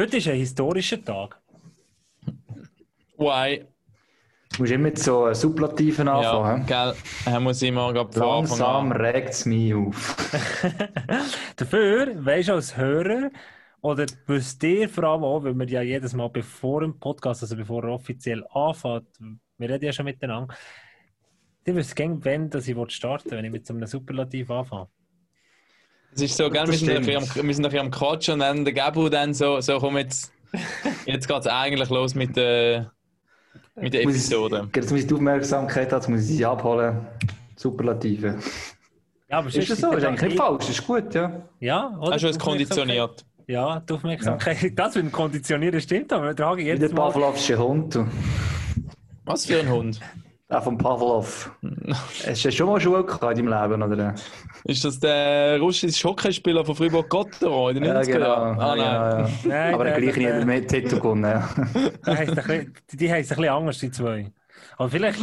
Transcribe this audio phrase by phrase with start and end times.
[0.00, 1.38] Heute ist ein historischer Tag.
[3.18, 3.66] Why?
[4.50, 6.66] Du musst immer mit so Superlativen anfangen.
[6.66, 6.96] Ja, gell.
[7.26, 8.98] Er muss immer gerade von Langsam an.
[8.98, 10.16] regt es mich auf.
[11.56, 13.30] Dafür, weisst du als Hörer,
[13.82, 17.54] oder wisst ihr vor allem auch, weil wir ja jedes Mal bevor im Podcast, also
[17.54, 19.06] bevor er offiziell anfängt,
[19.58, 20.54] wir reden ja schon miteinander,
[21.66, 24.88] ihr wisst gerne, wenn dass ich starten will, wenn ich mit so einem Superlativ anfange.
[26.14, 27.22] Es ist so, gell, wir sind, am, wir
[27.54, 30.32] sind bisschen am Quatschen und dann der Gabu dann so, so komm jetzt,
[31.06, 32.90] jetzt geht es eigentlich los mit der,
[33.76, 34.68] mit der Muss ich- Episode.
[34.74, 37.06] Jetzt muss ich die Aufmerksamkeit haben, jetzt muss ich sie abholen.
[37.56, 38.38] Superlative.
[39.28, 39.92] Ja, aber Ist das so?
[39.92, 41.42] Ist eigentlich nicht falsch, ist gut, ja.
[41.60, 42.14] Ja, oder?
[42.14, 43.24] Hast du es konditioniert?
[43.46, 44.72] Ja, die Aufmerksamkeit.
[44.76, 46.94] Das mit dem Konditionieren stimmt, aber der Hagi Wie der jetzt.
[46.94, 47.94] Pavlovsche Hund.
[47.94, 48.06] du.
[49.24, 50.00] Was für ein Hund?
[50.50, 51.52] Der von Pavlov.
[52.26, 54.14] Hast du schon mal Schule gehabt in deinem Leben, oder?
[54.64, 58.58] Ist das der russische Hockeyspieler von Fribourg-Gotteron in den 90er Jahren?
[58.58, 58.78] Ah, nein.
[58.78, 59.28] ja, ja.
[59.44, 61.22] Nein, Aber der- hat mehr Titel gewonnen.
[61.24, 61.48] Ja.
[62.92, 64.32] Die heisst ein bisschen anders, die zwei.
[64.76, 65.20] Aber vielleicht,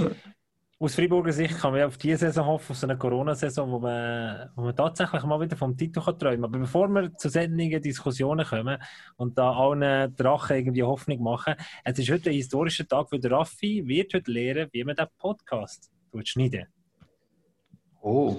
[0.79, 4.49] aus Freiburger Sicht, kann man auf diese Saison hoffen, auf so eine Corona-Saison, wo man,
[4.55, 6.51] wo man tatsächlich mal wieder vom Titel kann träumen kann.
[6.51, 8.77] Aber bevor wir zu solchen Diskussionen kommen
[9.15, 13.31] und da allen Drachen irgendwie Hoffnung machen, es ist heute ein historischer Tag, weil der
[13.31, 15.91] Raffi wird heute lernen, wie man den Podcast
[16.23, 16.67] schneiden.
[18.01, 18.37] Oh.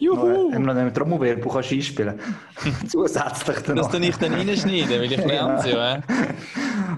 [0.00, 0.52] Juhu!
[0.52, 2.20] Haben wir noch einen Trommelwirbel kannst du einspielen
[2.88, 3.92] Zusätzlich dann Das noch.
[3.92, 6.02] dann ich dann reinschneiden, weil ich lerne es ja.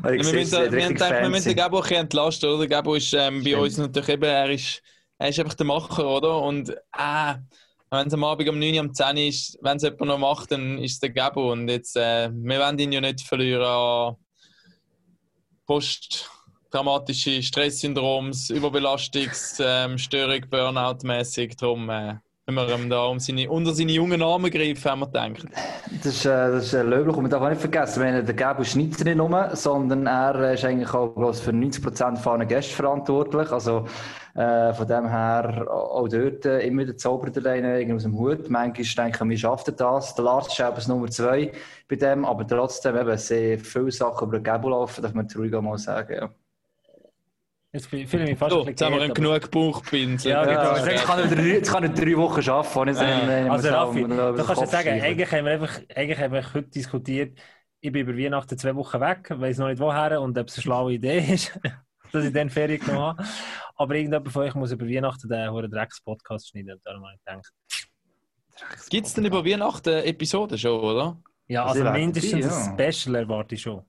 [0.02, 2.58] Aber ich Wir müssen, wir haben gedacht, wir müssen Gabo ein bisschen entlasten, oder?
[2.58, 4.82] Der Gabo ist ähm, bei uns natürlich eben, er ist,
[5.18, 6.42] er ist einfach der Macher, oder?
[6.42, 7.34] Und äh,
[7.90, 10.18] wenn es am Abend um 9 Uhr, um 10 Uhr ist, wenn es jemand noch
[10.18, 11.52] macht, dann ist es der Gabo.
[11.52, 14.16] Und jetzt, äh, wir wollen ihn ja nicht verlieren an
[15.64, 21.56] posttraumatische Stresssyndroms, Überbelastungsstörung, Burnout-mäßig.
[21.56, 25.06] Darum äh, wenn wir ihm da um seine, unter seine jungen Arme greifen, haben wir
[25.06, 25.46] gedacht.
[26.02, 28.34] Das ist, äh, das ist äh, löblich und man darf auch nicht vergessen, wenn der
[28.34, 32.74] Gabo schneidet nicht nur, sondern er äh, ist eigentlich auch bloß für 90% von Gästen
[32.74, 33.50] verantwortlich.
[33.52, 33.86] Also
[34.34, 38.48] äh, von dem her auch dort äh, immer der Zauber irgendwie aus dem Hut.
[38.48, 38.72] Manchmal
[39.06, 40.14] denken wir, wir schaffen das.
[40.14, 41.52] Der Lars ist eben Nummer zwei
[41.88, 45.52] bei dem, aber trotzdem eben sehr viele Sachen über den Gabo laufen, darf man ruhig
[45.52, 46.14] mal sagen.
[46.14, 46.30] Ja.
[47.72, 50.32] Jetzt fühle ich mich fast So, ein jetzt haben wir genug Bauchpinsel.
[50.32, 50.70] Ja, Ja, genau.
[50.74, 53.44] also jetzt, kann ich drei, kann drei Wochen arbeiten, ohne Ja.
[53.44, 56.68] aber- Also Raffi, du kannst ja sagen, eigentlich haben wir einfach, eigentlich haben wir heute
[56.68, 57.38] diskutiert,
[57.80, 60.62] ich bin über Weihnachten zwei Wochen weg, weiß noch nicht woher und ob es eine
[60.62, 61.58] schlaue Idee ist,
[62.12, 63.24] dass ich dann Ferien genommen habe.
[63.76, 66.72] Aber irgendjemand von euch muss über Weihnachten den hohen Drecks-Podcast schneiden.
[66.72, 67.52] Und darum habe ich gedacht,
[68.90, 71.16] Gibt es denn über Weihnachten Episoden schon, oder?
[71.46, 73.82] ja, Also mindestens ein Special erwarte ich schon.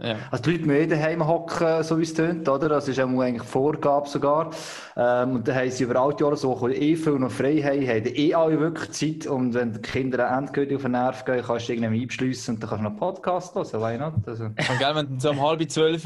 [0.00, 0.16] Ja.
[0.30, 2.68] Also die Leute müssen daheim hocken, so wie es tönt, oder?
[2.68, 4.50] Das ist eigentlich Vorgabe sogar.
[4.96, 7.86] Ähm, und dann haben sie über all die Jahre so eh viel noch frei haben,
[7.86, 9.26] haben eh alle wirklich Zeit.
[9.26, 12.70] Und wenn die Kinder endgültig auf den Nerv gehen, kannst du irgendwie einbeschliessen und dann
[12.70, 14.14] kannst du noch einen Podcast hören, why not?
[14.26, 16.04] Also, Und gell, wenn du so um halb zwölf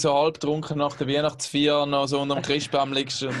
[0.00, 3.34] so halb trunken nach der Weihnachtsfeier noch so unter dem Christbaum liegst, dann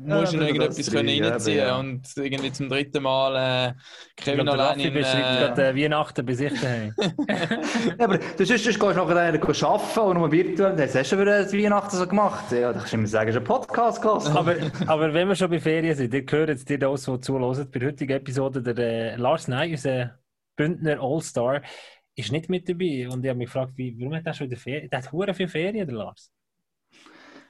[0.00, 1.78] musst du Ja, noch das irgendetwas können reinziehen ja.
[1.78, 3.74] und irgendwie zum dritten Mal äh,
[4.16, 4.92] Kevin allein in...
[4.92, 6.94] beschreibt Äh, gerade äh, Weihnachten bei sich daheim.
[7.28, 11.20] ja, aber du sonst gehst du nachher arbeiten und nur virtuell, dann hast du schon
[11.20, 12.50] wieder das Weihnachten so gemacht.
[12.52, 14.26] Ja, dann kannst du immer sagen, du hast einen Podcast gehört.
[14.36, 14.56] aber,
[14.86, 17.78] aber wenn wir schon bei Ferien sind, ihr hört jetzt die da so zuhören, bei
[17.78, 20.18] der heutigen Episode, der äh, Lars Ney, unser
[20.56, 21.62] Bündner All-Star,
[22.14, 23.08] ist nicht mit dabei.
[23.08, 24.90] Und ich habe mich gefragt, wie, warum hat er schon wieder Ferien?
[24.90, 26.30] Der hat hure viel Ferien, der Lars.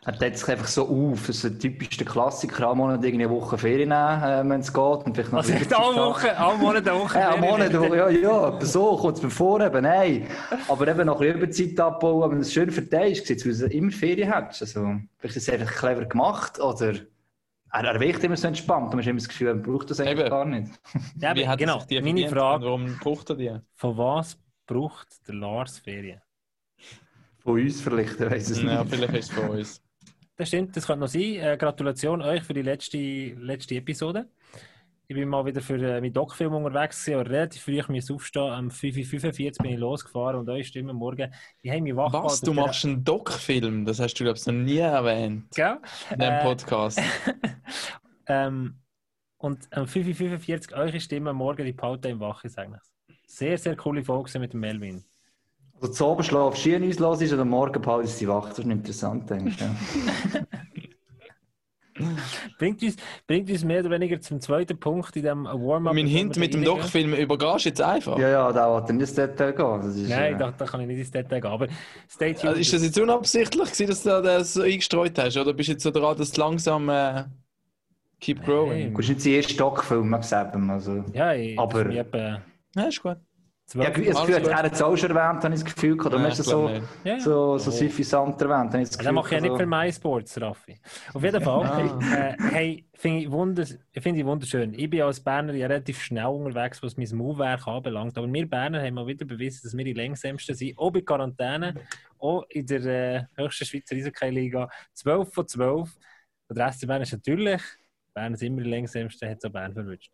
[0.06, 1.26] Er teilt sich einfach so auf.
[1.26, 2.68] Das ist ein typischer Klassiker.
[2.68, 4.82] Am Monat irgendwie eine Woche Ferien nehmen, äh, wenn es geht.
[4.82, 5.96] Und vielleicht noch Also Überzeit alle.
[5.96, 7.50] Woche, alle Monate eine Woche Ja, am Ferien.
[7.50, 10.26] Monat, ja, ja, aber so kommt es mir vor, eben, nein.
[10.68, 13.90] Aber eben noch ein bisschen Überzeit abbauen, wenn du es schön verteilst, als du immer
[13.92, 14.62] Ferien hättest.
[14.62, 14.80] Also,
[15.18, 16.94] vielleicht ist es einfach clever gemacht, oder
[17.72, 20.00] er, er wirkt immer so entspannt, und man hat immer das Gefühl, er braucht das
[20.00, 20.30] eigentlich Eben.
[20.30, 20.72] gar nicht.
[21.20, 23.58] Ja, wie hat genau, sich die meine Frage, Warum braucht er die?
[23.74, 26.20] von was braucht der Lars Ferien?
[27.42, 28.94] Von uns vielleicht, ich weiss es Ja, nicht.
[28.94, 29.82] vielleicht ist es von uns.
[30.40, 31.34] Das stimmt, das könnte noch sein.
[31.34, 34.26] Äh, Gratulation euch für die letzte, letzte Episode.
[35.06, 38.10] Ich bin mal wieder für äh, meinen Doc-Film unterwegs gewesen, aber relativ früh musste ich
[38.10, 38.50] aufstehen.
[38.50, 41.30] Am 5.45 Uhr bin ich losgefahren und eure Stimme am morgen,
[41.62, 42.40] die haben mich wach Was?
[42.40, 43.84] Du machst einen Doc-Film?
[43.84, 45.76] Das hast du, glaube ich, noch nie erwähnt Gell?
[46.10, 47.02] in diesem Äh, Podcast.
[48.26, 48.78] Ähm,
[49.36, 52.78] und am 5.45 Uhr eure Stimme morgen, die behalten im Wach, ich sage.
[53.26, 55.04] Sehr, sehr coole Folge mit Melvin.
[55.80, 57.80] Also, zu oben schlafst du uns los ist, oder am Morgen
[58.20, 58.50] du die Wacht.
[58.50, 59.60] Das ist interessant, denke ich.
[59.60, 59.74] Ja.
[62.58, 62.96] Bringt uns,
[63.26, 65.94] bringt uns mehr oder weniger zum zweiten Punkt in dem Warm-up.
[65.94, 66.64] mein Hint mit dem.
[66.64, 68.18] Doc-Film übergehst du jetzt einfach.
[68.18, 69.80] ja, ja, da wollte er nicht ins Detail gehen.
[69.82, 71.50] Das ist, Nein, äh, da, da kann ich nicht ins Detail gehen.
[71.50, 71.68] Aber
[72.08, 72.46] stay tuned.
[72.48, 75.36] Also ist das jetzt unabsichtlich, gewesen, dass du das so eingestreut hast?
[75.36, 77.24] Oder bist du jetzt so dran, dass du langsam äh,
[78.20, 78.68] keep growing?
[78.70, 78.88] Nein.
[78.88, 79.56] Du kannst nicht den ersten
[80.22, 81.04] sagen, also...
[81.12, 81.98] ja, ich, aber- ich
[82.76, 83.16] Ja, ist gut.
[83.74, 85.96] Ja, ich habe das Gefühl, er hat es auch schon erwähnt, habe ich das Gefühl.
[85.96, 86.68] Ist ich es so.
[86.68, 87.20] Ja, ja.
[87.20, 88.72] so, so suffisant erwähnt?
[88.72, 90.80] Habe ich das Ja, Gefühl, dann mache ich ja nicht für MySports, Raffi.
[91.14, 94.74] Auf jeden Fall, äh, hey, finde ich, wunders find ich wunderschön.
[94.74, 98.18] Ich bin als Berner ja relativ schnell unterwegs, was mein Mauwerk anbelangt.
[98.18, 100.76] Aber wir Berner haben mal wieder bewiesen, dass wir die längsamsten sind.
[100.76, 101.74] Auch bei Quarantäne,
[102.18, 104.68] auch in der äh, höchsten Schweizer Eishockey-Liga.
[104.94, 105.96] 12 von 12.
[106.48, 107.62] Und der SC Bern ist natürlich,
[108.12, 110.10] Bern ist immer die längsamste, hat es auch Bern verwünscht.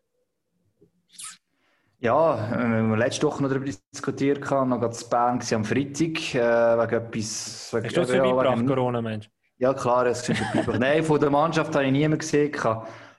[2.07, 6.39] Ja, wir haben letzte Woche noch darüber diskutiert, noch gerade in Bern am Freitag, äh,
[6.79, 7.71] wegen etwas...
[7.73, 9.29] Wegen, Hast du das ja, vorbeigebracht, wegen- Corona, Mensch?
[9.59, 10.41] Ja, klar, es ist.
[10.79, 12.53] Nein, von der Mannschaft habe ich niemanden gesehen.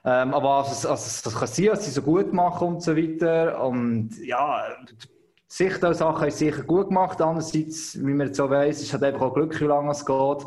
[0.06, 3.62] Ähm, aber also, also, das kann sein, dass sie so gut machen und so weiter.
[3.62, 5.06] Und ja, die
[5.48, 7.20] Sichtsachen haben sie sicher gut gemacht.
[7.20, 10.46] Andererseits, wie man jetzt so weiss, ist halt einfach auch Glück, wie lange es geht.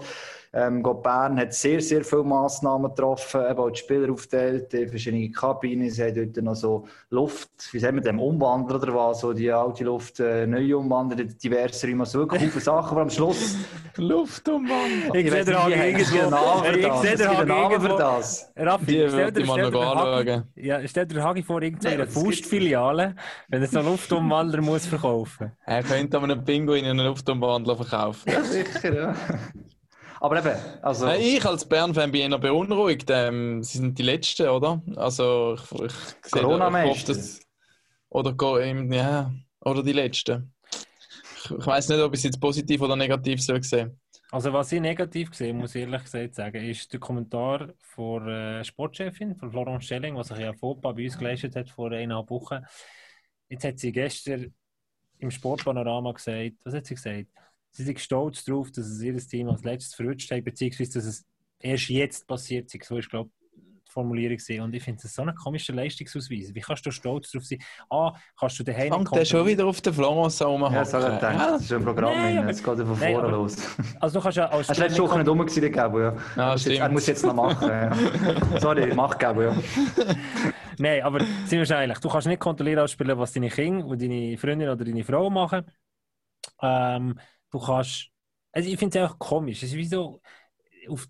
[0.54, 4.90] Ähm, Gott Bern hat sehr, sehr viele Massnahmen getroffen, eben auch die Spieler aufgeteilt, in
[4.90, 5.90] verschiedene Kabinen.
[5.90, 9.50] Sie haben dort noch so Luft, wie sagen wir dem, Umwandler oder was, so die
[9.50, 13.56] alte Luft äh, neu umwandern, diverse Räume, also wirklich viele Sachen, aber am Schluss
[13.98, 15.14] Luft um Mann.
[15.14, 16.66] Ich sehe den heißt irgendwo.
[16.76, 17.02] Ich das?
[17.02, 18.52] sehe den einen Namen für das.
[18.58, 23.16] Raffi, Die stell dir, ich mal stell dir ja, stell Hagi vor, irgendeine Faustfiliale,
[23.48, 25.52] wenn er so einen Luftumwandler muss verkaufen.
[25.66, 28.32] Er könnte an einem Pinguin einen Luftumwandler verkaufen.
[28.32, 29.16] Ja, sicher, ja.
[30.22, 31.08] Aber eben, also...
[31.14, 33.10] Ich als Bern-Fan bin eher beunruhigt.
[33.10, 34.80] Ähm, sie sind die Letzten, oder?
[34.96, 35.92] Also ich, ich,
[36.30, 36.92] sehe- Corona-Meister.
[36.92, 37.42] ich hoffe, dass-
[38.10, 39.32] Oder, go- ja,
[39.62, 40.54] oder die Letzten.
[41.44, 44.00] Ich, ich weiß nicht, ob ich es jetzt positiv oder negativ soll sehen.
[44.32, 48.64] Also was ich negativ gesehen muss ich ehrlich gesagt sagen, ist der Kommentar von äh,
[48.64, 52.60] Sportchefin, von Florence Schelling, was sich ja Fauxpas bei uns geleistet hat vor eineinhalb Wochen.
[53.50, 54.54] Jetzt hat sie gestern
[55.18, 57.28] im Sportpanorama gesagt, was hat sie gesagt?
[57.72, 61.26] Sie sind stolz darauf, dass es ihr Team als letztes verrutscht hat, beziehungsweise dass es
[61.60, 62.84] erst jetzt passiert ist.
[62.86, 64.38] So ist, glaube ich, die Formulierung.
[64.38, 64.62] gewesen.
[64.62, 66.54] Und ich finde das so ein komischer Leistungsausweis.
[66.54, 67.60] Wie kannst du stolz darauf sein?
[67.90, 71.14] Ah, kannst du daheim Fängt der schon wieder auf den Florence ja, das habe ich
[71.16, 73.58] gedacht, das ist ein Programm, Nein, aber- es geht ja von Nein, vorne aber- los.
[74.00, 76.16] Also du kannst ja als Er ist letzte Woche nicht rum gewesen, Gabo, ja.
[76.36, 76.80] Ja, er, muss jetzt, stimmt.
[76.80, 77.92] er muss jetzt noch machen, ja.
[78.60, 79.56] Sorry, mach Gabo, ja.
[80.78, 84.02] Nein, aber sind wir ehrlich, du kannst nicht kontrollieren als Spieler, was deine Kinder und
[84.02, 85.66] deine Freundin oder deine Frau machen.
[86.62, 87.20] Ähm,
[87.52, 88.08] du kannst.
[88.52, 89.64] Also ich finde es einfach komisch.
[89.64, 90.22] Es ist wie so,
[90.90, 91.08] auf,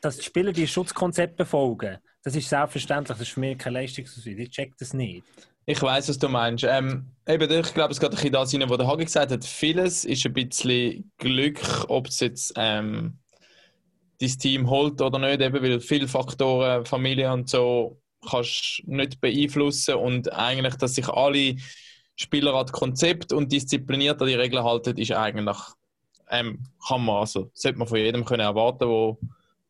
[0.00, 1.98] dass die Spieler die Schutzkonzepte befolgen.
[2.22, 4.38] Das ist selbstverständlich, das ist für mich kein Leistungsausweis.
[4.38, 5.24] Ich check das nicht.
[5.66, 6.64] Ich weiß, was du meinst.
[6.64, 9.44] Ähm, eben, ich glaube, es geht ein bisschen das rein, was der Hagi gesagt hat.
[9.44, 13.18] Vieles ist ein bisschen Glück, ob es jetzt ähm,
[14.18, 19.94] dein Team holt oder nicht, eben, weil viele Faktoren, Familie und so, kannst nicht beeinflussen
[19.94, 21.56] und eigentlich, dass sich alle
[22.16, 25.56] Spieler an das Konzept und diszipliniert an die Regeln halten, ist eigentlich,
[26.30, 29.18] ähm, kann man, also, sollte man von jedem können erwarten, wo,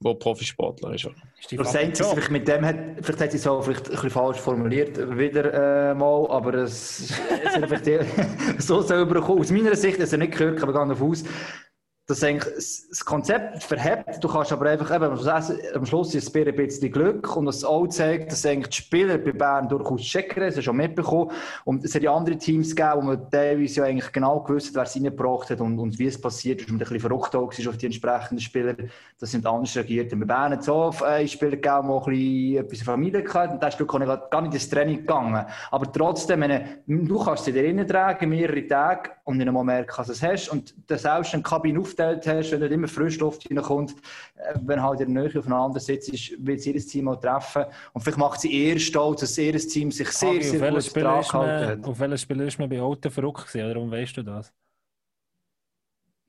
[0.01, 1.07] wo Profisportler ist.
[1.07, 1.15] Oder?
[1.41, 2.15] Ist Einzige, Job.
[2.15, 5.91] vielleicht mit dem hat, vielleicht hat sie es auch vielleicht ein bisschen falsch formuliert, wieder
[5.91, 7.13] äh, mal, aber es,
[7.45, 8.07] es hat vielleicht
[8.63, 9.41] so selber kommen.
[9.41, 11.25] Aus meiner Sicht, dass er nicht gehört, aber gehe davon aus,
[12.09, 15.05] dass eigentlich das das Konzept verhebt, du kannst aber einfach, eben,
[15.75, 19.19] am Schluss- ist es ein bisschen Glück und das auch zeigt, dass eigentlich die Spieler
[19.19, 21.31] bei Bern durchaus checken, das hast schon mitbekommen.
[21.65, 24.75] Und es hat ja andere Teams gegeben, wo man teilweise ja eigentlich genau gewusst hat,
[24.77, 27.49] wer es reingebracht hat und, und wie es passiert ist und ein bisschen verrückt auch
[27.49, 28.75] auf die entsprechenden Spieler,
[29.19, 30.11] das sind anders reagiert.
[30.13, 33.35] Und bei Bern hat es auch äh, Spieler gegeben, die ein bisschen etwas der Familie
[33.35, 33.93] hatten und da ist Glück
[34.31, 35.45] gar nicht ins Training gegangen.
[35.71, 39.93] Aber trotzdem, meine, du kannst sie dir drinnen tragen, mehrere Tage und nicht einmal merken,
[39.95, 43.47] dass du es hast und du selbst eine Kabine aufgeteilt hast, wenn nicht immer Frischluft
[43.51, 43.95] reinkommt,
[44.37, 48.01] äh, wenn halt in der Nähe aufeinander sitzt, wird sie ihr Team auch treffen und
[48.01, 51.83] vielleicht macht sie eher stolz, dass ihr Team sich sehr, auf sehr gut dran gehalten
[51.83, 51.87] hat.
[51.87, 53.67] auf welchen Spieler ist man bei Alten verrückt gewesen?
[53.67, 54.51] Oder warum weißt du das?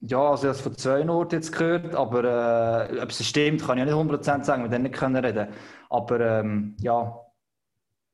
[0.01, 3.65] Ja, also ich habe es von zwei Orten jetzt gehört, aber äh, ob es stimmt,
[3.65, 5.47] kann ich nicht 100% sagen, wir dann nicht können reden.
[5.89, 7.17] Aber ähm, ja,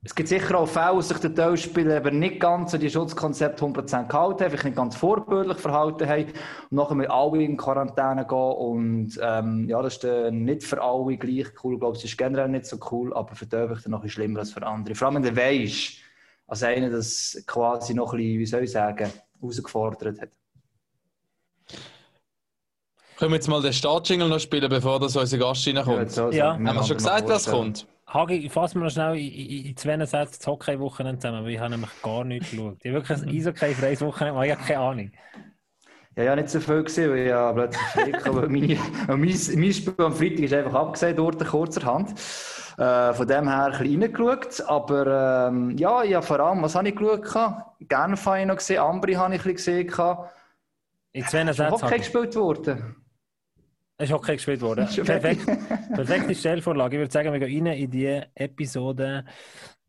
[0.06, 3.60] es gibt sicher auch Fälle, wo sich der Teilspieler eben nicht ganz an die Schutzkonzept
[3.60, 8.28] 100% gehalten haben, vielleicht nicht ganz vorbildlich verhalten haben und nachher mit alle in Quarantäne
[8.28, 12.04] gehen und ähm, ja, das ist dann nicht für alle gleich cool, ich glaube, es
[12.04, 14.94] ist generell nicht so cool, aber für die vielleicht noch schlimmer als für andere.
[14.94, 15.94] Vor allem, wenn du weisst,
[16.46, 20.30] als einer das quasi noch ein bisschen, wie soll ich sagen, herausgefordert hat.
[23.18, 25.98] Können wir jetzt mal den Startjingle noch spielen, bevor das unser Gast reinkommt?
[25.98, 26.54] jetzt so Ja.
[26.54, 27.88] Haben wir schon gesagt, was kommt?
[28.16, 31.60] Hagi, fassen wir noch schnell in, in, in zwei Sätzen das Hockey-Wochenende zusammen, weil ich
[31.60, 32.78] habe nämlich gar nichts geschaut.
[32.80, 35.12] Ich habe wirklich ein Eishockey-freies Wochenende, aber ich habe keine Ahnung.
[36.16, 39.94] Ja, ja, nicht so viel gesehen, weil ich ja plötzlich weil meine, mein, mein Spiel
[39.98, 42.12] am Freitag ist einfach abgesehen durch kurzerhand.
[42.78, 44.62] Äh, von dem her ein bisschen reingeschaut.
[44.68, 47.66] Aber ähm, ja, ja, vor allem, was habe ich geschaut?
[47.82, 50.18] Genf habe ich noch gesehen, Ambri habe ich ein bisschen gesehen.
[51.12, 51.72] In zwei Sätzen.
[51.72, 52.96] Hockey gespielt worden?
[53.98, 54.88] Es ist Hockey gespielt worden.
[55.06, 55.46] Perfekt,
[55.94, 56.98] perfekte Stellvorlage.
[56.98, 59.26] Ich würde sagen, wir gehen rein in die Episode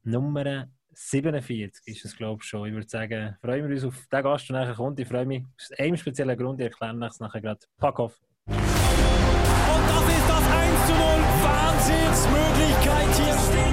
[0.04, 2.68] Nummer 47 ist es, glaube ich, schon.
[2.68, 4.98] Ich würde sagen, freuen wir uns auf den Gast, der nachher kommt.
[4.98, 6.58] Ich freue mich aus einem speziellen Grund.
[6.60, 7.60] Ich erkläre es nachher gerade.
[7.76, 8.18] Pack auf.
[8.46, 11.00] Und das ist das 1 zu 0.
[11.42, 13.26] Wahnsinnsmöglichkeit hier.
[13.26, 13.65] Fantastisch!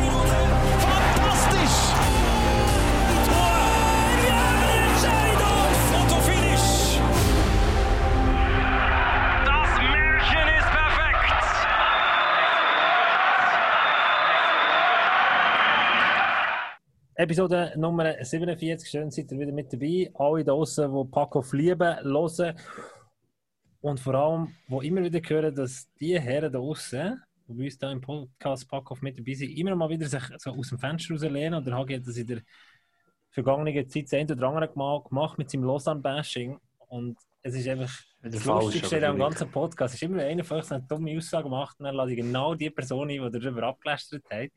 [17.23, 18.89] Episode Nummer 47.
[18.89, 20.11] Schön, seid ihr wieder mit dabei.
[20.13, 22.59] Alle da draußen, die Packoff lieben, hören.
[23.79, 27.77] Und vor allem, wo immer wieder hören, dass die Herren da draußen, die bei uns
[27.77, 31.13] da im Podcast Packoff mit dabei sind, immer mal wieder sich so aus dem Fenster
[31.13, 31.63] rauslehnen.
[31.63, 32.41] Oder habe ich das in der
[33.29, 36.59] vergangenen Zeit das oder andere Mal gemacht mit seinem Lausanne-Bashing.
[36.89, 39.95] Und es ist einfach das falsch, Lustigste am ganzen Podcast.
[39.95, 42.53] Es ist immer einer von euch eine dumme Aussage macht und dann lasse ich genau
[42.53, 44.49] die Person ein, die darüber abgelästert hat.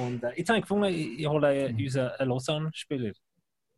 [0.00, 3.12] Und äh, jetzt habe ich gefunden, ich, ich hole äh, unseren äh, Lausanne-Spieler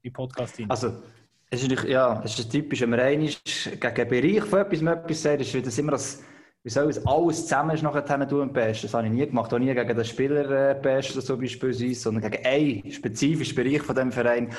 [0.05, 0.71] den Podcast rein.
[0.71, 1.03] Also,
[1.51, 4.83] es ist, natürlich- ja, es ist typisch, wenn man einmal gegen einen Bereich von etwas,
[4.83, 6.23] etwas sagt, ist das immer das,
[6.63, 8.87] wie soll es, alles zusammen ist nachher tun besten.
[8.87, 12.31] Das habe ich nie gemacht, auch nie gegen den Spieler äh, besten, so beispielsweise, sondern
[12.31, 14.53] gegen einen spezifischen Bereich von dem Verein.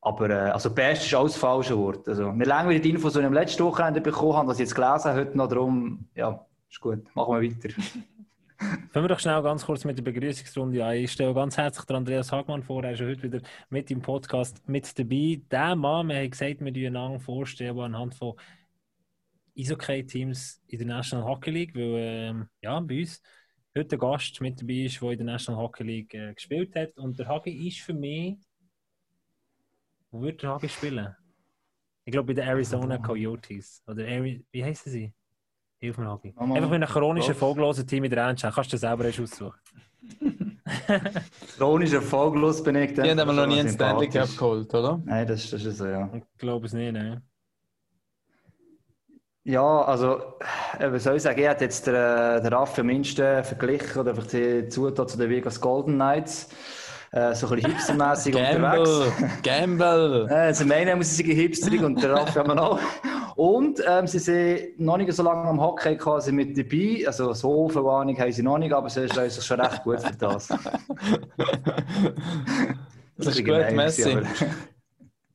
[0.00, 2.08] Aber äh, also best ist alles das falsche Wort.
[2.08, 4.66] Also, wir lange wieder die Infos, die ich am letzten Wochenende bekommen habe, was ich
[4.66, 7.74] jetzt gelesen habe, heute noch darum, ja, ist gut, machen wir weiter.
[8.58, 10.96] Fangen wir doch schnell ganz kurz mit der Begrüßungsrunde an.
[10.96, 12.82] Ich stelle ganz herzlich den Andreas Hagmann vor.
[12.82, 15.40] Er ist heute wieder mit im Podcast mit dabei.
[15.48, 18.34] Der Mann, wir haben gesagt, wir ihn vorstellen, der anhand von
[19.56, 23.22] Eishockey-Teams in der National Hockey League, weil ähm, ja, bei uns
[23.76, 26.98] heute ein Gast mit dabei ist, der in der National Hockey League äh, gespielt hat.
[26.98, 28.38] Und der Hagi ist für mich.
[30.10, 31.14] Wo würde der Hagi spielen?
[32.04, 33.84] Ich glaube bei den Arizona Coyotes.
[33.86, 35.14] Oder Ari wie heißen sie?
[35.80, 36.34] Hilf mir, Hagi.
[36.36, 36.56] Mama.
[36.56, 37.36] Einfach mit einem chronischen, Was?
[37.36, 38.50] erfolglosen Team in der Endschau.
[38.50, 39.54] Kannst du dir selber erst aussuchen.
[41.56, 42.94] Chronisch erfolglos bin ich.
[42.94, 45.00] Die haben aber noch nie einen Stanley Cup geholt, oder?
[45.04, 46.08] Nein, das, das ist so, ja.
[46.14, 47.22] Ich glaube es nicht, ne?
[49.44, 50.18] Ja, also,
[50.78, 51.40] äh, was soll ich sagen?
[51.40, 55.16] Ich hätte jetzt den, äh, den Raff am minsten verglichen oder einfach die Zutat zu
[55.16, 56.48] den Vegas Golden Knights.
[57.12, 59.10] Äh, so ein bisschen hipstermässig unterwegs.
[59.42, 60.26] Gamble!
[60.26, 60.28] Gamble!
[60.48, 62.78] Äh, zum einen muss ich sagen, hipsterig und der Raff haben wir noch.
[63.38, 67.04] Und ähm, sie sind noch nicht so lange am Hockey quasi mit dabei.
[67.06, 70.00] Also, so viel Ahnung haben sie noch nicht, aber sie ist sich schon recht gut
[70.00, 70.48] für das.
[70.48, 70.58] Das
[73.28, 73.54] ist bisschen gut,
[74.16, 74.26] aber-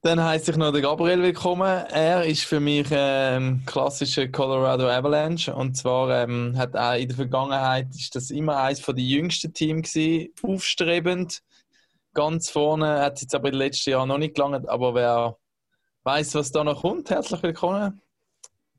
[0.01, 1.85] Dann heiße ich noch den Gabriel willkommen.
[1.93, 7.15] Er ist für mich ähm, klassischer Colorado Avalanche und zwar ähm, hat er in der
[7.15, 11.41] Vergangenheit ist das immer eines von den jüngsten Teams gewesen, aufstrebend,
[12.13, 12.99] ganz vorne.
[12.99, 15.37] Hat jetzt aber in den letzten Jahren noch nicht gelangt, aber wer
[16.03, 18.01] weiß, was da noch kommt, herzlich willkommen,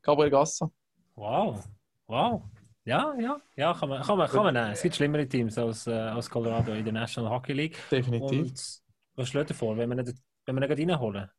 [0.01, 0.71] Gabriel Gasser.
[1.15, 1.63] Wow.
[2.07, 2.43] Wow.
[2.83, 4.71] Ja, ja, ja, kann man, kann man, kann man nehmen.
[4.71, 7.77] Es gibt schlimmere Teams als, äh, als Colorado in der National Hockey League.
[7.89, 8.41] Definitiv.
[8.41, 8.81] Und
[9.15, 10.13] was schlägt ihr vor, wenn wir ihn,
[10.45, 11.29] wenn wir ihn gerade reinholen?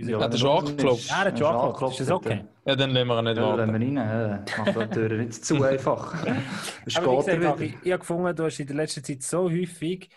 [0.00, 1.08] Unser- Hat er schon angeklopft?
[1.10, 2.00] Ja, er hat schon angeklopft.
[2.00, 2.44] Ist das okay?
[2.64, 3.70] Ja, dann lassen wir ihn nicht Ja, warten.
[3.72, 4.44] lassen wir rein.
[4.56, 4.64] Ja.
[4.64, 6.14] Macht die Tür nicht zu einfach.
[6.96, 10.08] Aber wie gesagt, ich, ich habe gefunden, du hast in der letzten Zeit so häufig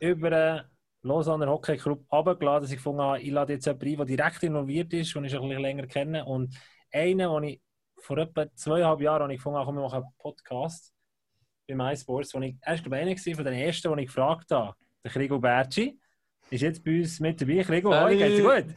[0.00, 0.64] über
[1.04, 4.42] Lausanne Hockey Club runtergeladen, dass ich gefunden habe, ich lade jetzt jemanden ein, der direkt
[4.42, 6.24] involviert ist, den ich schon ein bisschen länger kenne.
[6.24, 6.54] Und
[6.92, 7.60] einen, den ich
[7.98, 10.94] vor etwa zweieinhalb Jahren habe ich gefunden habe, komm, wir machen einen Podcast
[11.68, 14.50] bei MySports, wo ich, er war glaube ich einer von den ersten, den ich gefragt
[14.50, 15.98] habe, der Krigo Bertschi,
[16.50, 17.62] ist jetzt bei uns mit dabei.
[17.62, 18.18] Krigo, Salut.
[18.18, 18.74] geht's dir gut?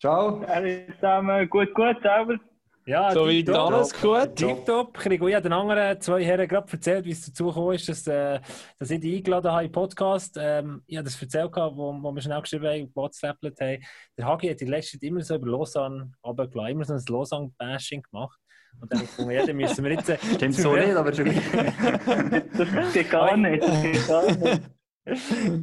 [0.00, 0.46] Ciao.
[0.46, 2.38] Hallo zusammen, gut, gut, selber.
[2.88, 3.70] Ja, So tipptopp.
[3.70, 4.34] alles gut?
[4.34, 4.98] Tipptopp.
[5.04, 8.40] Ich habe den anderen zwei Herren gerade erzählt, wie es dazu gekommen ist, dass, äh,
[8.78, 10.38] dass ich die eingeladen habe im Podcast.
[10.40, 13.84] Ähm, ich habe das erzählt, wo, wo wir schnell geschrieben haben, WhatsApplet haben.
[14.16, 18.02] Der Hagi hat in letzter Zeit immer so über Lausanne runtergelassen, immer so ein Lausanne-Bashing
[18.10, 18.38] gemacht.
[18.80, 20.08] Und dann habe ich gefunden, ja, dann müssen wir jetzt...
[20.08, 24.62] äh, Stimmt so nicht, aber schon Das geht gar nicht, das geht gar nicht.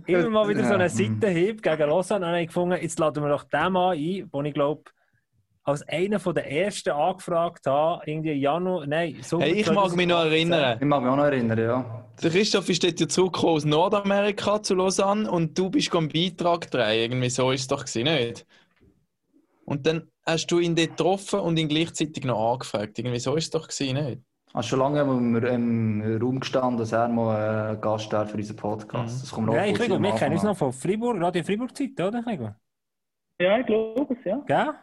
[0.05, 0.89] immer mal wieder so einen.
[0.89, 2.17] Seitenhieb gegen Lausanne.
[2.17, 4.83] Und dann habe ich gefunden, jetzt laden wir doch den Mann ein, den ich glaube,
[5.65, 10.07] als einer der ersten angefragt habe, irgendwie im Januar, nein, so Hey, ich mag mich
[10.07, 10.77] noch erinnern.
[10.79, 12.05] Ich mag mich auch noch erinnern, ja.
[12.21, 16.69] Der Christoph ist dort ja zurückgekommen aus Nordamerika zu Lausanne und du bist einen Beitrag
[16.69, 17.11] drehen.
[17.11, 18.45] Irgendwie so ist es doch gewesen, nicht?
[19.65, 22.99] Und dann hast du ihn dort getroffen und ihn gleichzeitig noch angefragt.
[22.99, 24.21] Irgendwie so ist es doch gewesen, nicht?
[24.53, 28.37] Also schon lange haben wir im Raum gestanden, dass er mal äh, Gast wäre für
[28.37, 29.23] unseren Podcast.
[29.23, 32.23] Das kommt kurz Krigo, am wir kennen uns noch von Fribourg, Radio Fribourg-Zeit, oder?
[33.41, 34.37] Ja, ich glaube es, ja.
[34.45, 34.73] Gell?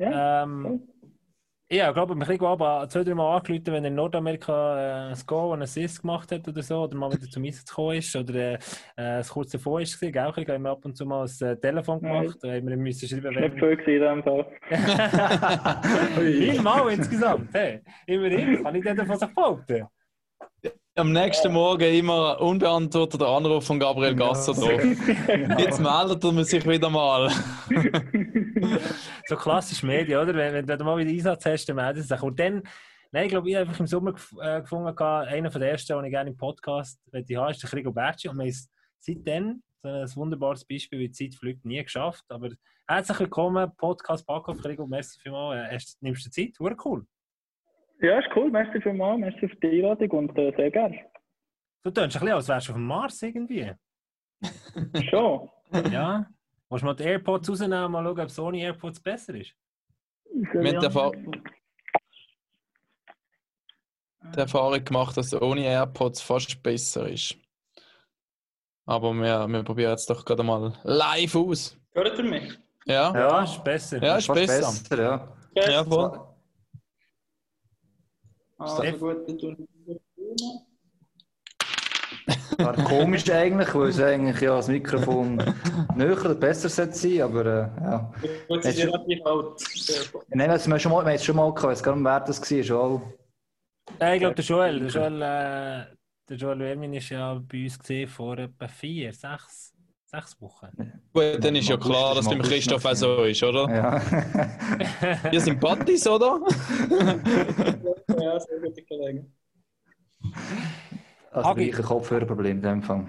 [0.00, 0.42] Ja.
[0.44, 0.88] Ähm,
[1.72, 5.18] ja, ich glaube, Krigo aber zwei, drei Mal angerufen, wenn er in Nordamerika äh, ein
[5.24, 8.34] Goal, einen Assist gemacht hat oder so, oder mal wieder zum Einsatz gekommen ist, oder
[8.34, 8.58] äh,
[8.96, 10.12] äh, es kurz davor ist, gell?
[10.14, 13.40] Haben wir ab und zu mal ein äh, Telefon gemacht, da haben wir müssen schreiben,
[13.40, 14.46] Nicht viel gewesen in dem Fall.
[16.24, 17.80] Viermal insgesamt, hey.
[18.06, 19.86] Immerhin, kann ich denn davon sich behaupten?
[21.00, 24.82] Am nächsten Morgen immer unbeantworteter Anruf von Gabriel Gasser drauf.
[25.58, 27.30] Jetzt meldet er sich wieder mal.
[29.26, 30.34] so klassisch Medien, oder?
[30.34, 32.22] Wenn, wenn du mal wieder Einsatz hast, dann meldet sich.
[32.22, 32.62] Und dann,
[33.12, 35.96] nein, ich glaube, ich habe einfach im Sommer gef äh, gefunden, einer von der ersten,
[35.96, 38.28] den ich gerne im Podcast möchte haben, ist der Rigo Berci.
[38.28, 42.24] Und wir haben seitdem, so ein wunderbares Beispiel, wie die Zeit fliegt, nie geschafft.
[42.28, 42.50] Aber
[42.86, 45.72] herzlich willkommen, Podcast Backoff, Rigo, merci vielmals.
[45.72, 46.58] Äh, nimmst du Zeit?
[46.58, 47.06] Hure cool.
[48.00, 48.50] Ja, ist cool.
[48.50, 49.20] Merci vielmals.
[49.20, 51.04] Merci für die Einladung und äh, sehr gerne.
[51.82, 53.72] Du tönst ein bisschen, als wärst du auf dem Mars irgendwie.
[55.10, 55.50] Schon.
[55.90, 56.26] Ja.
[56.68, 59.54] Willst du mal die AirPods rausnehmen und mal schauen, ob Sony AirPods besser ist?
[60.52, 61.40] Wir haben die
[64.34, 67.36] die Erfahrung gemacht, dass ohne AirPods fast besser ist.
[68.86, 71.76] Aber wir, wir probieren jetzt doch gerade mal live aus.
[71.92, 72.58] Hört ihr mich?
[72.86, 73.12] Ja?
[73.14, 74.02] Ja, ist besser.
[74.02, 75.02] Ja, ist Fast besser.
[75.02, 75.36] ja.
[75.54, 76.29] Ja, voll.
[78.60, 80.00] Also Steff- gut, dann tun wir
[82.58, 85.36] War komisch eigentlich, weil es eigentlich ja das Mikrofon
[85.96, 88.12] näher oder besser sollte sein, aber äh, ja.
[88.60, 90.26] Sie sind relativ alt.
[90.28, 91.96] Nein, wir haben es schon mal, wir haben es schon mal gehabt, ich weiß gar
[91.96, 92.64] nicht, wer das war.
[92.64, 93.02] Schon.
[93.98, 95.96] Nein, ich glaube, der Joel, der Joel, äh,
[96.28, 99.69] der Joel Wermin ist ja bei uns gesehen vor etwa vier, sechs,
[100.10, 100.68] sechs Wochen.
[101.12, 103.68] Gut, dann ist ja klar, dass beim Christoph auch so ist, oder?
[103.68, 105.30] Ja.
[105.32, 106.40] Ihr sind Buddies, oder?
[108.20, 109.32] Ja, sehr gute Kollegen.
[111.30, 111.70] Also Hagi.
[111.70, 113.08] gleiche Kopfhörerproblem in dem Fall.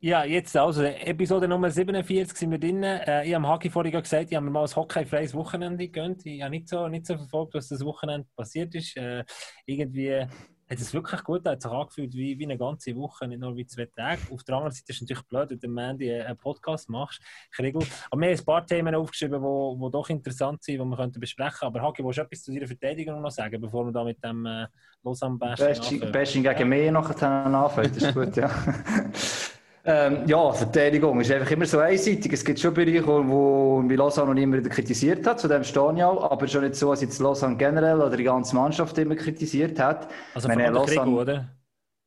[0.00, 2.82] Ja, jetzt also, Episode Nummer 47 sind wir drin.
[2.82, 6.26] Äh, ich habe Hagi vorhin gesagt, ich habe mir mal ein hockeyfreies Wochenende gegönnt.
[6.26, 8.96] Ich habe nicht so, nicht so verfolgt, was das Wochenende passiert ist.
[8.98, 9.24] Äh,
[9.64, 10.26] irgendwie
[10.68, 13.66] hat es wirklich gut hat sich angefühlt wie, wie eine ganze Woche, nicht nur wie
[13.66, 14.20] zwei Tage.
[14.30, 17.20] Auf der anderen Seite ist es natürlich blöd, wenn du am Mandy einen Podcast machst.
[17.50, 17.82] Kriegel.
[18.10, 20.96] Aber wir haben ein paar Themen aufgeschrieben, die wo, wo doch interessant sind, die wir
[20.96, 21.76] könnten besprechen könnten.
[21.76, 24.46] Aber Hagi, willst du etwas zu deiner Verteidigung noch sagen, bevor wir da mit dem
[24.46, 24.66] äh,
[25.02, 26.12] Lausanne-Bashing Bashing, anfangen?
[26.12, 28.50] Bashing gegen mich nachher anfängt, das ist gut, ja.
[29.84, 32.32] ähm, ja, Verteidigung ist einfach immer so einseitig.
[32.32, 35.92] Es gibt schon Bereiche, wo wie Lausanne noch immer wieder kritisiert hat, zu dem stehe
[35.96, 36.30] ich auch.
[36.30, 40.08] Aber schon nicht so, dass jetzt Lausanne generell oder die ganze Mannschaft immer kritisiert hat.
[40.34, 41.48] Also er der Lausanne- Kriegel, oder?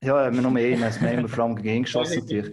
[0.04, 2.24] Ja, wir nur einen, also wir haben immer vor allem gegen ihn geschossen.
[2.28, 2.44] Ja.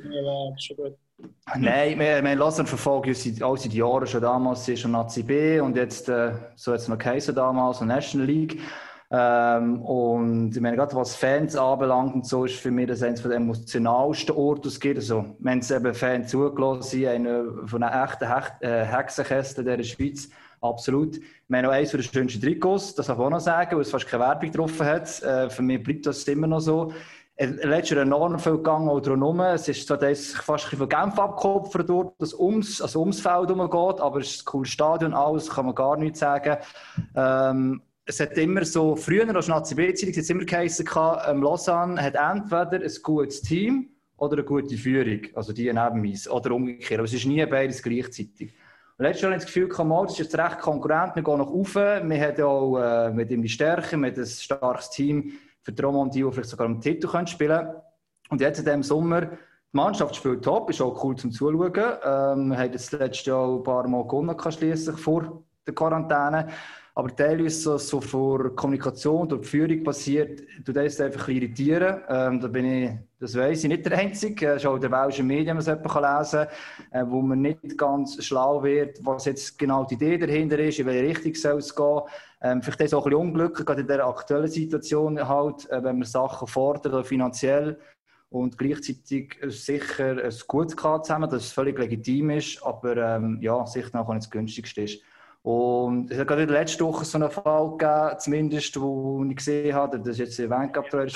[1.56, 4.80] Nein, wir, wir haben Lausanne verfolgt ja seit, auch seit Jahren schon damals, sie ist
[4.80, 8.60] schon Nazi B und jetzt, äh, so hat es noch geheißen damals, und National League.
[9.10, 13.22] Ähm, und ich meine, gerade was Fans anbelangt und so, ist für mich das eines
[13.22, 14.96] der emotionalsten Orte, es gibt.
[14.96, 20.28] Also, wenn es eben Fans zugelassen einer von den echten Hecht, äh, der Schweiz,
[20.60, 21.20] absolut.
[21.48, 23.90] Wir haben noch eines der schönsten Trikots, das darf ich auch noch sagen, weil es
[23.90, 25.22] fast keine Werbung getroffen hat.
[25.22, 26.92] Äh, für mich bleibt das immer noch so.
[27.36, 29.40] Äh, Letztes Jahr enorm viel gegangen auch drumherum.
[29.40, 33.48] Es ist so, dass fast ein von Genf abgekopft dort, das ums, also ums Feld
[33.48, 36.56] herumgeht, aber es ist ein cooles Stadion, alles, kann man gar nichts sagen.
[37.14, 40.86] Ähm, es hat immer so, früher als Nazi B-Zeitung, hat es immer geheißen,
[41.26, 46.28] ähm, Lausanne hat entweder ein gutes Team oder eine gute Führung, also die neben uns,
[46.28, 48.52] oder umgekehrt, aber es ist nie beides gleichzeitig.
[48.96, 51.38] Und letztes Jahr hatte ich das Gefühl, mal, das ist jetzt recht konkurrent, wir gehen
[51.38, 55.32] noch rauf, wir haben auch äh, mit ihm die Stärke, wir haben ein starkes Team
[55.62, 57.68] für die Romandie, die vielleicht sogar im Titel können spielen.
[58.28, 59.36] Und jetzt in diesem Sommer, die
[59.72, 61.72] Mannschaft spielt top, ist auch cool zum Zuschauen.
[61.74, 66.48] Ähm, wir haben jetzt letztes Jahr ein paar Mal gewonnen, kann schliesslich vor der Quarantäne.
[66.96, 72.02] Aber teilweise so, vor Kommunikation die Führung passiert, tut das einfach ein irritieren.
[72.08, 74.50] Ähm, da bin ich, das weiss ich, nicht der Einzige.
[74.50, 76.46] Es ist auch in den welschen Medien, es kann lesen
[76.92, 80.86] äh, wo man nicht ganz schlau wird, was jetzt genau die Idee dahinter ist, in
[80.86, 82.00] welche Richtung soll es gehen.
[82.40, 85.82] Ähm, vielleicht ist es auch ein bisschen unglücklich, gerade in der aktuellen Situation halt, äh,
[85.82, 87.76] wenn man Sachen fordert, finanziell
[88.30, 94.08] und gleichzeitig sicher ein gutes zusammen, das völlig legitim ist, aber ähm, ja, sicher noch
[94.08, 95.00] nicht das günstigste ist.
[95.44, 99.98] Und es hat gerade letzten Woche so einen Fall gegeben, zumindest, wo ich gesehen habe,
[99.98, 101.08] das war jetzt in Wenkap drin,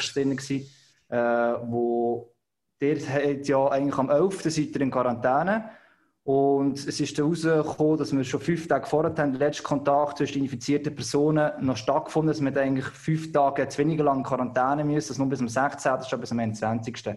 [1.09, 2.31] äh, wo
[2.79, 4.43] der hat ja eigentlich am 11.
[4.43, 5.71] seid in Quarantäne
[6.25, 10.19] und es ist dann rausgekommen, dass wir schon fünf Tage vorher haben, der letzte Kontakt
[10.19, 12.55] zwischen infizierten Personen noch stattgefunden hat.
[12.55, 16.05] Wir eigentlich fünf Tage zu weniger lang in Quarantäne müssen, das nur bis zum 16.,
[16.07, 17.17] schon bis zum 21.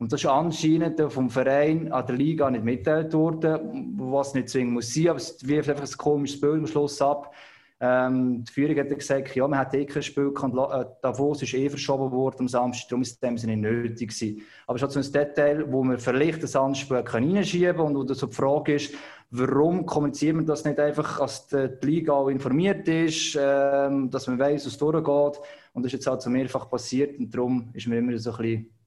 [0.00, 4.72] Und das ist anscheinend vom Verein an der Liga nicht mitteilt worden, was nicht zwingend
[4.72, 7.34] muss sein, aber es wirft einfach ein komisches Bild am Schluss ab.
[7.82, 11.52] Ähm, die Führung hat gesagt, ja, man hat eh kein Spiel gehabt, äh, Davos ist
[11.52, 14.42] eh verschoben worden am Samstag, darum ist es dem Sinne nicht nötig gewesen.
[14.66, 18.26] Aber halt so ein Detail, wo man vielleicht das Anspiel reinschieben kann und wo so
[18.26, 18.94] die Frage ist,
[19.30, 24.38] warum kommuniziert man das nicht einfach, dass die Liga auch informiert ist, ähm, dass man
[24.38, 25.42] weiß, was durchgeht.
[25.74, 28.36] Und das ist jetzt halt so mehrfach passiert und darum ist man immer so ein
[28.38, 28.79] bisschen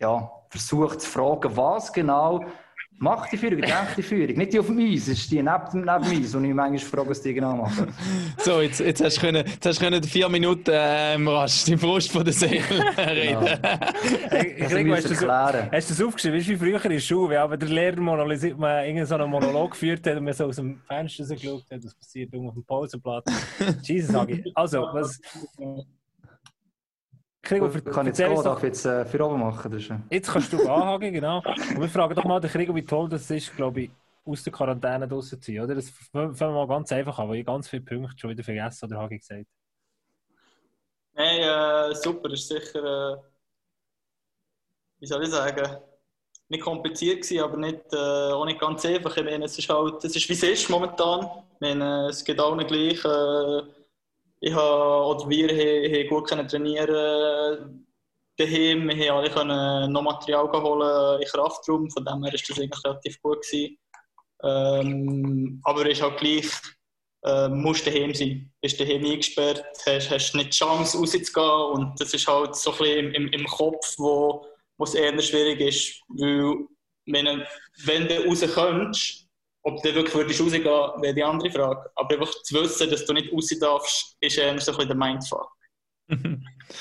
[0.00, 2.44] ja, versucht zu fragen, was genau
[2.98, 4.36] Mach die Führung, die echte Führung.
[4.36, 7.10] Nicht die auf dem Eis, es ist die neben, neben Eis, und ich manchmal frage,
[7.10, 7.92] was die genau machen.
[8.38, 11.76] So, jetzt, jetzt hast du können, jetzt hast du können vier Minuten ähm, rasch die
[11.76, 12.62] Frust von der Seele
[12.96, 13.36] reden.
[13.40, 15.68] Hast müssen du wir das, klären.
[15.72, 16.38] hast du das aufgeschrieben?
[16.38, 19.14] Weißt du, wie früher in der Schule, wenn aber der Lehrer monologisiert, man irgendeinen so
[19.16, 22.54] einen Monolog geführt hat und man so aus dem Fenster geschaut hat, was passiert auf
[22.54, 23.24] dem Pausenplatz.
[23.82, 24.56] Jesus, sage ich.
[24.56, 25.20] Also, was.
[27.48, 29.70] Gregor, ver- Kann ich jetzt ich jetzt äh, für oben machen?
[29.70, 31.38] Das ist, äh, jetzt kannst du anhaken, genau.
[31.38, 33.90] Und wir fragen doch mal den Gregor, wie toll das ist, glaube ich,
[34.24, 35.74] aus der Quarantäne draussen zu sein, oder?
[35.76, 38.86] Das fangen wir mal ganz einfach an, weil ich ganz viele Punkte schon wieder vergessen
[38.86, 39.46] oder habe ich gesagt.
[41.14, 41.40] Nein,
[41.92, 43.16] äh, super, ist sicher, äh,
[44.98, 45.78] wie soll ich sagen,
[46.48, 49.16] nicht kompliziert gewesen, aber nicht, äh, auch nicht ganz einfach.
[49.16, 51.22] Ich meine, es ist halt, es ist wie es ist momentan.
[51.54, 53.04] Ich meine, es geht allen gleich.
[53.04, 53.62] Äh,
[54.40, 57.86] ich habe, oder wir haben, gut können trainieren
[58.36, 58.88] daheim.
[58.88, 61.90] Wir haben alle können noch Material holen in Kraftraum.
[61.90, 63.78] Von dem her ist das eigentlich relativ gut gewesen.
[64.42, 66.46] Ähm, aber es ist halt gleich,
[67.24, 68.52] äh, musst daheim sein.
[68.60, 72.78] Bist daheim eingesperrt, hast, hast nicht die Chance rauszugehen und das ist halt so ein
[72.78, 74.46] bisschen im, im, im Kopf, wo,
[74.76, 76.66] wo es eher schwierig ist, weil
[77.06, 77.44] wenn,
[77.84, 79.25] wenn du raus könntest,
[79.66, 81.90] ob du wirklich würdest rausgehen, wäre die andere Frage.
[81.96, 84.96] Aber einfach zu wissen, dass du nicht raus darfst, ist eher so ein bisschen der
[84.96, 85.50] Mindfuck.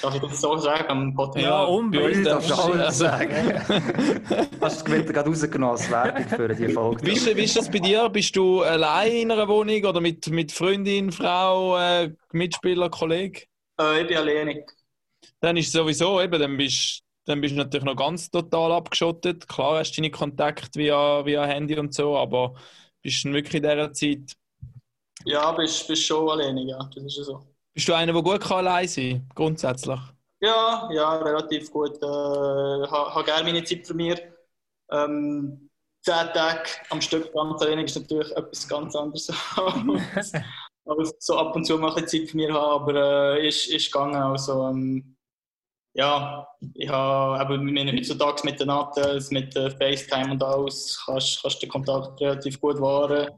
[0.02, 1.18] Darf ich das so sagen am?
[1.36, 2.28] Ja, unbedingt.
[2.28, 3.34] Das uns darfst du alles also, sagen.
[4.30, 7.06] Hast du das Gewitter gerade rausgenommen als Werbung für die Folge?
[7.06, 8.08] wie, ist, wie ist das bei dir?
[8.10, 13.46] Bist du allein in einer Wohnung oder mit, mit Freundin, Frau, äh, Mitspieler, Kollege?
[13.82, 14.72] Äh, ich bin alleinig.
[15.40, 19.48] Dann ist es sowieso eben, dann bist, dann bist du natürlich noch ganz total abgeschottet.
[19.48, 22.56] Klar hast du deine Kontakte via, via Handy und so, aber
[23.02, 24.36] bist du wirklich in dieser Zeit.
[25.26, 27.46] Ja, bist, bist schon alleinig, ja, das ist ja so.
[27.74, 30.00] Bist du einer, der gut kann allein sein kann, grundsätzlich?
[30.42, 31.98] Ja, ja, relativ gut.
[32.02, 34.22] Äh, habe ha gerne meine Zeit für mich.
[34.92, 35.70] Ähm,
[36.04, 39.30] zehn Tage am Stück ganz alleine ist natürlich etwas ganz anderes.
[39.58, 40.38] als-
[40.86, 43.68] als so ab und zu mal ein bisschen Zeit für mich haben, aber äh, ist,
[43.68, 44.16] ist gegangen.
[44.16, 45.15] Also, ähm,
[45.96, 51.70] ja, ich habe eben heutzutage mit den Natels, mit FaceTime und alles, kannst, kannst den
[51.70, 53.30] Kontakt relativ gut wahren.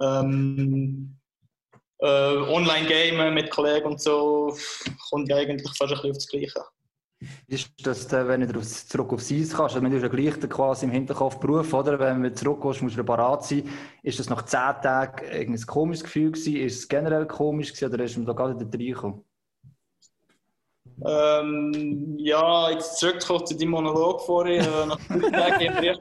[0.00, 1.16] Ähm,
[1.98, 4.56] äh, Online-Gamen mit Kollegen und so
[5.10, 6.64] kommt ja eigentlich fast ein bisschen auf das Gleiche.
[7.48, 11.40] Ist das, wenn du zurück aufs Eis kannst, also du ja gleich quasi im Hinterkopf
[11.40, 11.98] Beruf, oder?
[11.98, 13.68] Wenn du zurückkommst, musst du parat sein.
[14.02, 16.56] Ist das nach zehn Tagen ein komisches Gefühl gewesen?
[16.56, 19.24] Ist es generell komisch gewesen, oder ist man da gerade reingekommen?
[21.04, 24.60] Ähm, ja, jetzt zurückzukommen zu deinem Monolog vorhin.
[24.60, 25.98] Äh, nach fünf Tagen haben wir,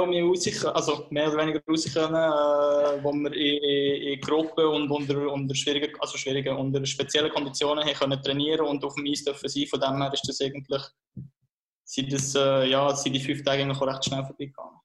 [0.00, 4.64] auch mehr raus, also mehr oder weniger raus können, äh, wo wir in, in, Gruppen
[4.66, 9.06] und unter, unter schwierigen, also schwierigen, unter speziellen Konditionen haben können trainieren und auf dem
[9.06, 9.66] Eis dürfen sein.
[9.66, 10.82] Von dem her ist das eigentlich,
[11.84, 14.80] sind, das, äh, ja, sind die fünf Tage eigentlich auch recht schnell vorbeigegangen.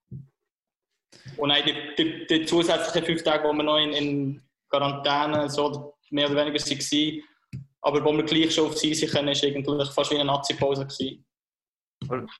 [1.37, 5.95] Und nein, die, die, die zusätzlichen fünf Tage, wo wir noch in, in Quarantäne so
[6.09, 7.23] mehr oder weniger waren,
[7.81, 10.85] aber wo wir gleich schon auf sie sein können, war eigentlich fast wie eine Nazi-Pause.
[10.85, 11.25] gewesen.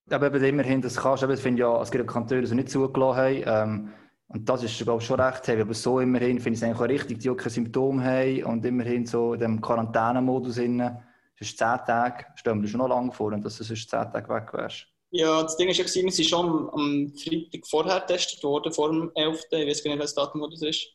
[0.10, 3.18] Aber eben immerhin, das kannst du, ich finde ja, es gibt Kantone, die nicht zugelassen
[3.18, 3.44] haben.
[3.46, 3.94] Ähm,
[4.28, 5.62] und das ist, glaube ich, schon recht heavy.
[5.62, 8.66] Aber so immerhin finde ich es eigentlich auch richtig, die auch keine Symptome haben und
[8.66, 10.98] immerhin so in dem Quarantänemodus innen.
[11.36, 13.90] Es ist zehn Tage, stellen wir dir schon noch lange vor, und dass du sonst
[13.90, 14.88] zehn Tage weg wärst.
[15.10, 18.90] Ja, das Ding ist ja, wir sind schon am, am Freitag vorher getestet worden, vor
[18.90, 19.44] dem 11.
[19.52, 20.88] Ich weiß gar nicht, welches Datum das ist.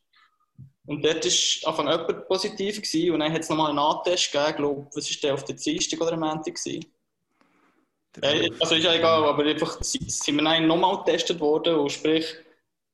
[0.86, 4.56] Und dort war Anfang jemand positiv gewesen, und dann hat es nochmal einen Nahtest gegeben,
[4.56, 6.84] glaube, was war der, auf der Dienstag oder am Montag gewesen?
[8.22, 11.90] Ja, also ist ja egal, aber einfach si- sind wir dann nochmal getestet worden und
[11.92, 12.24] sprich,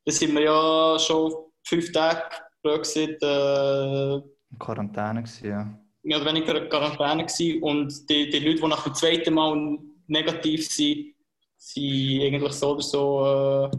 [0.04, 1.32] da sind wir ja schon
[1.64, 2.22] fünf Tage,
[2.62, 5.78] gesagt, äh, In Quarantäne gewesen, ja.
[6.02, 7.62] mehr oder weniger in Quarantäne gewesen.
[7.62, 9.78] und die, die Leute, die nach dem zweiten Mal
[10.08, 11.14] negativ sind,
[11.56, 13.70] sind eigentlich so oder so.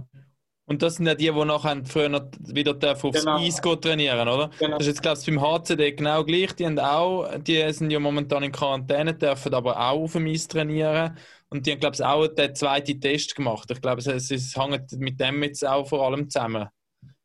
[0.66, 3.38] Und das sind ja die, die nachher früher wieder aufs Genau.
[3.38, 4.50] Eis trainieren, oder?
[4.58, 4.78] genau.
[4.78, 6.54] Das ist jetzt, glaube ich, beim HCD genau gleich.
[6.54, 10.48] Die, haben auch, die sind ja momentan in Quarantäne, dürfen aber auch auf dem Eis
[10.48, 11.18] trainieren.
[11.50, 13.70] Und die haben, glaube ich, auch den zweiten Test gemacht.
[13.72, 16.68] Ich glaube, es, es, es hängt mit dem jetzt auch vor allem zusammen.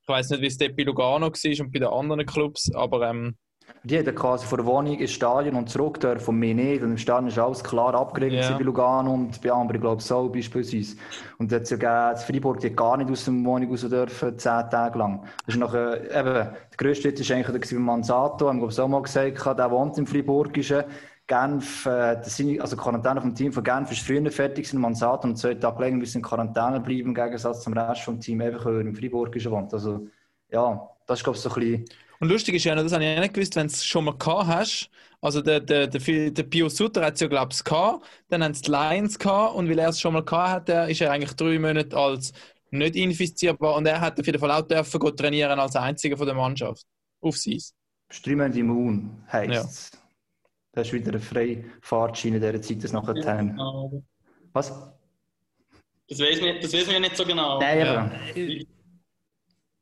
[0.03, 3.09] Ich weiß nicht, wie es dort bei Lugano war und bei den anderen Clubs, aber
[3.09, 3.37] ähm,
[3.85, 6.83] Die haben quasi von der Wohnung ins Stadion und zurück dürfen und mehr nicht.
[6.83, 8.57] Und im Stadion ist alles klar abgeregelt Ja.
[8.57, 10.96] bei Lugano und bei Ambri, glaube ich, so beispielsweise.
[11.38, 14.98] Und jetzt ja gegeben, Freiburg die gar nicht aus der Wohnung raus dürfen, zehn Tage
[14.98, 15.22] lang.
[15.46, 18.72] Das ist nachher, eben, der grösste Schritt war eigentlich der bei Manzato, haben wir glaube
[18.72, 20.85] ich auch mal gesagt, der wohnt im Freiburgischen.
[21.26, 24.81] Genf, äh, das sind, also die Quarantäne vom Team von Genf ist früher fertig gewesen,
[24.81, 28.40] Manzato und zwei Tage länger müssen in Quarantäne bleiben, im Gegensatz zum Rest vom Team,
[28.40, 29.72] einfach er im Freiburgischen wohnt.
[29.74, 30.07] Also,
[30.50, 31.85] ja, das ist glaube ich so ein bisschen,
[32.20, 34.16] Und lustig ist ja das habe ich auch nicht gewusst, wenn du es schon mal
[34.16, 34.90] gehabt hast.
[35.20, 38.04] Also der, der, der, der Pio Sutter hat es ja, glaube ich, gehabt.
[38.28, 39.54] Dann haben es die Lions gehabt.
[39.54, 42.33] Und weil er es schon mal gehabt hat, der ist er eigentlich drei Monate als
[42.70, 46.26] nicht infizierbar und er hat auf jeden Fall auch dürfen gehen trainieren als einziger von
[46.26, 46.85] der Mannschaft.
[47.20, 47.72] Auf Eis.
[48.11, 49.90] Streamend immun heisst es.
[50.72, 53.48] Das ist wieder eine freie Fahrtschiene in dieser Zeit, das nachher haben.
[53.48, 54.02] Genau.
[54.52, 54.68] Was?
[56.09, 57.59] Das weiß man, das weiß man ja nicht so genau.
[57.59, 57.94] Nein, Ja.
[58.04, 58.37] aber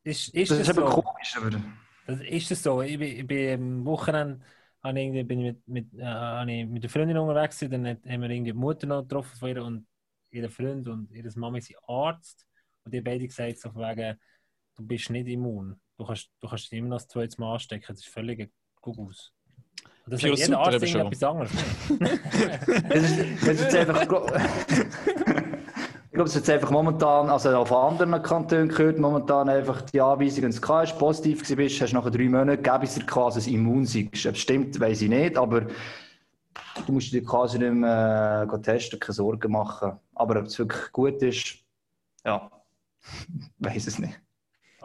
[0.03, 1.01] Ist, ist das das, ist eben so?
[1.01, 1.61] komisch, aber
[2.07, 2.81] ist es so.
[2.81, 4.39] Ich bin, ich bin am Wochenende
[4.87, 7.97] habe irgendwie, bin ich mit, mit, äh, habe ich mit der Freundin unterwegs gewesen, dann
[8.11, 9.87] haben wir irgendwie die Mutter noch getroffen von ihr und
[10.31, 12.45] ihre Freund und ihre Mama sind Arzt
[12.83, 14.17] und die haben beide gesagt, so von wegen,
[14.75, 15.79] du bist nicht immun.
[15.97, 17.85] Du kannst, du kannst dich immer noch das zweite Mal anstecken.
[17.87, 19.33] Das ist völlig Gugus.
[20.05, 21.51] Und das Für sagt jeder Arzt etwas anderes.
[22.89, 25.43] das ist, das ist einfach.
[26.17, 30.45] Ich glaube, es jetzt einfach momentan, also auf anderen Kantonen gehört, momentan einfach die Anweisung,
[30.45, 33.53] wenn du positiv gewesen bist, hast du nach drei Monaten, gäbe es dir quasi ein
[33.53, 34.25] Immunsieg.
[34.27, 35.67] Ob stimmt, weiß ich nicht, aber
[36.87, 39.99] du musst dir quasi nicht mehr äh, testen, keine Sorgen machen.
[40.15, 41.59] Aber ob es wirklich gut ist,
[42.25, 42.49] ja,
[43.59, 44.19] weiß es nicht.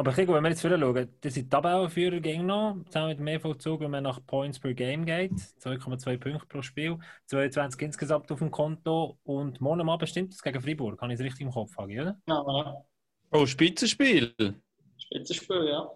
[0.02, 3.10] Aber ich glaube, wenn wir jetzt wieder schauen, das sind die Tabellenführer gegen noch, zusammen
[3.10, 7.80] mit dem EV-Zug, wenn man nach Points per Game geht, 2,2 Punkte pro Spiel, 22
[7.80, 11.24] insgesamt auf dem Konto und morgen am Abend stimmt das gegen Freiburg, habe ich es
[11.24, 12.18] richtig im Kopf, Hagi, oder?
[12.26, 12.84] Ja, ja.
[13.30, 14.34] Oh, Spitzenspiel.
[14.98, 15.88] Spitzenspiel, ja.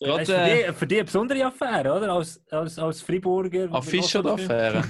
[0.00, 2.10] Gerade, Das ist für, die, für die eine besondere Affäre, oder?
[2.10, 3.70] Als, als, als Freiburger.
[3.70, 4.78] An Fischer-Affäre.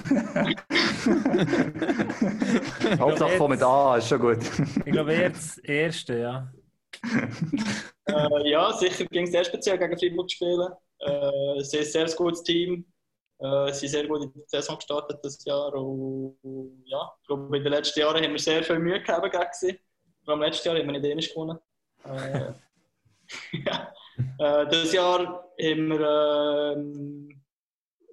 [2.97, 4.37] Hauptsache komm mit A, ist schon gut.
[4.85, 6.49] Ich glaube, eher das erste, ja.
[8.09, 10.71] Äh, ja, sicher ging es sehr speziell gegen Freiburg zu spielen.
[10.99, 12.85] Äh, sie ist ein sehr gutes Team.
[13.39, 15.73] Äh, sie sind sehr gut in die Saison gestartet das Jahr.
[15.73, 19.43] Und, ja, ich glaube, in den letzten Jahren haben wir sehr viel Mühe gehabt gegen
[19.53, 19.79] sie.
[20.23, 21.59] Vor allem letztes Jahr haben wir nicht Dänisch gewonnen.
[22.05, 22.53] Äh,
[23.65, 23.93] ja.
[24.39, 25.19] äh, das Jahr
[25.61, 27.41] haben wir ähm,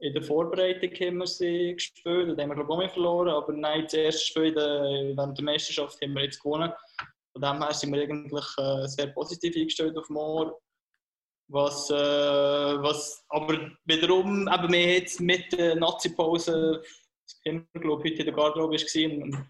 [0.00, 2.38] in der Vorbereitung haben wir sie gespielt.
[2.38, 3.28] Da haben wir glaube ich auch mehr verloren.
[3.28, 6.72] Aber nein, das erste Spiel während der Meisterschaft haben wir jetzt gewonnen.
[7.36, 10.52] Von dem her sind wir eigentlich äh, sehr positiv eingestellt auf morgen.
[11.48, 16.82] Was, äh, was aber wiederum, eben wir jetzt mit der Nazi-Pause,
[17.44, 19.48] wir, glaube ich, heute in der Garderobe war, und am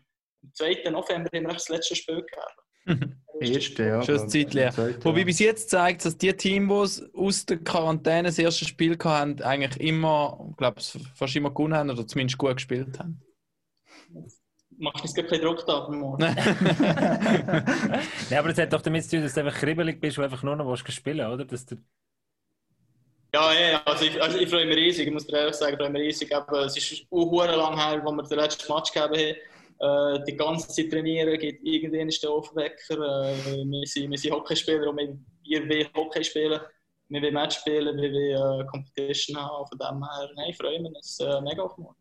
[0.53, 0.91] 2.
[0.91, 2.61] November haben wir das letzte Spiel gehabt.
[3.41, 4.03] Erste, ja.
[4.03, 4.31] Schon ein.
[4.31, 8.99] Zweite, Wobei bis jetzt zeigt, dass die Teams, die aus der Quarantäne das erste Spiel
[8.99, 10.81] hatten, eigentlich immer, ich glaube,
[11.15, 13.21] fast immer gewonnen haben oder zumindest gut gespielt haben.
[14.79, 16.23] Machst du uns gerade keinen Druck da am Morgen?
[16.29, 16.39] Nein,
[18.39, 20.57] aber es hat doch damit zu tun, dass du einfach kribbelig bist und einfach nur
[20.57, 21.45] noch willst spielen oder?
[21.45, 21.77] Dass du,
[23.35, 25.79] Ja, ja, also ich, also ich freue mich riesig, ich muss dir ehrlich sagen, ich
[25.79, 26.33] freue mich riesig.
[26.33, 29.37] Eben, es ist auch hure lang her, wo wir den letzten Match gegeben haben.
[29.79, 32.95] Äh, die ganze Zeit trainieren, geht irgendwann ist der Aufwecker.
[32.95, 36.61] Äh, wir, sind, wir sind Hockeyspieler und wir, wir wollen Hockey spielen.
[37.09, 39.67] Wir wollen Match spielen, wir wollen äh, Competition haben.
[39.67, 41.95] Von dem her, nein, ich freue mich, es ist äh, mega auf morgen.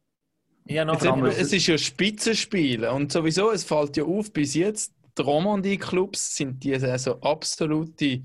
[0.66, 4.56] Ja, noch Jetzt, eben, es ist ja Spitzenspiel und sowieso, es fällt ja auf, bis
[4.56, 8.24] jetzt, die Romandie-Clubs sind die Saison absolute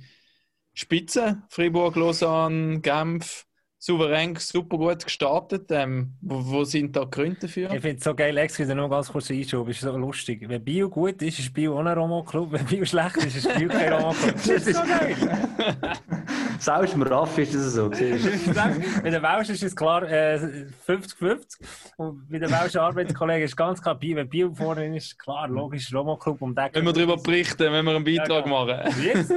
[0.72, 1.42] Spitze.
[1.50, 3.46] Fribourg, Lausanne, Genf,
[3.78, 5.66] souverän, super gut gestartet.
[5.70, 7.72] Ähm, wo, wo sind da Gründe dafür?
[7.72, 10.48] Ich finde es so geil, du nur ganz kurz einschub, ist so lustig.
[10.48, 12.52] Wenn Bio gut ist, ist Bio ein Romo-Club.
[12.52, 14.34] Wenn Bio schlecht ist, ist Bio kein Romo-Club.
[14.34, 15.16] Das ist so geil.
[16.60, 17.88] Selbst im Raff ist das so.
[17.90, 21.56] Bei den Welschen ist es klar äh, 50-50.
[21.96, 25.92] Und bei den Welschen Arbeitskollegen ist ganz klar, Bio, wenn Bio vorne ist, klar, logisch,
[25.92, 26.42] Romo-Club.
[26.42, 29.02] Um Wenn wir darüber berichten, wenn wir einen Beitrag Ja, machen.
[29.02, 29.32] Jetzt?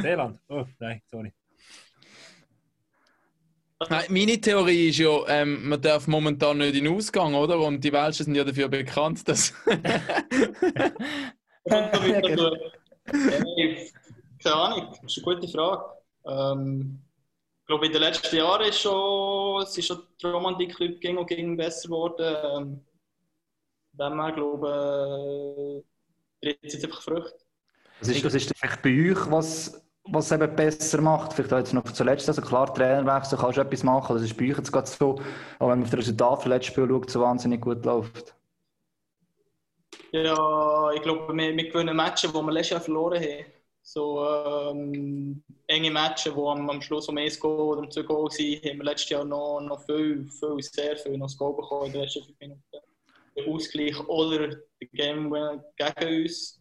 [0.00, 0.40] Seeland.
[0.48, 1.32] Oh, nein, sorry.
[3.88, 7.60] Nein, meine Theorie ist ja, ähm, man darf momentan nicht in den Ausgang, oder?
[7.60, 9.54] Und die Welschen sind ja dafür bekannt, dass.
[11.64, 12.50] Wieder genau.
[14.42, 15.95] Keine Ahnung, das ist eine gute Frage.
[16.26, 17.02] Ähm,
[17.60, 21.26] ich glaube, in den letzten Jahren ist schon, es ist schon der Romantik-Club ging und
[21.26, 22.36] ging besser geworden.
[22.44, 22.84] Ähm,
[23.92, 25.84] dem glaube
[26.42, 27.38] ich, äh, jetzt einfach Früchte.
[28.00, 31.32] Was ist, was ist vielleicht bei euch, was, was eben besser macht?
[31.32, 34.50] Vielleicht auch jetzt noch zuletzt, also klar, Trainerwechsel kannst du etwas machen, das ist bei
[34.50, 35.18] euch jetzt gerade so,
[35.58, 38.34] auch wenn man auf das Resultat vom letzten Spiel schaut, so wahnsinnig gut läuft.
[40.12, 43.55] Ja, ich glaube, wir, wir gewinnen Matches, die wir letztes Jahr verloren haben.
[43.88, 48.28] So ähm, enge Matches, die am, am Schluss um 1 Goal oder um 2 Goal
[48.32, 51.86] sind, haben wir letztes Jahr noch, noch viel, viel, sehr viel noch das Goal bekommen
[51.86, 52.62] in den letzten 5 Minuten.
[53.36, 55.32] Der Ausgleich oder der Game
[55.76, 56.60] gegen uns.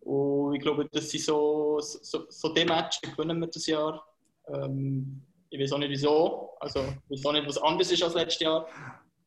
[0.00, 4.02] Und ich glaube, das sind so, so, so die Matches, gewinnen wir das Jahr.
[4.48, 6.56] Ähm, ich weiß auch nicht wieso.
[6.58, 8.66] Also, ich weiß auch nicht, was anders ist als letztes Jahr.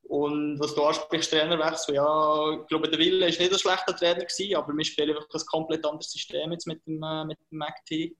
[0.08, 4.26] Und was du ansprichst, Trainerwechsel, ja, ich glaube, der Wille war nicht ein schlechter Trainer,
[4.26, 7.58] gewesen, aber wir spielen wirklich ein komplett anderes System jetzt mit dem, äh, mit dem
[7.58, 8.16] MAC-Team.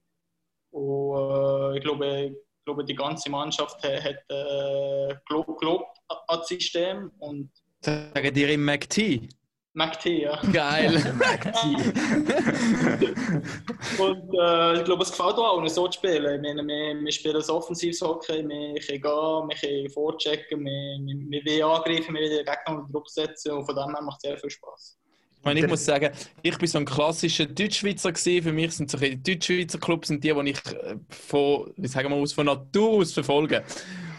[0.72, 6.18] Und äh, ich, glaube, ich glaube, die ganze Mannschaft hat, hat äh, gelobt, gelobt an
[6.28, 7.12] das System.
[7.20, 9.30] Und Sagen dir im McT?
[9.76, 10.42] McT, ja.
[10.52, 10.96] Geil.
[14.00, 16.36] Und äh, ich glaube, es gefällt auch allen, so zu spielen.
[16.36, 20.98] Ich meine, wir, wir spielen ein offensives Hockey, wir können gehen, wir können vorchecken, wir,
[21.30, 24.02] wir, wir wollen angreifen, wir wollen den Gegner unter Druck setzen und von dem her
[24.02, 24.98] macht es sehr viel Spaß.
[25.40, 26.12] Ich, meine, ich muss sagen,
[26.42, 28.44] ich bin so ein klassischer Deutschschweizer gewesen.
[28.44, 32.10] Für mich sind so die Deutschschweizer Clubs sind die, die ich äh, von, wie sagen
[32.10, 33.64] wir aus, von Natur aus verfolge.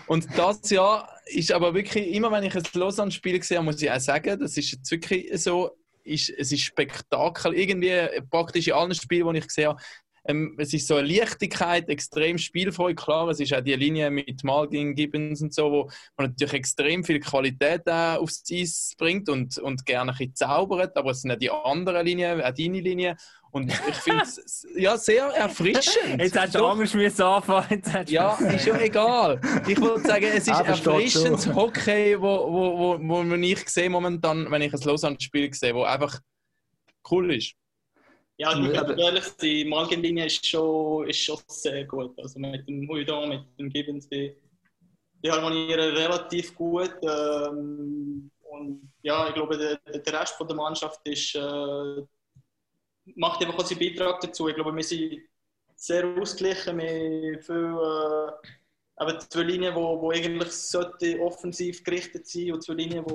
[0.06, 4.00] Und das Jahr ist aber wirklich, immer wenn ich ein Lausanne-Spiel sehe, muss ich auch
[4.00, 5.70] sagen, das ist jetzt wirklich so,
[6.04, 7.54] ist, es ist Spektakel.
[7.54, 7.92] Irgendwie
[8.30, 9.80] praktisch in allen Spielen, die ich habe,
[10.28, 12.94] ähm, es ist so eine Leichtigkeit, extrem spielfrei.
[12.94, 17.04] Klar, es ist auch die Linie mit Malgin, Gibbons und so, wo man natürlich extrem
[17.04, 21.30] viel Qualität auch aufs Eis bringt und, und gerne ein bisschen zaubert, aber es sind
[21.30, 23.16] auch die anderen Linien, auch deine Linie.
[23.50, 26.18] Und ich finde es ja, sehr erfrischend.
[26.18, 26.70] Jetzt hättest du Doch.
[26.72, 27.80] anders müssen anfangen.
[27.82, 29.40] Du- Ja, ist ja egal.
[29.66, 31.46] Ich wollte sagen, es ist Aber erfrischendes.
[31.54, 35.84] Hockey, wo, wo, wo, wo man ich sehe momentan, wenn ich ein Lausanne-Spiel sehe, wo
[35.84, 36.20] einfach
[37.10, 37.54] cool ist.
[38.38, 42.18] Ja, aber- ehrlich, die Malgin-Linie ist schon, ist schon sehr gut.
[42.18, 44.36] Also mit dem Huidon, mit dem Gibbons, die,
[45.24, 46.92] die harmonieren relativ gut.
[47.02, 52.02] Ähm, und ja, ich glaube, der, der Rest von der Mannschaft ist, äh,
[53.14, 54.48] macht einfach auch seinen Beitrag dazu.
[54.48, 55.20] Ich glaube, wir sind
[55.74, 56.78] sehr ausgeglichen.
[56.78, 57.78] Wir viel,
[58.98, 63.04] äh, eben zwei Linien, die wo, wo eigentlich sollte offensiv gerichtet sein und zwei Linien,
[63.04, 63.12] die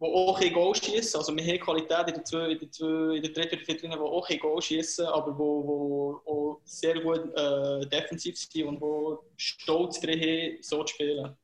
[0.00, 1.18] die auch ein Goal schießen.
[1.18, 3.82] Also wir haben Qualität in der, zwei, in der, zwei, in der dritten oder vierten
[3.82, 8.66] Linie, die auch ein Goal schießen, aber wo, wo auch sehr gut äh, defensiv sind
[8.66, 11.36] und wo stolz drin haben, so zu spielen.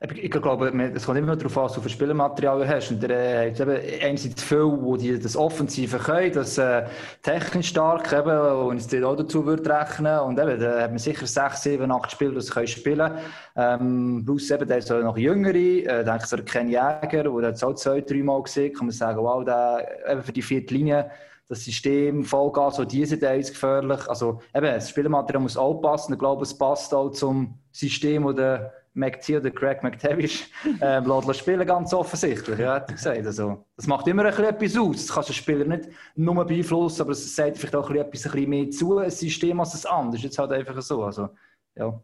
[0.00, 2.92] Ich, glaube, es kommt immer darauf an, was du für Spielmaterial hast.
[2.92, 6.84] Und der hat eben einerseits viele, die die das Offensive können, das äh,
[7.20, 10.20] technisch stark eben, und es dir auch dazu würde rechnen.
[10.20, 13.10] Und eben, da hat man sicher sechs, sieben, acht Spieler, die das können spielen
[13.56, 17.54] ähm, Plus eben, der ist noch jüngere, äh, denke ich so, Ken Jäger, der hat
[17.54, 20.74] es auch zwei, drei Mal gesehen, kann man sagen, wow, der, eben für die vierte
[20.74, 21.10] Linie,
[21.48, 24.08] das System, Vollgas, so diese ist gefährlich.
[24.08, 26.12] Also eben, das Spielmaterial muss auch passen.
[26.12, 31.40] Ich glaube, es passt auch zum System, das der McT oder Craig McTavish äh, lässt
[31.40, 32.58] spielen, ganz offensichtlich.
[32.58, 33.24] Ja, hat gesagt.
[33.24, 35.06] Also, das macht immer ein bisschen etwas aus.
[35.06, 38.06] Das kannst du den Spieler nicht nur beeinflussen, aber es sagt vielleicht auch ein bisschen
[38.06, 40.22] etwas ein bisschen mehr zu, ein System als ein anderes.
[40.22, 41.02] Jetzt halt einfach so.
[41.04, 41.28] Also,
[41.76, 42.02] ja.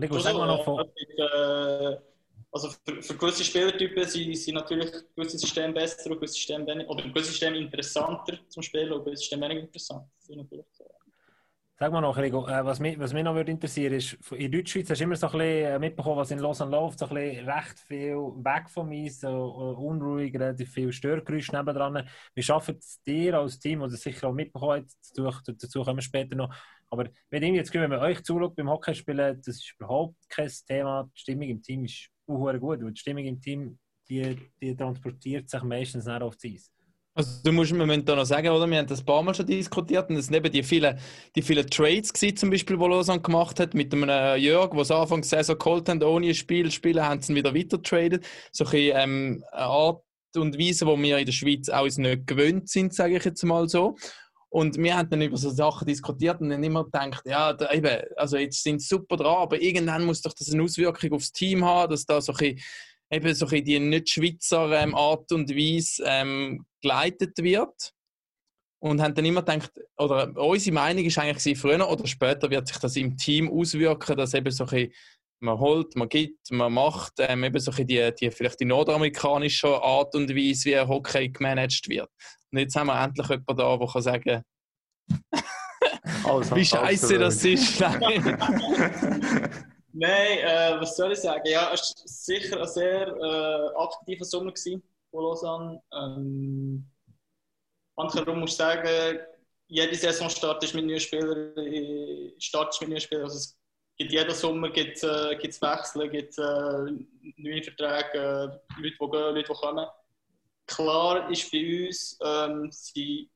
[0.00, 0.80] Rico, sag mal noch von...
[0.80, 1.96] Äh,
[2.52, 6.90] also für, für gewisse Spielertypen sind, sind natürlich gewisse Systeme besser und gewisse Systeme weniger,
[6.90, 10.06] oder gewisse Systeme interessanter zum Spielen und gewisse Systeme weniger interessant.
[10.20, 10.66] Das ist natürlich.
[11.82, 14.88] Sag mal noch, Rico, äh, was, mich, was mich noch würde interessieren ist, in Deutschschweiz
[14.88, 17.48] hast du immer so ein bisschen äh, mitbekommen, was in Lausanne läuft, so ein bisschen
[17.48, 22.08] recht viel weg vom Eis, so äh, unruhig, relativ viel Störgeräusche nebendran.
[22.36, 26.36] Wie schafft es dir als Team, oder sicher auch mitbekommen dazu, dazu kommen wir später
[26.36, 26.54] noch,
[26.88, 31.10] aber wenn ich jetzt wenn man euch zuschaut beim Hockeyspielen, das ist überhaupt kein Thema,
[31.12, 33.76] die Stimmung im Team ist gut, und die Stimmung im Team,
[34.08, 36.72] die, die transportiert sich meistens nicht auf das Eis.
[37.14, 38.66] Also du musst mir momentan noch sagen, oder?
[38.66, 40.98] Wir haben das ein paar Mal schon diskutiert und es sind eben die vielen,
[41.36, 44.96] die vielen Trades gewesen, zum Beispiel, die Lausanne gemacht hat, mit einem äh, Jörg, der
[44.96, 48.24] Anfang der Saison geholt haben, ohne ein Spiel spielen, haben sie ihn wieder weiter getradet.
[48.50, 50.02] So ein ähm, eine Art
[50.36, 53.68] und Weise, die wir in der Schweiz auch nicht gewöhnt sind, sage ich jetzt mal
[53.68, 53.96] so.
[54.48, 58.02] Und wir haben dann über so Sachen diskutiert und dann immer gedacht, ja, da eben,
[58.16, 61.64] also jetzt sind sie super dran, aber irgendwann muss doch das eine Auswirkung aufs Team
[61.64, 62.60] haben, dass da so ein bisschen,
[63.12, 67.92] eben so ein bisschen die nicht-Schweizer ähm, Art und Weise ähm, geleitet wird.
[68.80, 72.78] Und haben dann immer gedacht, oder unsere Meinung ist eigentlich, früher oder später wird sich
[72.78, 74.90] das im Team auswirken, dass eben so ein
[75.42, 80.14] man holt, man gibt, man macht, ähm, eben so die, die, vielleicht die nordamerikanische Art
[80.14, 82.08] und Weise, wie Hockey gemanagt wird.
[82.52, 84.42] Und jetzt haben wir endlich jemanden da, der kann sagen,
[86.24, 87.80] Alles, wie scheiße das ist.
[87.80, 88.38] Nein.
[89.94, 91.42] Nein, äh, was soll ich sagen?
[91.46, 95.82] Ja, es war sicher ein sehr äh, aktiver Sommer gewesen von Lausanne.
[95.92, 96.90] Ähm,
[97.96, 99.18] andersherum muss ich sagen,
[99.68, 103.24] jede Saisonstart ist mit neuen Spielern, äh, Start ist mit neuen Spielern.
[103.24, 103.58] Also es
[103.98, 109.34] gibt jeden Sommer gibt's, äh, gibt's Wechsel, gibt äh, neue Verträge, äh, Leute, die gehen,
[109.34, 109.86] Leute, die kommen.
[110.66, 113.30] Klar ist bei uns, ähm, sie,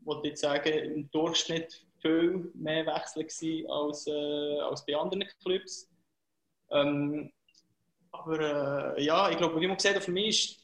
[0.00, 5.91] wollte ich sagen, im Durchschnitt viel mehr Wechsel als, äh, als bei anderen Clubs.
[6.72, 7.32] Ähm,
[8.10, 10.62] aber äh, ja, ich glaube, wie man gesagt hat, für mich ist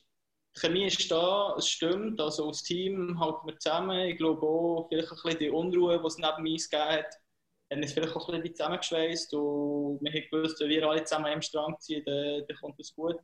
[0.56, 2.20] die Chemie ist da, es stimmt.
[2.20, 4.08] Also als Team halten wir zusammen.
[4.08, 7.14] Ich glaube auch, vielleicht ein bisschen die Unruhe, die es neben mir gegeben hat,
[7.70, 9.34] haben uns vielleicht auch ein bisschen zusammengeschweißt.
[9.34, 12.94] Und wir haben gewusst, wenn wir alle zusammen am Strang ziehen, dann, dann kommt es
[12.94, 13.16] gut.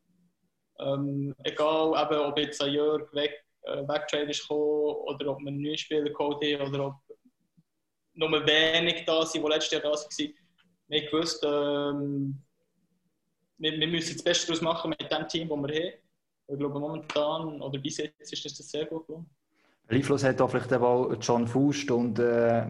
[0.79, 5.49] Ähm, egal, eben, ob jetzt ein Jörg weg, äh, weggetradet ist gekommen, oder ob wir
[5.49, 6.95] einen neuen Spieler geholt haben oder ob
[8.15, 10.35] nur wenig da sind, die letztes Jahr da waren.
[10.87, 12.44] Wir haben gewusst, ähm,
[13.59, 15.93] wir, wir müssen das Beste daraus machen mit dem Team, das wir haben.
[16.47, 19.31] Ich glaube, momentan oder bis jetzt ist das sehr gut gelungen.
[19.89, 22.65] Einfluss hat auch vielleicht eben auch John Faust und äh,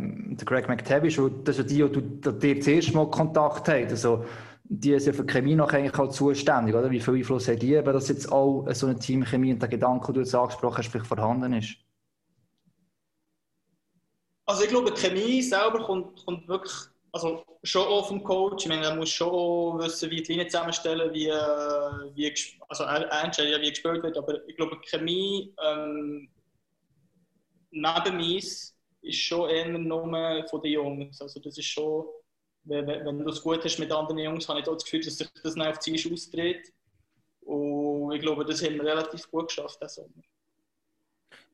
[0.45, 3.89] Greg McTavish, und das sind die, die, die, die das erste Mal Kontakt haben.
[3.89, 4.25] Also,
[4.65, 6.91] die sind für die Chemie noch eigentlich auch zuständig, oder?
[6.91, 10.07] Wie viel Einfluss haben die, wenn das jetzt auch so eine Teamchemie und der Gedanke,
[10.07, 11.77] den du jetzt angesprochen hast, vielleicht vorhanden ist?
[14.47, 16.73] Also ich glaube, die Chemie selber kommt, kommt wirklich
[17.15, 18.65] also schon auch vom Coach.
[18.65, 22.35] Ich meine, er muss schon wissen, wie die Linie zusammenstellen, wie, äh, wie,
[22.69, 24.19] also er, entscheidet ja, wie gespielt wird.
[24.19, 26.29] Aber ich glaube, die Chemie ähm,
[27.71, 31.21] neben Mies ist schon eher nur von den Jungs.
[31.21, 32.05] Also das ist schon,
[32.65, 35.17] wenn, wenn du es gut hast mit anderen Jungs, habe ich auch das Gefühl, dass
[35.17, 36.73] sich das dann auf die Ziel ausdreht.
[37.43, 40.25] Und ich glaube, das haben wir relativ gut geschafft diesen Sommer.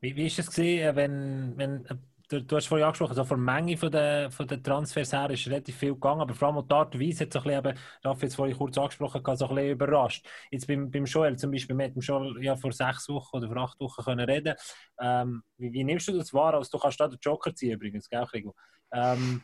[0.01, 1.97] Wie, wie ist es gesehen, wenn, wenn äh,
[2.31, 5.31] du, du hast vorhin angesprochen, so von der Menge von der, von der Transfers her
[5.31, 7.67] ist relativ viel gegangen, aber vor allem die Art und Weise hat so ein bisschen,
[7.67, 10.27] eben, Raffi jetzt vorhin kurz angesprochen, so ein bisschen überrascht.
[10.51, 13.57] Jetzt beim, beim Joel zum Beispiel, wir hatten schon ja, vor sechs Wochen oder vor
[13.59, 14.55] acht Wochen können reden.
[15.01, 16.55] Ähm, wie, wie nimmst du das wahr?
[16.55, 18.55] Also, du kannst da den Joker ziehen übrigens, gell, Krigo?
[18.93, 19.43] Ähm,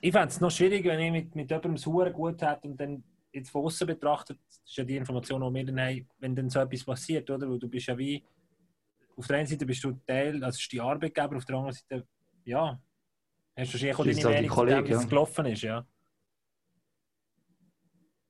[0.00, 2.80] ich fände es noch schwierig, wenn ich mit, mit jemandem das Huren gut hätte und
[2.80, 6.34] dann jetzt von außen betrachtet, das ist ja die Information, die wir dann haben, wenn
[6.34, 7.48] dann so etwas passiert, oder?
[7.48, 8.24] Weil du bist ja wie,
[9.16, 12.06] auf der einen Seite bist du Teil, also ist die Arbeitgeber, auf der anderen Seite,
[12.44, 12.80] ja,
[13.56, 15.08] hast du wahrscheinlich auch deine halt die Meinung zu dem, Kollege, wie es ja.
[15.08, 15.86] gelaufen ist, ja.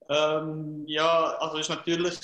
[0.09, 2.19] Ähm, ja, also ist natürlich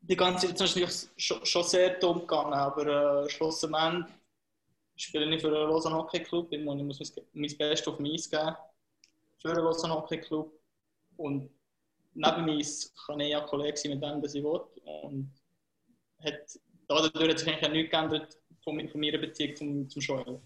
[0.00, 4.06] die ganze Zeit ist natürlich schon, schon sehr dumm gegangen, aber äh, schlussendlich
[4.96, 6.52] spiele ich für den Lausanne Hockey Club.
[6.52, 8.56] Ich muss, ich muss mein, mein Bestes auf dem Eis geben
[9.40, 10.52] für den Lausanne Hockey Club.
[11.16, 11.50] Und
[12.14, 12.64] neben mir
[13.06, 14.60] kann ich ja Kollege sein mit dem, was ich will.
[15.02, 15.32] Und
[16.24, 16.58] hat,
[16.88, 20.40] dadurch hat sich eigentlich auch nichts geändert von, von meiner Beziehung zum, zum Joel.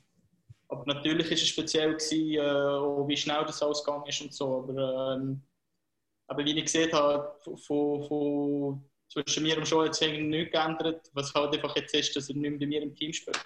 [0.68, 4.58] Aber natürlich war es speziell, gewesen, äh, wie schnell das ausgegangen ist und so.
[4.58, 5.42] Aber, ähm,
[6.26, 11.10] aber wie ich gesehen habe, von, von, zwischen mir und Joel hat sich nichts geändert.
[11.12, 13.38] Was halt einfach jetzt ist, dass er nicht mehr bei mir im Team spielt.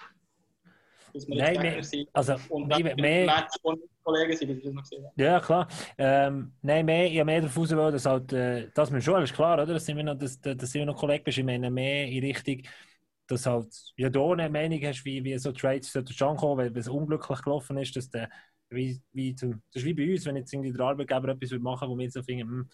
[1.13, 2.09] Dass Nein, sind.
[2.13, 3.47] Also, Und mehr, mehr,
[4.03, 5.05] Kollegen sind, dass das noch gesehen.
[5.17, 5.67] Ja, klar.
[5.97, 9.23] Ähm, nein, mehr, ich habe mehr darauf raus wollen, dass halt, äh, das mit Joel
[9.23, 9.73] ist klar, oder?
[9.73, 11.29] Das sind wir noch, das, das sind wir noch Kollegen.
[11.29, 12.61] Ich meine, mehr in Richtung,
[13.27, 16.87] dass halt, ja, du eine Meinung hast, wie, wie so Trades zustande kommen, weil es
[16.87, 18.29] unglücklich gelaufen ist, dass der,
[18.69, 21.89] wie, wie zum, das ist wie bei uns, wenn jetzt irgendwie der Arbeitgeber etwas machen
[21.89, 22.69] wo wir so finden, hm,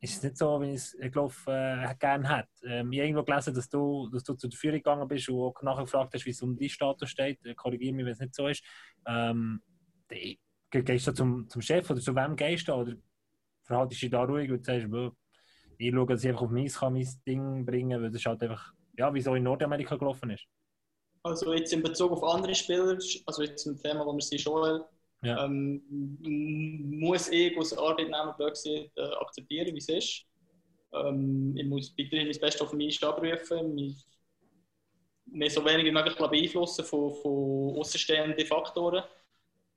[0.00, 2.48] ist es nicht so, wie ich es gelaufen äh, gerne hätte.
[2.66, 5.62] Ähm, ich habe irgendwo gelesen, dass du, dass du zur Führung gegangen bist und auch
[5.62, 7.44] nachher gefragt hast, wie es um deinen Status steht.
[7.46, 8.62] Äh, Korrigiere mich, wenn es nicht so ist.
[9.06, 9.62] Ähm,
[10.10, 10.38] die-
[10.70, 12.72] Ge- Gehst du zum, zum Chef oder zu wem gehst du?
[12.74, 12.94] Oder
[13.64, 15.10] verhaltest du dich da ruhig und sagst, «Bö,
[15.78, 18.42] ich schaue, dass ich einfach auf mein, kann mein Ding bringen weil das ist halt
[18.42, 20.46] einfach, ja, wie so in Nordamerika gelaufen ist.
[21.22, 24.84] Also jetzt in Bezug auf andere Spieler, also jetzt zum Thema, wo wir sind, Joel,
[25.22, 25.44] Ja.
[25.44, 25.82] ähm,
[27.00, 30.24] muss ich als Arbeitnehmer äh, akzeptieren, wie es ist.
[30.94, 33.96] Ähm, ich muss weiterhin mein Bestes auf mich abrufen, mich,
[35.26, 39.02] mich so wenig wie möglich beeinflussen von, von außenstehenden Faktoren.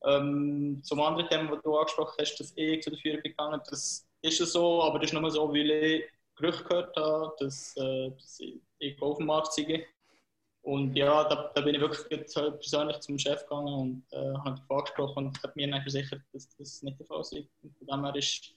[0.06, 3.62] Ähm, zum anderen Thema, das du angesprochen hast, dass ich zu der Führung bin gegangen
[3.70, 6.04] das ist es so, aber das ist nur so, weil ich
[6.36, 8.62] Gerüchte gehört habe, dass, äh, dass ich,
[9.20, 9.86] Markt sei.
[10.62, 14.62] Und ja, da, da bin ich wirklich persönlich zum Chef gegangen und äh, habe ihn
[14.70, 17.34] angesprochen und hat mir dann versichert, dass das nicht der Fall ist.
[17.34, 18.54] Und von dem her ist,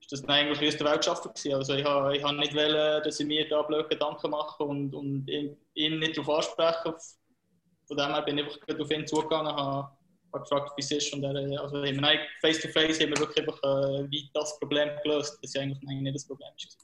[0.00, 1.54] ist das eigentlich aus der Welt geschaffen gewesen.
[1.54, 4.94] Also ich habe ich habe nicht wollen, dass ich mir da blöde Gedanken mache und,
[4.94, 6.96] und ihn, nicht darauf anspreche.
[7.86, 9.88] Von dem her bin ich einfach auf ihn zugegangen, habe,
[10.32, 11.12] habe gefragt, wie es ist.
[11.12, 11.82] Und er, also
[12.40, 16.14] face to face haben wir wirklich einfach äh, das Problem gelöst, das ja eigentlich nicht
[16.14, 16.78] das Problem ist.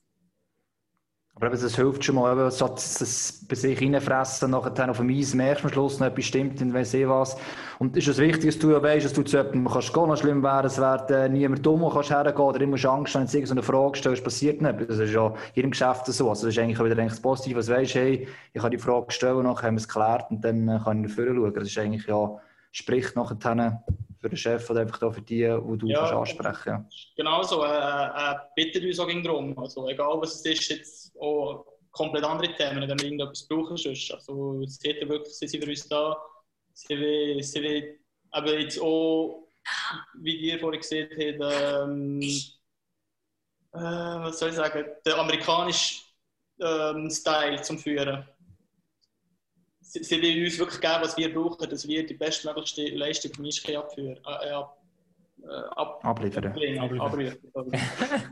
[1.41, 5.35] Aber das hilft schon mal, eben, so das, bei sich reinfressen, nachher auf dem Eis
[5.35, 7.37] merkst du am Schluss noch etwas stimmt und weiss ich was.
[7.79, 10.17] Und ist es wichtig, dass du ja weißt, dass du zu jemandem kannst gehen, noch
[10.17, 13.37] schlimm wäre, es wäre äh, niemand dumm, kannst hergehen oder immer Angst haben, wenn du
[13.37, 14.91] irgendeine Frage stellst, passiert nicht.
[14.91, 16.29] Das ist ja in jedem Geschäft so.
[16.29, 19.13] Also das ist eigentlich wieder eigentlich das Positive, was weißt, hey, ich kann die Frage
[19.13, 21.55] stellen, nachher haben wir es geklärt und dann äh, kann ich nach vorne schauen.
[21.55, 22.37] Das ist eigentlich ja,
[22.73, 23.81] spricht nachher
[24.21, 25.99] für den Chef oder einfach da für die, die du Ja.
[26.01, 26.89] kannst ansprechen ja.
[27.17, 29.59] Genau so, äh, äh, bittet uns auch drum.
[29.59, 33.77] Also egal was es ist, jetzt auch komplett andere Themen, wenn wir irgendetwas brauchen.
[33.77, 34.13] Sonst.
[34.13, 36.17] Also es geht ja wirklich, sie sind für uns da.
[36.73, 38.01] Sie will, sie will
[38.31, 39.49] aber jetzt auch,
[40.21, 42.21] wie ihr vorhin gesehen habt, ähm,
[43.73, 46.03] äh, was soll ich sagen, der amerikanische
[46.61, 48.25] ähm, Style zum Führen.
[49.89, 53.47] Sie, sie will uns wirklich geben, was wir brauchen, dass wir die bestmöglichste Leistung vom
[53.47, 54.77] Eishockey abführen, äh, ab,
[55.43, 56.47] äh, ab, Abliefern.
[56.47, 57.01] Abliefern.
[57.01, 57.81] abrufen.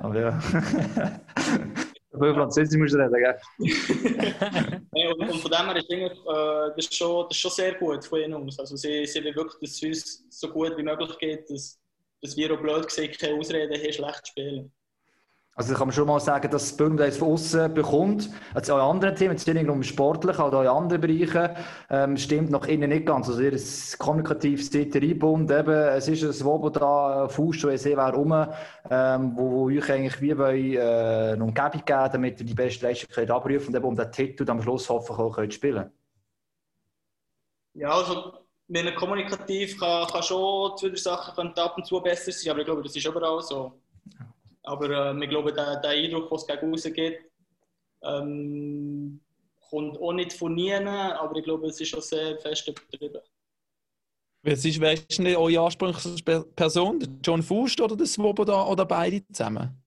[0.00, 0.38] Aber ja.
[2.12, 3.38] Über Französisch musst du reden, gell?
[4.94, 7.50] Ja, und, und von dem her ist eigentlich, äh, das, ist schon, das ist schon
[7.50, 8.58] sehr gut von ihnen aus.
[8.58, 11.78] Also sie, sie will wirklich, dass es uns so gut wie möglich geht, dass,
[12.20, 14.72] dass wir auch blöd gesehen keine Ausreden haben, schlecht zu spielen.
[15.58, 18.28] Also kann man schon mal sagen, dass das das von außen bekommt.
[18.52, 21.56] Also auch in anderen Themen, jetzt nicht nur im Sportlichen, oder auch in anderen Bereichen,
[21.88, 23.26] ähm, stimmt nach innen nicht ganz.
[23.26, 23.58] Also ihr
[23.98, 28.34] kommunikatives Seite Einbund, eben, es ist ein Swoboda, Fuß schon sehr rum,
[28.90, 32.86] ähm, wo, wo euch eigentlich wie bei äh, eine Umgebung geben, damit ihr die beste
[32.86, 35.90] Leistung könnt abrufen und eben um den Titel am Schluss hoffentlich könnt spielen
[37.72, 38.34] Ja, also
[38.68, 42.60] wenn er kommunikativ kann, kann schon zwei, drei Sachen ab und zu besser sein, aber
[42.60, 43.72] ich glaube, das ist überall so.
[44.66, 47.20] Aber äh, ich glaube, der, der Eindruck, den es gegen raus geht,
[48.02, 49.20] ähm,
[49.70, 53.20] kommt auch nicht von nie, aber ich glaube, es ist schon sehr fest übertrieben.
[54.42, 57.00] Was ist, wer ist denn eure Ansprechperson?
[57.00, 59.82] Der John Fust oder der Swoboda oder beide zusammen?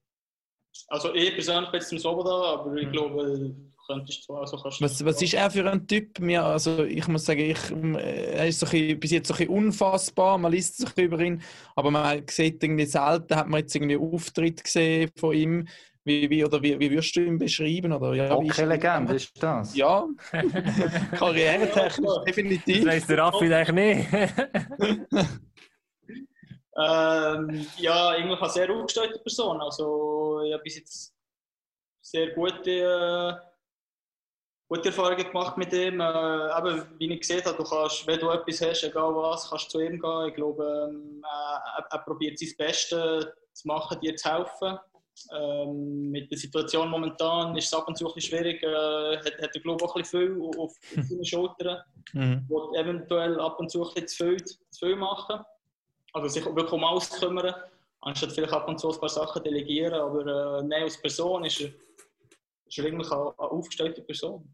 [0.88, 3.54] Also ich persönlich bin jetzt im Swoboda, aber ich glaube,
[3.90, 6.20] könntest du also kannst du Was, was ist er für ein Typ?
[6.20, 9.34] Mir, also ich muss sagen, ich, äh, er ist so ein bisschen, bis jetzt so
[9.34, 10.38] ein bisschen unfassbar.
[10.38, 11.42] Man liest sich über ihn,
[11.74, 15.68] aber man sieht irgendwie selten, hat man jetzt irgendwie Auftritt gesehen von ihm.
[16.02, 17.92] Wie, wie, oder wie, wie würdest du ihn beschreiben?
[17.92, 19.76] Oder, ja, Okay, Legende ist das.
[19.76, 20.06] Ja,
[21.12, 22.84] karrieretechnisch definitiv.
[22.84, 25.28] Das weiss der Raffi eigentlich nicht.
[26.76, 29.60] Ähm, ja, eigentlich eine sehr aufgestellte Person.
[29.60, 31.14] Also, ich habe bis jetzt
[32.00, 33.49] sehr gute, äh,
[34.70, 36.00] gute Erfahrungen gemacht mit ihm.
[36.00, 39.74] Äh, eben, wie ich gesehen habe, du kannst, wenn du etwas hast, egal was, kannst
[39.74, 40.28] du zu ihm gehen.
[40.28, 44.78] Ich glaube, ähm, er, er probiert sein Bestes zu machen, dir zu helfen.
[45.36, 48.62] Ähm, mit der Situation momentan ist es ab und zu ein bisschen schwierig.
[48.62, 51.78] Äh, hat, hat er, glaube ich, auch ein bisschen viel auf, auf seine Schultern.
[52.12, 52.46] Mhm.
[52.48, 55.40] will eventuell ab und zu ein bisschen zu viel, zu viel machen.
[56.12, 57.54] Also sich wirklich um alles kümmern,
[58.02, 59.94] anstatt vielleicht ab und zu ein paar Sachen delegieren.
[59.94, 60.20] Aber
[60.60, 61.70] äh, nein, als Person ist er,
[62.66, 64.48] ist er eigentlich eine, eine aufgestellte Person.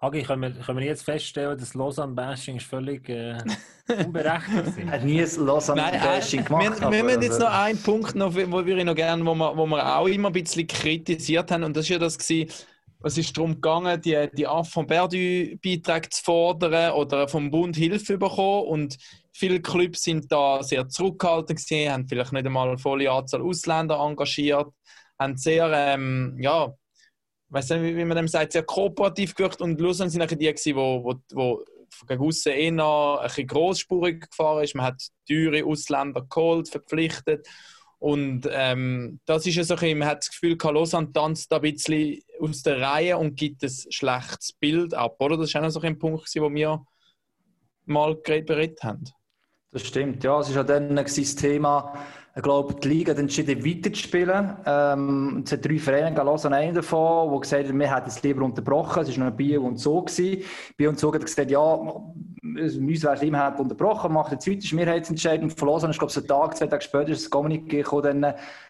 [0.00, 3.38] Hagi, können wir, können wir jetzt feststellen, dass Lausanne-Bashing ist völlig äh,
[4.04, 5.04] unberechtigt Er hat ist?
[5.04, 6.62] nie ein Lausanne-Bashing äh, gemacht.
[6.64, 9.56] wir, wir aber- haben jetzt noch einen Punkt, noch, wo wir noch gerne, wo wir,
[9.56, 12.50] wo wir auch immer ein bisschen kritisiert haben, und das ist ja das gewesen,
[13.02, 18.18] es ist darum gegangen, die, die von Perdu-Beiträge zu fordern oder vom Bund Hilfe zu
[18.18, 18.66] bekommen.
[18.66, 18.96] Und
[19.32, 23.98] viele Clubs sind da sehr zurückgehalten gewesen, haben vielleicht nicht einmal eine volle Anzahl Ausländer
[24.00, 24.68] engagiert,
[25.18, 26.72] haben sehr, ähm, ja,
[27.48, 29.60] weiß nicht, wie man dem sagt, sehr kooperativ gewirkt.
[29.60, 31.64] Und Lausanne sind nachher die gewesen, wo, wo,
[32.06, 34.74] gegen aussen eher ein bisschen grossspurig gefahren ist.
[34.74, 37.46] Man hat teure Ausländer geholt, verpflichtet.
[37.98, 41.62] Und ähm, das ist ja so ein man hat das Gefühl, Lausanne tanzt da ein
[41.62, 45.38] bisschen aus der Reihe und gibt ein schlechtes Bild ab, oder?
[45.38, 46.84] Das war auch noch so ein Punkt, wo wir
[47.86, 49.04] mal geredet haben.
[49.72, 50.40] Das stimmt, ja.
[50.40, 52.06] Es ist ja dann das Thema,
[52.36, 54.56] ich glaube, die Liga hat entschieden, weiterzuspielen.
[54.66, 58.44] Ähm, es hat drei Vereine, Galosan einer davon, die gesagt haben, wir hätten es lieber
[58.44, 59.02] unterbrochen.
[59.04, 60.04] Es war noch Biel und so.
[60.76, 64.72] Biel und so hat gesagt, ja, uns wäre es immer unterbrochen, macht jetzt weiter, ist
[64.74, 65.48] Mehrheitsentscheidung.
[65.48, 68.26] Von Lausanne ist, glaube ich, so Tag, zwei Tage später ist das Kommuniqué gekommen,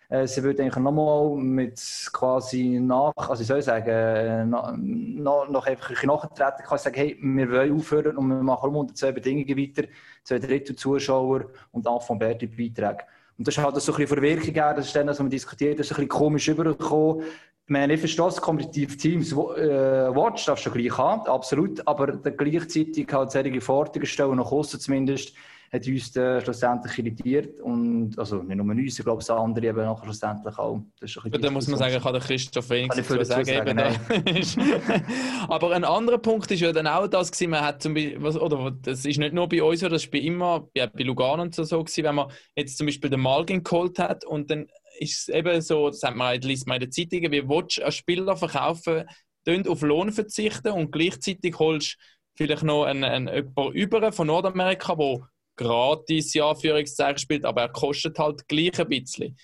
[0.09, 1.81] äh, sie würde eigentlich nochmal mit
[2.13, 6.95] quasi nach, also ich soll sagen, äh, noch, noch, einfach ein bisschen nachtreten, kann sagen,
[6.95, 9.89] hey, wir wollen aufhören und wir machen unter zwei Bedingungen weiter,
[10.23, 13.05] zwei Drittel Zuschauer und Anfang Berti Beiträge.
[13.39, 15.79] Und das ist halt so ein bisschen Verwirkung gegeben, das ist dann, was man diskutiert,
[15.79, 17.25] das ist ein bisschen komisch übergekommen.
[17.69, 23.13] Ich meine, ich das kompetitive Teams, äh, Watch darfst du gleich haben, absolut, aber gleichzeitig
[23.13, 25.35] halt solche Forderungen stellen, nach außen zumindest,
[25.73, 29.85] hat uns dann schlussendlich irritiert und, also nicht nur uns, ich glaube, das andere eben
[29.85, 30.81] nachher schlussendlich auch.
[31.01, 33.45] Das bisschen Da muss man sagen, kann der Christoph wenig Kann ich sagen.
[33.45, 33.79] sagen,
[35.49, 38.71] Aber ein anderer Punkt ist ja dann auch das gewesen, man hat zum Beispiel, oder
[38.83, 41.65] das ist nicht nur bei uns das ist bei immer, ja, bei Lugano und so,
[41.65, 44.67] so gewesen, wenn man jetzt zum Beispiel den Malgin geholt hat und dann
[44.99, 47.83] ist es eben so, das hat man, liest man in den Zeitungen, wie willst du
[47.83, 49.05] einen Spieler verkaufen,
[49.45, 52.05] tun auf Lohn verzichten und gleichzeitig holst du
[52.37, 57.69] vielleicht noch einen, einen jemanden über von Nordamerika, der gratis, ja, Anführungszeichen spielt, aber er
[57.69, 59.37] kostet halt gleich ein bisschen.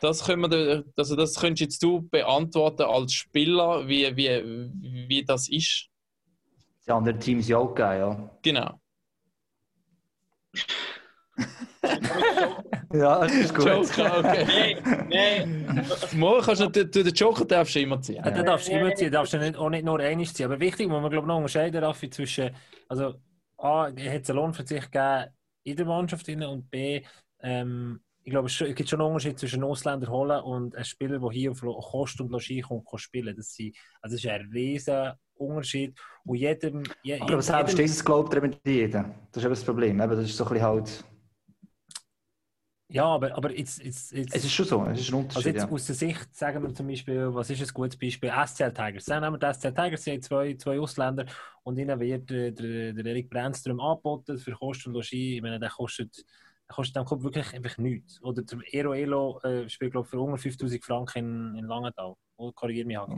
[0.00, 5.48] Das, können wir, also das könntest jetzt du beantworten als Spieler, wie, wie, wie das
[5.48, 5.88] ist.
[6.86, 8.30] Die anderen Teams ja auch gegeben, ja.
[8.42, 8.80] Genau.
[12.92, 13.66] Ja, das ist gut.
[13.66, 14.76] Joker, okay.
[15.10, 15.86] Nein, nein.
[16.14, 18.22] Morgen kannst du, du, den Joker darfst du immer ziehen.
[18.24, 20.46] Ja, den darfst du immer ziehen, darfst du nicht, auch nicht nur einmal ziehen.
[20.46, 22.50] Aber wichtig, muss man glaube ich noch unterscheiden, Raffi, zwischen,
[22.88, 23.14] also
[23.58, 25.26] A, hat es einen Lohnverzicht gegeben
[25.70, 27.02] in der Mannschaft drin, und B,
[27.40, 31.18] ähm, ich glaube, es gibt schon einen Unterschied zwischen einem Ausländer holen und einem Spieler,
[31.18, 33.34] der hier auf Kost und Logis kommt, kann spielen.
[33.34, 35.98] Das, sind, also das ist ein riesen Unterschied.
[36.24, 39.14] Und jedem, je, Aber selbst dieses glaubt eben jeder.
[39.32, 40.00] Das ist eben das Problem.
[40.00, 41.04] Eben, das ist so ein bisschen halt...
[42.90, 45.46] Ja, aber, aber jetzt, jetzt, jetzt, Es ist schon so, es ist ein Also Unterschied,
[45.54, 45.70] jetzt ja.
[45.70, 48.30] aus der Sicht, sagen wir zum Beispiel, was ist ein gutes Beispiel?
[48.30, 49.04] SCL Tigers.
[49.04, 51.26] Dann haben wir die SCL Tigers, sie haben zwei, zwei Ausländer
[51.64, 55.12] und ihnen wird äh, der, der Erik Brennström angeboten für Kost und Logis.
[55.12, 56.24] Ich meine, der kostet
[56.68, 58.22] dann kostet dem Club wirklich einfach nichts.
[58.22, 62.14] Oder der Ero Elo äh, spielt, glaube ich, für unter 5000 Franken in, in Langenthal.
[62.36, 63.10] Oder korrigiert mich halt.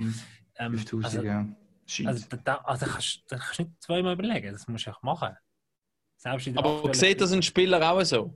[0.57, 1.47] Ähm, 5000, also, ja.
[1.87, 2.07] Shit.
[2.07, 4.91] also, da, da, also da kannst da kannst du nicht zweimal überlegen, das musst du
[4.91, 5.37] einfach machen.
[6.17, 8.33] Selbst in der Aber sieht das ein Spieler auch so?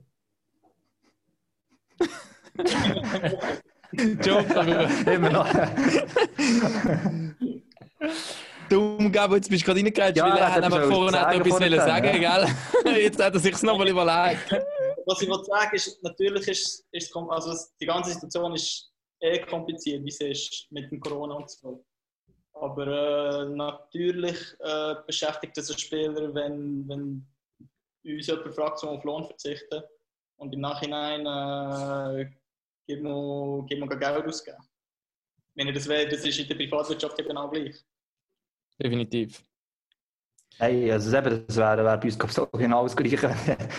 [4.23, 5.47] Joke, aber Immer noch.
[8.69, 11.41] dumm, Gabo, jetzt bist du gerade reingegangen, Ja, weil er hat einfach etwas vorhin sagen
[11.41, 12.95] etwas wollen sagen, gell?
[13.03, 14.51] Jetzt hat er sich nochmal überlegt.
[15.05, 18.91] Was ich wollte sagen ist, natürlich ist, ist also es- die ganze Situation ist
[19.21, 21.85] eh kompliziert, wie sie ist mit dem Corona und so.
[22.53, 27.27] Aber äh, natürlich äh, beschäftigt es einen Spieler, wenn, wenn
[28.05, 29.83] uns jemand fragt, zum auf Lohn verzichten
[30.37, 32.25] und im Nachhinein äh,
[33.01, 34.57] man, gibt man kein Geld ausgeben.
[35.55, 37.83] Wenn ihr das will, das ist in der Privatwirtschaft ja genau gleich.
[38.81, 39.43] Definitiv.
[40.57, 43.17] Hey, also eben, das wäre wär bei uns ich, so genau das Gleiche.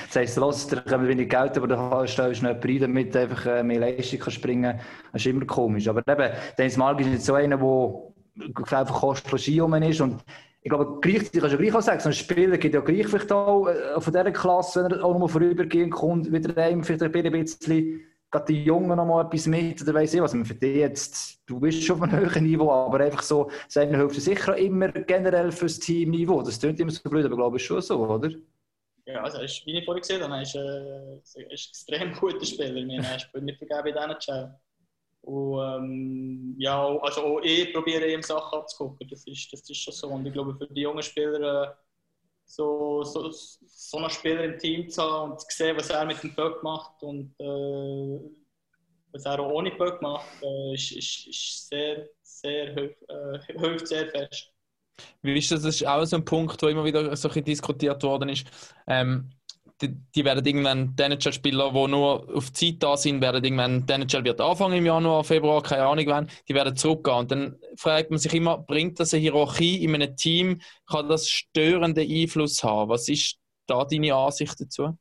[0.06, 3.46] Das heisst, los, da kommen wenig Geld, aber da stellst du jemanden rein, damit einfach
[3.46, 4.86] äh, mehr Leistung kann springen kann.
[5.12, 5.88] Das ist immer komisch.
[5.88, 10.00] Aber eben, Dennis Mark ist jetzt so einer, der einfach kostenlos ist.
[10.00, 10.22] Und
[10.66, 13.30] ich glaube, gleichzeitig kannst du gleich auch sagen, so ein Spieler gibt ja gleich vielleicht
[13.30, 17.12] auch äh, von dieser Klasse, wenn er auch nochmal vorübergehend kommt, wieder einem vielleicht ein
[17.12, 18.00] bisschen
[18.32, 20.32] gerade die Jungen noch mal etwas mit oder weiss ich was.
[20.32, 24.20] Für dich jetzt, du bist schon auf einem höheren Niveau, aber einfach so, seine hilft
[24.20, 26.42] sicher immer generell fürs Teamniveau.
[26.42, 28.32] Das klingt immer so blöd, aber glaube ich schon so, oder?
[29.04, 32.74] Ja, also wie ich vorhin gesehen habe, ist, äh, ist ein extrem guter Spieler.
[32.74, 34.58] Ich er spielt nicht vergeben in diesen Challenge.
[35.26, 39.08] Und ähm, ja, also auch ich probiere ihm Sachen abzugucken.
[39.08, 40.08] Das ist, das ist schon so.
[40.08, 41.74] Und ich glaube, für die jungen Spieler äh,
[42.44, 46.22] so, so, so einen Spieler im Team zu haben und zu sehen, was er mit
[46.22, 48.20] dem Böck macht und äh,
[49.12, 54.08] was er auch ohne Böck macht, äh, ist, ist, ist sehr, sehr äh, hilft sehr
[54.08, 54.52] fest.
[55.22, 55.62] Wie ist das?
[55.62, 58.46] Das ist auch so ein Punkt, wo immer wieder so ein bisschen diskutiert worden ist.
[58.86, 59.30] Ähm,
[59.80, 63.92] die, die werden irgendwann, die NHL-Spieler, die nur auf Zeit da sind, werden irgendwann, die
[63.92, 67.16] NHL wird anfangen im Januar, Februar, keine Ahnung wann, die werden zurückgehen.
[67.18, 70.60] Und dann fragt man sich immer, bringt das eine Hierarchie in einem Team?
[70.88, 72.90] Kann das störenden Einfluss haben?
[72.90, 74.96] Was ist da deine Ansicht dazu?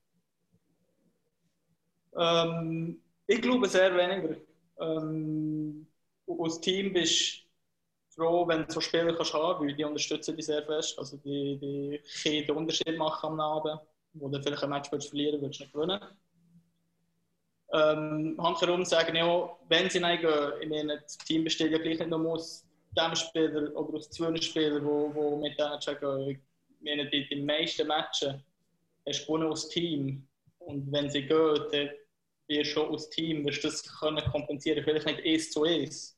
[2.18, 4.36] Ähm, ich glaube sehr weniger.
[4.80, 5.88] Ähm,
[6.28, 7.46] als Team bist
[8.16, 10.98] du froh, wenn du so Spieler kannst haben, weil die unterstützen dich sehr fest.
[10.98, 13.80] Also die, die können den Unterschied machen am Abend,
[14.16, 16.00] wo du vielleicht ein Match würdest verlieren würdest du nicht gewinnen.
[17.74, 22.10] Ähm, handherum sagen ja, auch, wenn sie reingehen, meine, das Team besteht ja gleich nicht
[22.10, 26.30] nur aus dem Spieler oder aus zwei Spielern, die, die mit denen gehen.
[26.30, 28.36] Ich meine, die, meisten Matches
[29.08, 30.28] hast du gewonnen als Team.
[30.60, 31.90] Und wenn sie gehen, dann
[32.48, 34.84] wirst schon als Team wirst du das können kompensieren.
[34.84, 36.18] Vielleicht nicht eins zu eins,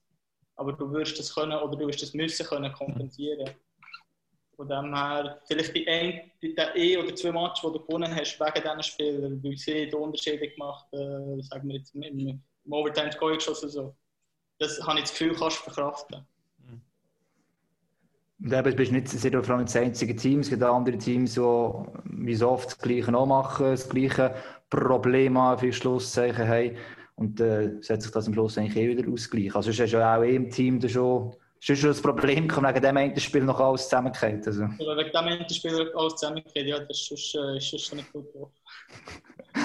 [0.55, 3.49] aber du wirst das können oder du wirst das müssen können kompensieren.
[4.57, 8.39] Von dem her, vielleicht die ein, die, ein oder zwei Matches, die du gewonnen hast,
[8.39, 13.11] wegen diesen Spielern, weil sie die Unterschiede gemacht äh, sagen wir jetzt im, im Overtime
[13.19, 13.95] Goal geschossen so.
[14.57, 16.25] Das habe ich das Gefühl, kannst du verkraften.
[18.39, 20.41] Und eben, bist nicht, sind vor allem das einzige Team.
[20.41, 24.35] Es gibt andere Teams, die wie so oft das Gleiche auch machen, das gleiche
[24.69, 26.77] Problem haben, für Schlusszeichen haben.
[27.15, 29.55] Und äh, setzt sich das am Schluss eigentlich eh wieder ausgleichen.
[29.55, 31.35] Also, es ist ja auch eh im Team da schon,
[31.69, 34.47] es ist schon das Problem, kann wegen dem einen Spiel noch alles zusammengeht.
[34.47, 34.63] Also.
[34.79, 38.31] Oder wegen dem die Spieler alles zusammengekriegt, ja, das ist äh, ist sonst nicht gut
[38.31, 38.53] gelaufen.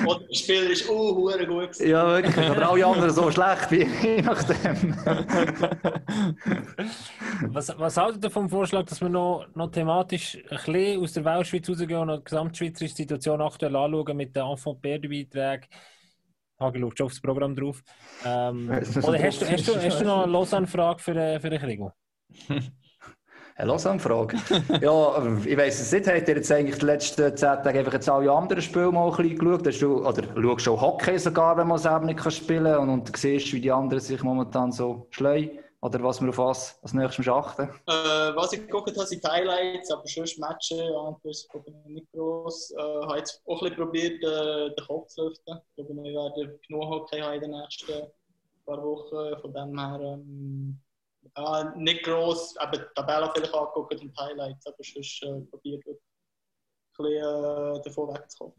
[0.06, 1.88] Oder der Spieler ist uh, hure gut gewesen.
[1.88, 2.50] Ja, wirklich.
[2.50, 4.96] Oder alle anderen so schlecht, wie je nachdem.
[7.52, 11.24] Was, was haltet ihr vom Vorschlag, dass wir noch, noch thematisch ein bisschen aus der
[11.24, 14.80] Weltschweiz rausgehen und die gesamtschweizerische Situation aktuell anschauen mit den Enfant
[16.62, 16.62] Perde-Beiträgen?
[16.62, 17.82] Hagi schaut schon aufs Programm drauf.
[18.24, 18.70] Ähm,
[19.02, 21.92] oder hast du, hast, du, hast du noch eine Lausanne-Frage für, äh, für den Krigo?
[23.54, 24.38] Eine Lausanne-Frage.
[24.80, 26.08] ja, ich weiss es nicht.
[26.08, 29.14] Habt ihr jetzt eigentlich die letzten zehn Tage einfach jetzt alle anderen Spiele mal ein
[29.14, 29.66] bisschen geschaut?
[29.66, 32.88] Hast du, oder schaust du auch Hockey sogar, wenn man selber nicht kann spielen kann
[32.88, 35.50] und, und siehst, wie die anderen sich momentan so schleuen?
[35.82, 37.62] Oder was wir auf was als nächstes achten?
[37.62, 42.12] Äh, was ich geguckt habe, sind die Highlights, aber sonst Matches, anders gucke ich nicht
[42.12, 42.70] gross.
[42.70, 45.58] Äh, habe jetzt auch ein bisschen probiert, äh, den Kopf zu lüften.
[45.70, 48.06] Ich glaube, wir werden genug Hockey haben in den nächsten
[48.64, 49.40] paar Wochen.
[49.40, 50.80] Von dem her, ähm,
[51.36, 55.84] ja, nicht gross, aber die Tabelle vielleicht angeguckt und die Highlights, aber sonst äh, probiert
[55.88, 55.96] ein
[56.96, 58.54] bisschen äh, davon wegzukommen.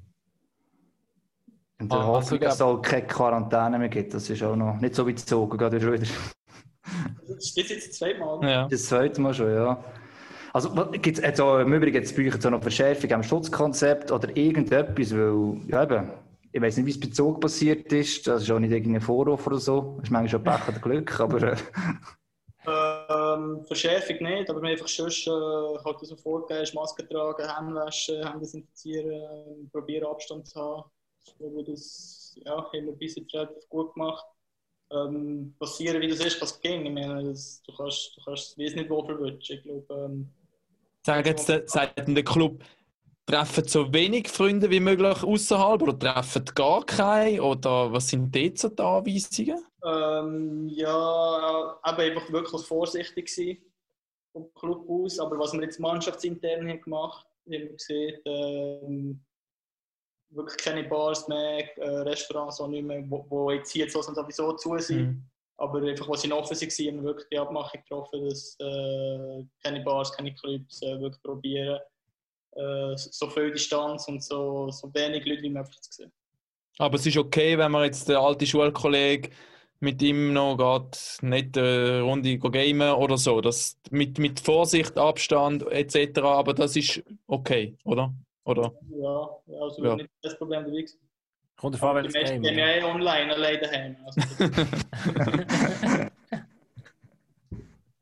[1.79, 4.13] Und der Ah, Hoffnung, also, dass es auch keine Quarantäne mehr gibt.
[4.13, 6.07] Das ist auch noch nicht so weit gezogen, gerade schon wieder.
[7.27, 8.49] Das ist jetzt das zweite Mal.
[8.49, 8.67] Ja.
[8.67, 9.83] Das zweite Mal schon, ja.
[10.51, 15.11] Also, gibt es auch im Übrigen jetzt jetzt auch noch Verschärfung am Schutzkonzept oder irgendetwas,
[15.11, 16.11] weil, ja eben,
[16.51, 19.47] ich weiß nicht, wie es bei Zug passiert ist, das ist auch nicht irgendein Vorwurf
[19.47, 21.57] oder so, das ist manchmal schon Pech oder Glück, aber äh,
[22.65, 28.39] Ähm, Verschärfung nicht, aber einfach sonst äh, halt so vorgegeben, Maske tragen, Hände waschen, Hände
[28.39, 30.83] desinfizieren, äh, probieren Abstand zu haben.
[31.25, 34.25] Ich glaube, das ja, haben wir bis jetzt relativ gut gemacht.
[34.93, 36.85] Ähm, passieren, wie das ist, was ging.
[36.85, 39.57] Ich meine, das, du kannst, du kannst es nicht wo verwünschen.
[39.57, 40.29] Ich glaube, ähm,
[41.05, 42.63] Sagen jetzt, sagt denn der Club,
[43.25, 47.43] treffen so wenig Freunde wie möglich außerhalb oder treffen gar keine?
[47.43, 49.65] Oder was sind dort so die Anweisungen?
[49.85, 53.57] Ähm, ja, eben einfach wirklich vorsichtig sein
[54.31, 55.19] vom Club aus.
[55.19, 59.21] Aber was wir jetzt mannschaftsintern haben gemacht haben, wir gesehen, ähm,
[60.35, 64.53] wirklich keine Bars mehr, äh, Restaurants auch nicht mehr, wo, wo jetzt hier so sowieso
[64.53, 65.01] zu sind.
[65.01, 65.23] Mhm.
[65.57, 69.81] Aber einfach, als sie offen waren, haben wir wirklich die Abmachung getroffen, dass äh, keine
[69.83, 71.79] Bars, keine Clubs äh, wirklich probieren,
[72.55, 76.11] äh, so viel Distanz und so, so wenig Leute wie möglich zu sehen.
[76.79, 79.29] Aber es ist okay, wenn man jetzt der alte Schulkollege
[79.79, 83.41] mit ihm noch geht, nicht eine Runde gamen oder so.
[83.41, 86.19] Das mit, mit Vorsicht, Abstand etc.
[86.21, 88.13] Aber das ist okay, oder?
[88.45, 88.73] Oder?
[88.89, 89.29] Ja,
[89.61, 89.95] also Ja.
[89.95, 90.99] nicht das Problem gewesen.
[91.55, 93.95] Kommt davon, Die welches meisten gehen ja eh online allein daheim.
[94.05, 94.21] Also,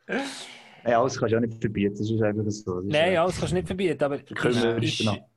[0.07, 2.75] Nein, alles kannst du auch nicht verbieten, das ist einfach so.
[2.75, 5.29] Das ist, Nein, alles kannst du nicht verbieten, aber ist, genau.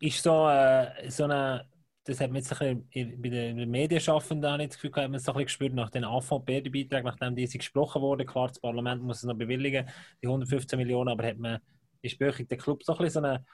[0.00, 1.68] ist so, äh, so eine,
[2.04, 5.04] das hat man jetzt ein bisschen in- bei den Medienschaffenden habe ich das Gefühl, gehabt,
[5.04, 8.26] hat man es so ein bisschen gespürt nach den AVP-Beiträgen, nachdem diese gesprochen wurden.
[8.26, 9.86] Klar, das Parlament muss es noch bewilligen,
[10.22, 11.58] die 115 Millionen, aber hat man
[12.02, 13.44] ist wirklich der Club so ein bisschen so eine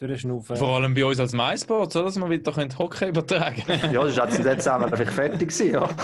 [0.00, 0.56] durchschnaufen.
[0.56, 2.06] Vor allem bei uns als MySports, oder?
[2.06, 3.62] dass wir wieder können Hockey übertragen
[3.92, 5.88] Ja, das ist jetzt im Dezember vielleicht fertig gewesen, ja.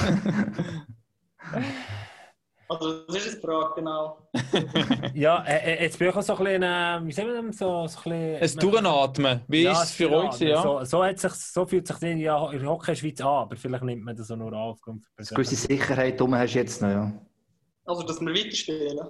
[2.69, 4.29] also das ist eine Frage, genau.
[5.15, 7.57] Ja, äh, äh, jetzt bin ich auch so ein bisschen, äh, wie sagen wir das,
[7.57, 8.67] so, so ein bisschen...
[8.67, 9.41] Ein Durchatmen.
[9.49, 10.41] Wie Ja, ist es für euch?
[10.41, 10.63] Ja?
[10.63, 13.85] So, so, hat sich, so fühlt sich in der in der Hockey-Schweiz an, aber vielleicht
[13.85, 17.13] nimmt man das auch nur von Eine gewisse Sicherheit drum hast du jetzt noch, ja.
[17.87, 19.09] Also, dass wir weiterspielen.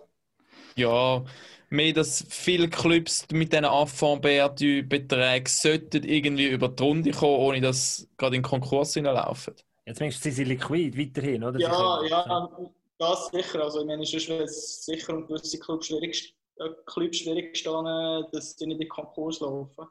[0.76, 1.24] Ja,
[1.68, 8.08] mehr, dass viele Clubs mit diesen Affront-Beträgen sollten irgendwie über die Runde kommen, ohne dass
[8.16, 9.54] gerade in den Konkurs hineinlaufen.
[9.84, 11.58] Jetzt meinst du, sie sind liquid weiterhin, oder?
[11.60, 12.50] Ja, Sie ja,
[12.98, 13.62] das sicher.
[13.62, 18.26] Also, ich meine, sonst wäre es sicher um gewisse Clubs schwierig, äh, Clubs schwierig gestanden,
[18.32, 19.86] dass sie nicht in den Konkurs laufen.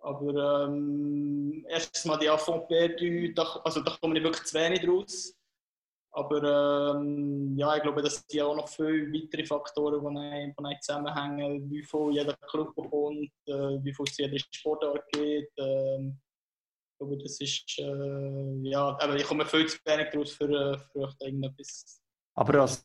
[0.00, 4.86] Aber ähm, erstens mal die Affront perdu, da, also da kommen nicht wirklich zu wenig
[4.86, 5.34] raus.
[6.14, 11.70] Aber ähm, ja, ich glaube, dass die auch noch viele weitere Faktoren, die die zusammenhängen,
[11.70, 15.48] wie viel jeder Club bekommt, äh, wie viel es jeder Sportart geht.
[15.56, 16.18] Ähm,
[16.92, 20.78] ich glaube, das ist, äh, ja, aber ich komme viel zu wenig daraus für, äh,
[20.92, 22.02] für irgendetwas.
[22.34, 22.84] Aber als,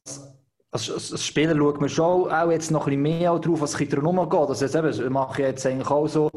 [0.72, 3.90] als, als Spieler schaut man schon auch jetzt noch ein bisschen mehr drauf, was bisschen
[3.90, 4.40] darum geht.
[4.40, 6.32] Also das mache ich jetzt eigentlich auch so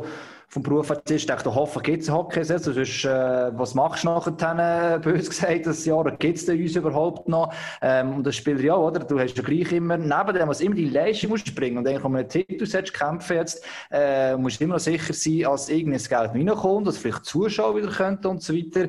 [0.51, 1.01] vom Beruf her.
[1.09, 2.75] Ich dachte, hoffe, gibt es einen Hockey-Saison.
[2.75, 6.11] Sonst, äh, was machst du nachher, äh, bös gesagt, das Jahr?
[6.17, 7.55] Gibt es uns überhaupt noch?
[7.81, 8.99] Ähm, und als Spieler ja, oder?
[8.99, 11.79] Du hast ja gleich immer, neben dem, was immer die Leistung musst bringen.
[11.79, 15.47] Und eigentlich, man einen Titel solltest kämpfen jetzt, äh, musst du immer noch sicher sein,
[15.47, 18.89] als irgendein Geld reinkommt, dass vielleicht Zuschauer wieder könnten und so weiter.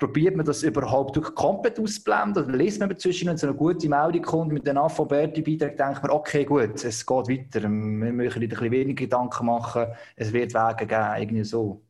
[0.00, 2.44] Probiert man das überhaupt wirklich komplett auszublenden?
[2.44, 6.10] Oder liest man zwischen, wenn so eine gute Meldung kommt mit den AVB-Beiträgen, denkt man,
[6.10, 7.62] okay, gut, es geht weiter.
[7.62, 9.88] Wir müssen ein bisschen weniger Gedanken machen.
[10.16, 11.82] Es wird Wege geben, irgendwie so.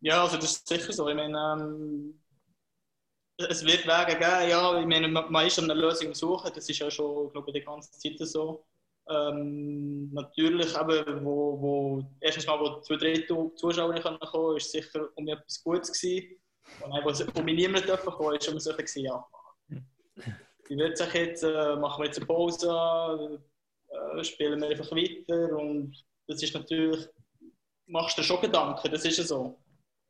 [0.00, 1.08] Ja, also das ist sicher so.
[1.08, 2.20] Ich meine, ähm,
[3.36, 4.80] es wird Wege geben, ja.
[4.80, 6.50] Ich meine, man ist an einer Lösung suchen.
[6.52, 8.64] Das ist ja schon, glaube ich, die ganze Zeit so.
[9.08, 15.08] Ähm, natürlich, eben, wo, wo, erstens mal, wo zwei Drittel Zuschauer kommen konnten, ist sicher
[15.14, 16.36] um etwas Gutes gewesen.
[16.80, 19.24] Und dann, wo, wo mir niemand kommen, ist immer so gewesen, ja.
[20.66, 23.40] Wie wird sich jetzt, äh, machen wir jetzt eine Pause,
[23.88, 25.94] äh, spielen wir einfach weiter und
[26.26, 27.06] das ist natürlich,
[27.86, 29.58] machst du dir schon Gedanken, das ist ja so.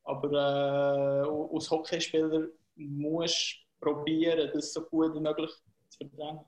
[0.04, 5.50] Aber äh, als Hockeyspieler musst du probieren, das so gut wie möglich
[5.88, 6.44] zu verdrängen.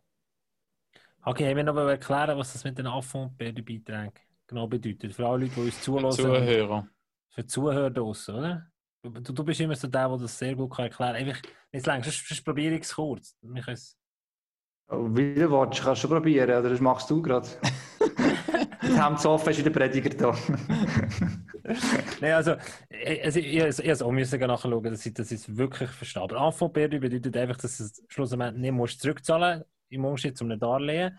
[1.24, 4.12] Okay, ich will noch erklären, was das mit den Affront-Beiträgen
[4.46, 5.12] genau bedeutet.
[5.12, 6.12] Für alle Leute, die uns zuhören.
[6.12, 6.88] Zuhörer.
[7.30, 8.70] Für die Zuhörer draussen, oder?
[9.10, 11.26] Du, du bist immer so der, der das sehr gut kann erklären kann.
[11.28, 11.42] Einfach
[11.72, 13.36] nicht lang, sonst, sonst probiere ich es kurz.
[13.66, 13.96] Es-
[14.88, 17.48] Wie du willst, kannst du schon probieren, oder das machst du gerade.
[18.80, 20.36] Das Hemd zu offen ist wieder Prediger da.
[22.20, 22.54] Nein, also,
[22.88, 26.22] ich, also, ich, ich, ich also auch müssen nachschauen, dass ich das jetzt wirklich verstehe.
[26.22, 30.44] Aber AVP bedeutet einfach, dass du es schlussendlich nicht musst zurückzahlen musst, im Unterschied zu
[30.44, 31.18] einem Darlehen.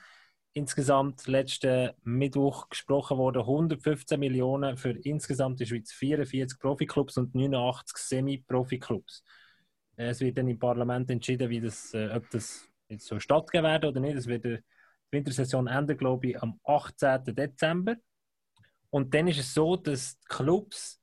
[0.57, 7.35] Insgesamt letzten Mittwoch gesprochen worden 115 Millionen für insgesamt in der Schweiz 44 Profiklubs und
[7.35, 9.23] 89 Semi-Profiklubs.
[9.97, 13.65] Äh, Es wird dann im Parlament entschieden, wie das, äh, ob das jetzt so stattgeben
[13.65, 14.17] werden oder nicht.
[14.17, 14.57] Es wird die
[15.11, 17.35] Wintersession enden, glaube ich, am 18.
[17.35, 17.95] Dezember.
[18.89, 20.99] Und dann ist es so, dass die Clubs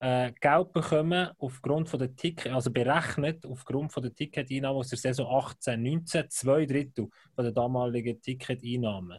[0.00, 4.98] äh, Geld bekommen aufgrund von der Ticket, also berechnet aufgrund von der Ticketeinnahmen aus der
[4.98, 9.18] Saison 18, 19, zwei Drittel von der damaligen Ticketeinnahmen.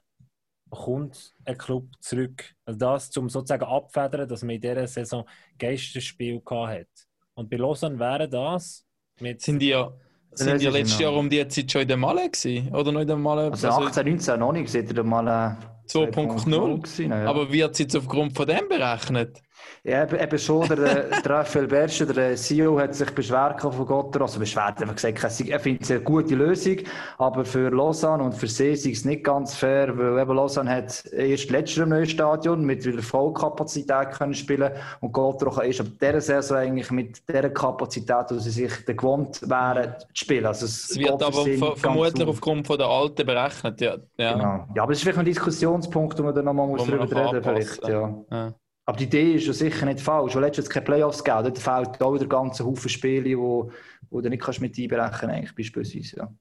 [0.69, 2.55] kommt ein Club zurück.
[2.65, 5.27] Also das zum sozusagen abfedern, dass man in dieser Saison
[5.57, 6.87] Geisterspiel hat.
[7.33, 8.85] Und bei Lausanne wäre das
[9.19, 9.91] mit Sind die ja,
[10.31, 10.99] sind ich letztes.
[10.99, 12.73] Jahr um die Zeit schon in der Malle gewesen?
[12.73, 13.51] Oder noch in der Malle?
[13.51, 16.81] Also 18, 19 noch nicht, seht ihr mal äh, 2.0.
[16.81, 17.25] gewesen, ja.
[17.25, 19.41] Aber wird es jetzt aufgrund von dem berechnet?
[19.83, 24.21] Ja, eben, schon, der, äh, der Raphael Berscher, der CEO, hat sich beschwert von Gotter,
[24.21, 26.77] also beschwert, einfach gesagt, er findet es eine gute Lösung,
[27.17, 31.05] aber für Lausanne und für See sei es nicht ganz fair, weil eben Lausanne hat
[31.13, 35.81] erst letztes Jahr im neuen Stadion mit wieder Vollkapazität können spielen und Gotter kann erst
[35.81, 40.45] ab dieser Saison eigentlich mit dieser Kapazität, wo sie sich gewohnt wären, zu spielen.
[40.45, 42.35] Also es Es wird aber sie ver vermutlich auf.
[42.35, 43.79] aufgrund von der alten berechnet.
[43.81, 44.33] Ja, ja.
[44.33, 44.67] Genau.
[44.75, 47.43] Ja, aber es ist vielleicht ein Diskussionspunkt, wo man dann nochmal muss drüber reden anpassen.
[47.43, 48.25] vielleicht, ja.
[48.31, 48.53] Ja.
[48.89, 50.33] Aber die Idee ist ja sicher nicht falsch.
[50.33, 51.43] Weil letztens keine Playoffs gegeben.
[51.43, 53.71] Dort fehlt auch der ganze Haufen Spiele, wo,
[54.09, 56.17] wo du nicht kannst mit einberechnen eigentlich beispielsweise.
[56.17, 56.33] Ja.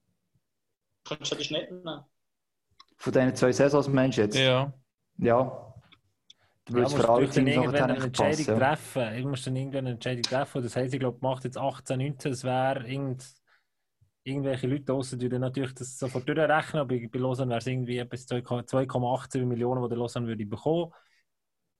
[1.05, 2.01] Könntest du das nicht nehmen?
[2.96, 4.46] Von diesen zwei Saisons, meinst du jetzt?
[4.46, 4.72] ja.
[5.18, 5.74] Ja.
[6.64, 8.59] Du Ja, würdest musst für alle Teams irgendwann eine Entscheidung passen.
[8.59, 8.70] Ja.
[8.76, 9.14] treffen.
[9.14, 10.62] Ich muss dann irgendwann eine Entscheidung treffen.
[10.62, 13.26] Das heisst, ich glaube, macht jetzt 18, 19, es wäre irgend,
[14.24, 17.99] irgendwelche Leute draussen, die dann natürlich das sofort durchrechnen, aber bei Lausanne wäre es irgendwie
[17.99, 20.92] etwas 2,18 Millionen, die der Lausanne würde bekommen.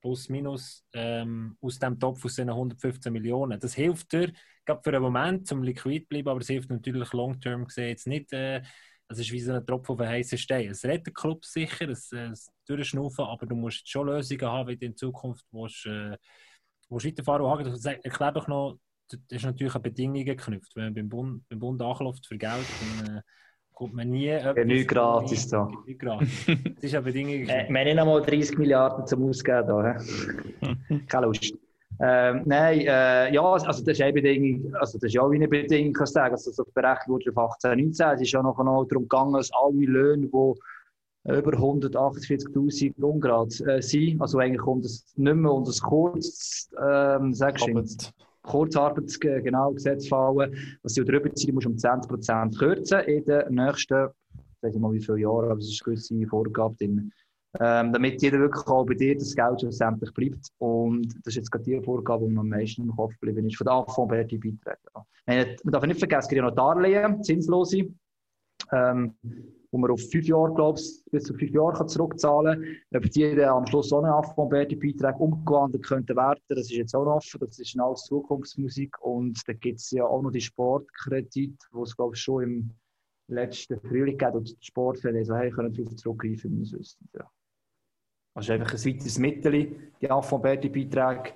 [0.01, 3.59] Plus, minus, ähm, aus dem Topf aus diesen 115 Millionen.
[3.59, 4.33] Das hilft dir,
[4.65, 8.33] gerade für einen Moment, zum liquid bleiben, aber es hilft natürlich long-term gesehen jetzt nicht.
[8.33, 8.63] Äh,
[9.09, 10.69] es ist wie so ein Tropfen auf einen heißen Stein.
[10.69, 14.87] Es rettet Club sicher, es, es durchschnaufen, aber du musst schon Lösungen haben, wie du
[14.87, 16.17] in Zukunft willst, äh,
[16.91, 17.87] willst weiterfahren willst.
[17.87, 18.79] Erklär doch noch,
[19.09, 20.77] das ist natürlich an Bedingungen geknüpft.
[20.77, 23.23] Wenn man beim Bund, beim Bund anklopft für Geld, dann äh,
[23.79, 24.27] kommt man nie...
[24.85, 25.71] gratis da.
[25.99, 26.47] Gratis.
[26.79, 26.95] Es ist
[27.29, 27.71] Äh, geknüpft.
[27.71, 29.97] wir haben nicht einmal 30 Milliarden zum Ausgeben da.
[31.07, 31.55] Keine Lust.
[32.01, 35.49] Ähm, nein, äh, ja, also das ist eine Bedingung, also das ist ja auch eine
[35.49, 38.07] Bedingung, kannst du sagen, also so berechnet wurde auf 18, 19.
[38.15, 40.33] Es ist ja noch genau darum gegangen, dass alle Löhne, die
[41.39, 47.33] über 148.000 Ungrad äh, sind, also eigentlich kommt es nicht mehr unter das Kurz, ähm,
[47.35, 47.85] sagst du, Aber
[48.49, 49.75] Kurzarbeitsgesetz genau,
[50.09, 54.77] fallen, dass sie drüber sind, musst du um 20% kürzen in den nächsten, ich weiß
[54.77, 57.13] mal wie viele Jahre, aber es ist eine gewisse Vorgabe drin.
[57.61, 60.49] Ähm, damit jeder wirklich auch bei dir das Geld schlussendlich bleibt.
[60.59, 63.57] Und das ist jetzt gerade die Vorgabe, die mir am meisten im Kopf geblieben ist,
[63.57, 64.79] von der Affondbärte Beiträge.
[64.95, 65.07] Ja.
[65.27, 67.89] Man man darf nicht vergessen, es gibt ja noch Darlehen, zinslose,
[68.73, 69.15] ähm,
[69.71, 73.03] wo man auf fünf Jahre, glaube ich, bis zu fünf Jahre kann zurückzahlen kann.
[73.03, 76.95] Ob die dann am Schluss auch eine Affondbärte Beiträge umgewandelt könnten werden, das ist jetzt
[76.95, 78.97] auch noch offen, das ist alles Zukunftsmusik.
[79.03, 82.71] Und da gibt es ja auch noch die Sportkredite, wo es, glaube ich, schon im
[83.29, 87.09] letzten Frühling gegeben und die Sportvereine so, hey, können darauf zurückgreifen, wenn es wissen.
[87.15, 87.31] Ja.
[88.35, 91.35] Also einfach ein weiteres Mittel, die Affondbärte-Beiträge.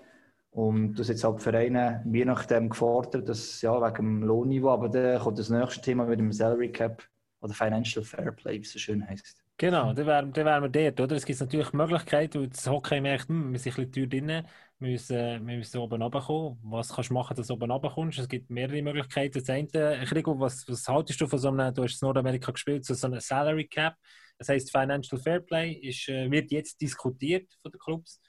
[0.52, 4.88] Und das jetzt halt die Vereine je nachdem gefordert, dass, ja, wegen dem Lohnniveau, aber
[4.88, 7.02] dann kommt das nächste Thema mit dem Salary Cap
[7.42, 9.42] oder Financial Fair Play, wie es so schön heißt.
[9.58, 11.16] Genau, dann wären, wären wir dort, oder?
[11.16, 14.46] Es gibt natürlich Möglichkeiten, weil das Hockey merkt, hm, wir sind ein bisschen teuer drin,
[14.78, 16.58] wir müssen, wir müssen oben runterkommen.
[16.62, 18.18] Was kannst du machen, dass du oben runterkommst?
[18.18, 19.38] Es gibt mehrere Möglichkeiten.
[19.38, 22.84] Das eine, Krigo, was, was haltest du von so einem, du hast in Nordamerika gespielt,
[22.84, 23.94] so, einem Salary Cap?
[24.38, 28.20] Das heisst, Financial Fair Play ist, äh, wird jetzt diskutiert von den Clubs.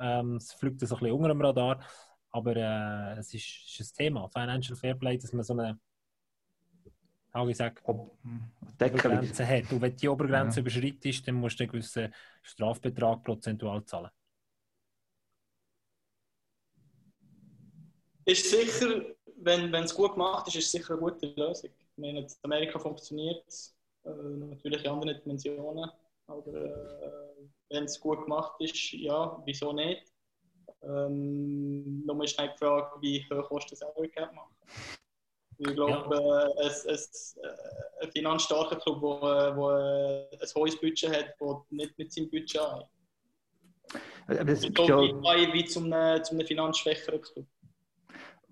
[0.00, 1.80] Ähm, es fliegt ein bisschen unter dem Radar,
[2.30, 4.28] aber äh, es ist, ist ein Thema.
[4.30, 5.78] Financial Fair Play, dass man so eine,
[7.46, 8.16] wie ich sage, Ob.
[8.80, 9.72] Obergrenze hat.
[9.72, 14.10] Und wenn du die Obergrenze überschreitest, dann musst du einen gewissen Strafbetrag prozentual zahlen.
[18.24, 19.04] Ist sicher,
[19.36, 21.70] wenn es gut gemacht ist, ist es sicher eine gute Lösung.
[21.70, 23.74] Ich meine, in Amerika funktioniert es,
[24.04, 25.90] äh, natürlich in anderen Dimensionen,
[26.26, 30.12] aber äh, wenn es gut gemacht ist, ja, wieso nicht?
[30.82, 34.54] Ähm, nur ist halt die Frage, wie hoch kostet das Salary Cap machen.
[35.60, 41.10] Ich glaube, äh, es, es, äh, ein finanzstarker Club, der wo, äh, ein hohes Budget
[41.10, 44.38] hat, der nicht mit seinem Budget ein.
[44.38, 47.46] Aber es Ich glaube, ja- wie zum, äh, zum einem finanzschwächeren Club.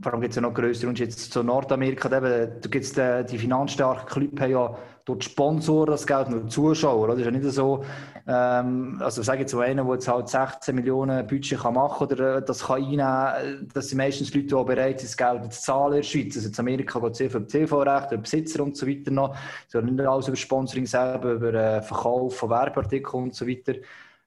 [0.02, 3.24] Vor allem gibt es ja noch größere und jetzt zu Nordamerika, eben, da gibt's die,
[3.30, 7.04] die finanzstarken Clubs haben ja durch die Sponsoren das Geld, nur die Zuschauer.
[7.04, 7.12] Oder?
[7.12, 7.84] Das ist ja nicht so,
[8.26, 12.38] ähm, also sage jetzt so einer, der jetzt halt 16 Millionen Budget kann machen oder
[12.38, 15.52] äh, das kann einnehmen, äh, das sind meistens Leute, die auch bereit sind, das Geld
[15.52, 16.36] zu zahlen in der Schweiz.
[16.36, 19.36] Also in Amerika geht es sehr viel um TV-Recht, über Besitzer und so weiter noch.
[19.68, 23.74] sondern nicht alles über Sponsoring selber, über äh, Verkauf von Werbeartikeln und so weiter.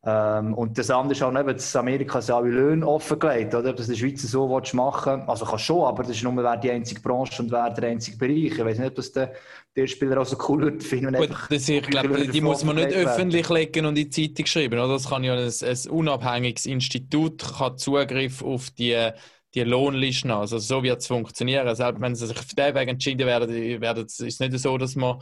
[0.02, 3.72] Ähm, und das andere ist auch eben, dass Amerika sind alle Löhne offengelegt, oder?
[3.72, 6.38] Ob das in der Schweiz so willst machen also kann schon, aber das ist nur
[6.38, 8.58] wer die einzige Branche und wer der einzige Bereich.
[8.58, 9.34] Ich weiß nicht, ob das der,
[9.76, 11.14] der Spieler auch so cool wird finden.
[11.16, 14.80] Gut, das, ich glaube, die muss man nicht öffentlich legen und in die Zeitung schreiben.
[14.80, 14.94] Oder?
[14.94, 19.12] Das kann ja ein, ein unabhängiges Institut kann Zugriff auf die,
[19.54, 20.32] die Lohnlisten.
[20.32, 21.76] Also so wird es funktionieren.
[21.76, 24.96] Selbst wenn sie sich auf den Weg entschieden werden, werden ist es nicht so, dass
[24.96, 25.20] man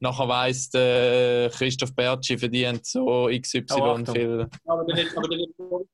[0.00, 4.46] nachher weiss, der Christoph Bertschi verdient so XY Oh, viel.
[4.66, 5.24] Aber dann wird dann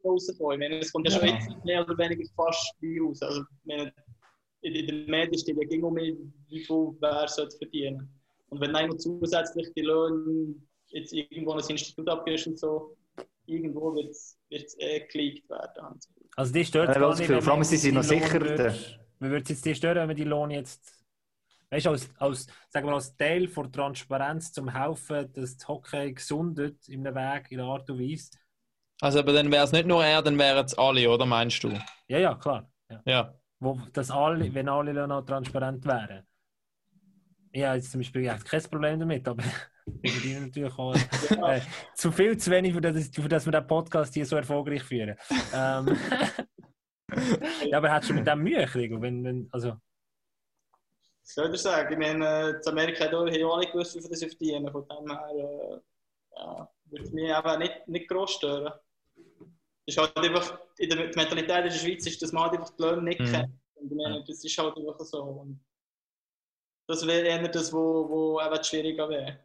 [0.05, 0.52] rauskommen.
[0.52, 3.20] Ich meine, es kommt ja schon jetzt mehr oder weniger fast wie raus.
[3.22, 3.92] Also, ich meine,
[4.62, 8.09] in, den Medien steht ja ging um, wie viel wer sollte verdienen.
[8.48, 10.55] Und wenn du noch zusätzlich die Löhne
[10.88, 12.96] jetzt irgendwo an ein Institut abgibst und so,
[13.46, 14.38] irgendwo wird es
[14.78, 15.98] eh geleakt werden.
[16.36, 18.55] Also die stört Ja, gar das nicht, Vor allem sind sie die noch sicher, würde-
[18.57, 18.74] der-
[19.20, 21.03] Wie würde es jetzt die stören, wenn man die Lohn jetzt...
[21.70, 26.12] Weißt du, als, als, sagen wir, als Teil von Transparenz zum Helfen, dass das Hockey
[26.12, 28.30] gesundet in einem Weg, in einer Art und Weise.
[29.00, 31.70] Also, aber dann wäre es nicht nur er, dann wären es alle, oder meinst du?
[32.08, 32.70] Ja, ja, klar.
[32.90, 33.02] Ja.
[33.04, 33.34] Ja.
[33.58, 36.26] Wo, dass alle, wenn alle auch transparent wären.
[37.50, 39.42] Ich habe jetzt zum Beispiel echt kein Problem damit, aber
[39.86, 41.60] wir verdienen natürlich auch äh,
[41.94, 45.16] zu viel zu wenig, für das, für das wir den Podcast hier so erfolgreich führen.
[45.54, 45.96] Ähm,
[47.66, 49.00] ja, aber hättest du mit dem Mühe kriegen?
[49.00, 49.76] Wenn, wenn, also,
[51.25, 51.93] Was soll ich sagen?
[51.93, 54.70] Ich meine, in Amerika haben ja alle gewusst, wie viel sie verdienen.
[54.70, 55.81] Von dem her äh,
[56.37, 58.72] ja, würde es mich eben nicht, nicht gross stören.
[59.87, 62.83] Ist halt einfach, in der Mentalität in der Schweiz ist, dass man halt einfach die
[62.83, 63.25] Löhne nicht Mhm.
[63.33, 63.51] kennt.
[63.77, 65.22] Und ich meine, das ist halt einfach so.
[65.22, 65.61] Und
[66.89, 69.39] das wäre eher das, wo, wo eben schwieriger wäre.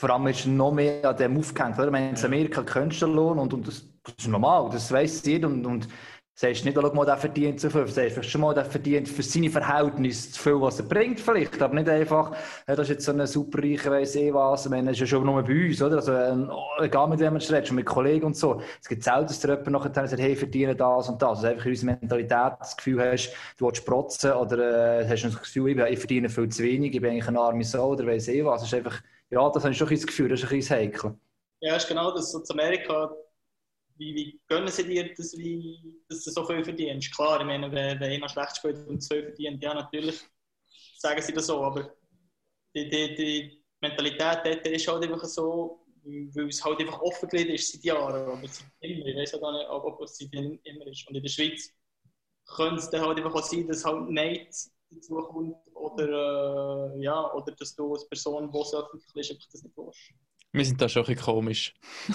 [0.00, 1.76] Vor allem ist noch mehr an dem aufgehängt.
[1.76, 1.86] Oder?
[1.86, 4.90] Ich meine, in Amerika kennst du den Lohn und, und das, das ist normal, das
[4.90, 5.46] weiss jeder.
[5.48, 5.88] Und, und
[6.34, 7.86] sagst nicht, oh, schau mal, der verdient zu viel.
[7.86, 11.60] Sagst schon mal, der verdient für seine Verhältnisse zu viel, was er bringt, vielleicht.
[11.60, 12.34] Aber nicht einfach,
[12.66, 14.66] das ist jetzt so ein superreicher, weiss ich was.
[14.66, 15.96] Ich das ist ja schon nur bei uns, oder?
[15.96, 18.60] Also, ähm, egal mit wem man redet, schon mit Kollegen und so.
[18.80, 21.38] Es gibt selten, dass jemand nachher sagt, hey, verdiene das und das.
[21.38, 25.38] Also einfach in unserer Mentalität das Gefühl hast, du willst protzen oder äh, hast das
[25.38, 28.44] Gefühl, ich, verdiene viel zu wenig, ich bin eigentlich eine arme Sau oder weiss ich
[28.44, 28.62] was.
[28.62, 31.14] Das ist einfach, ja, das habe ich schon ein Gefühl, das ist ein bisschen heikel.
[31.60, 32.34] Ja, ist genau das.
[32.34, 33.10] In Amerika,
[34.02, 37.14] wie, wie gönnen sie dir, dass, wie, dass du so viel verdienst?
[37.14, 40.20] Klar, ich meine, wenn, wenn einer schlecht spielt und so viel verdient, ja, natürlich
[40.98, 41.94] sagen sie das so, aber
[42.74, 47.72] die, die, die Mentalität dort ist halt einfach so, weil es halt einfach offengelegt ist
[47.72, 48.32] seit Jahren, aber
[48.80, 49.06] immer.
[49.06, 51.08] Ich weiß auch gar nicht, ob es seit immer ist.
[51.08, 51.72] Und in der Schweiz
[52.46, 54.48] könnte es dann halt einfach auch sein, dass halt Neid
[54.90, 59.48] dazu kommt oder, äh, ja, oder dass du als Person, die es öffentlich ist, einfach
[59.52, 60.12] das nicht willst.
[60.52, 61.74] Wir sind da schon ein bisschen komisch.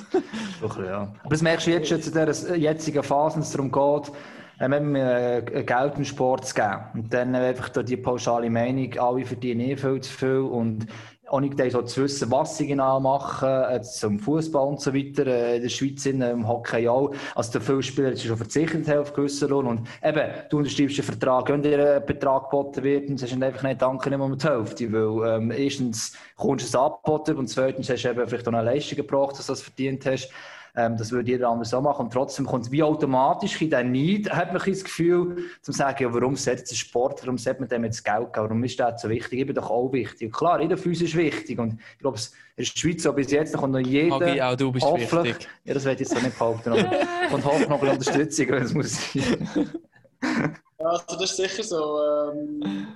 [0.61, 1.13] Doch, ja.
[1.21, 4.13] Aber das merkst du jetzt schon zu dieser jetzigen Phase, wenn es darum geht,
[4.59, 6.85] ähm, eben, äh, Geld im Sport zu geben.
[6.93, 10.85] Und dann äh, einfach da die pauschale Meinung, alle verdienen eh viel zu viel und
[11.30, 15.28] auch nicht so zu wissen, was sie genau machen, äh, zum Fußball und so weiter,
[15.28, 17.13] äh, in der Schweiz, in, äh, im Hockey auch.
[17.36, 20.99] Also da viele Spieler die schon verzichtet haben auf gewissen Lohn und eben, du unterschreibst
[20.99, 24.38] einen Vertrag, wenn dir ein Betrag geboten wird, dann sagst einfach nicht, danke, nicht um
[24.38, 28.47] die Hälfte, weil ähm, erstens kommst du es angeboten und zweitens hast du eben vielleicht
[28.47, 30.30] auch eine Leistung gebracht, dass du das verdient hast.
[30.80, 32.05] Ähm, das würde jeder anders auch machen.
[32.05, 36.03] Und trotzdem kommt es wie automatisch in den Neid, hat man das Gefühl, zu sagen,
[36.03, 39.01] ja, warum jetzt ein Sport, warum sollte man dem jetzt Geld geben, warum ist das
[39.01, 39.39] so wichtig?
[39.39, 40.28] Ich bin doch auch wichtig.
[40.28, 41.57] Und klar, jeder von uns ist wichtig.
[41.57, 44.15] Und ich glaube, es- in der Schweiz, so bis jetzt, da kommt noch jeder.
[44.19, 45.47] Hagi, auch du bist hoffentlich- wichtig.
[45.65, 48.47] Ja, das werde ich jetzt so nicht behaupten, aber und hoffe noch ein bisschen Unterstützung,
[48.49, 49.71] wenn es muss sein.
[50.80, 51.99] Ja, also das ist sicher so.
[52.32, 52.88] Ähm,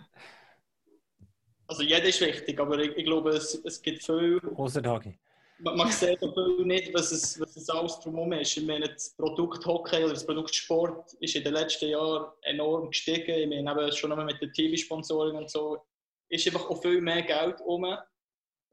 [1.68, 4.40] also jeder ist wichtig, aber ich, ich glaube, es, es gibt viel.
[4.56, 5.18] außer Hagi.
[5.64, 8.58] Man, man sieht viel nicht, was es, was es alles drumherum ist.
[8.58, 12.90] Ich meine, das Produkt Hockey oder das Produkt Sport ist in den letzten Jahren enorm
[12.90, 13.32] gestiegen.
[13.32, 15.86] Ich meine, eben schon einmal mit den TV-Sponsoring und so,
[16.30, 17.86] ist einfach auch viel mehr Geld um.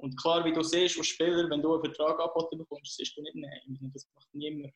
[0.01, 3.23] Und klar, wie du siehst, als Spieler, wenn du einen Vertrag angeboten bekommst, siehst du
[3.23, 3.91] nicht Nein.
[3.93, 4.73] Das macht niemand.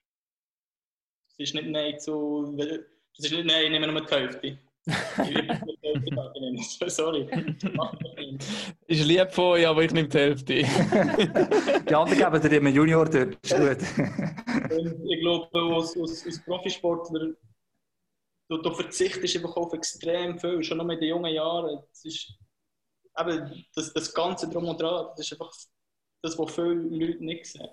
[1.28, 2.54] Es ist nicht Nein zu.
[2.56, 4.58] Das ist nicht Nein, ich nehme nur die Hälfte.
[4.84, 6.58] Ich will nicht die Hälfte abnehmen.
[6.88, 7.28] Sorry.
[8.86, 10.54] Ist lieb von euch, aber ich nehme die Hälfte.
[11.88, 13.38] Die anderen geben dir immer Junior dort.
[13.42, 13.78] Ist gut.
[14.70, 17.32] Und ich glaube, als, als, als Profisportler,
[18.48, 21.80] du, du verzichtest einfach auf extrem viel, schon noch in den jungen Jahren.
[21.88, 22.34] Das ist
[23.18, 25.52] eben das, das Ganze drum und dran, das ist einfach
[26.22, 27.68] das, was viele Leute nicht sehen.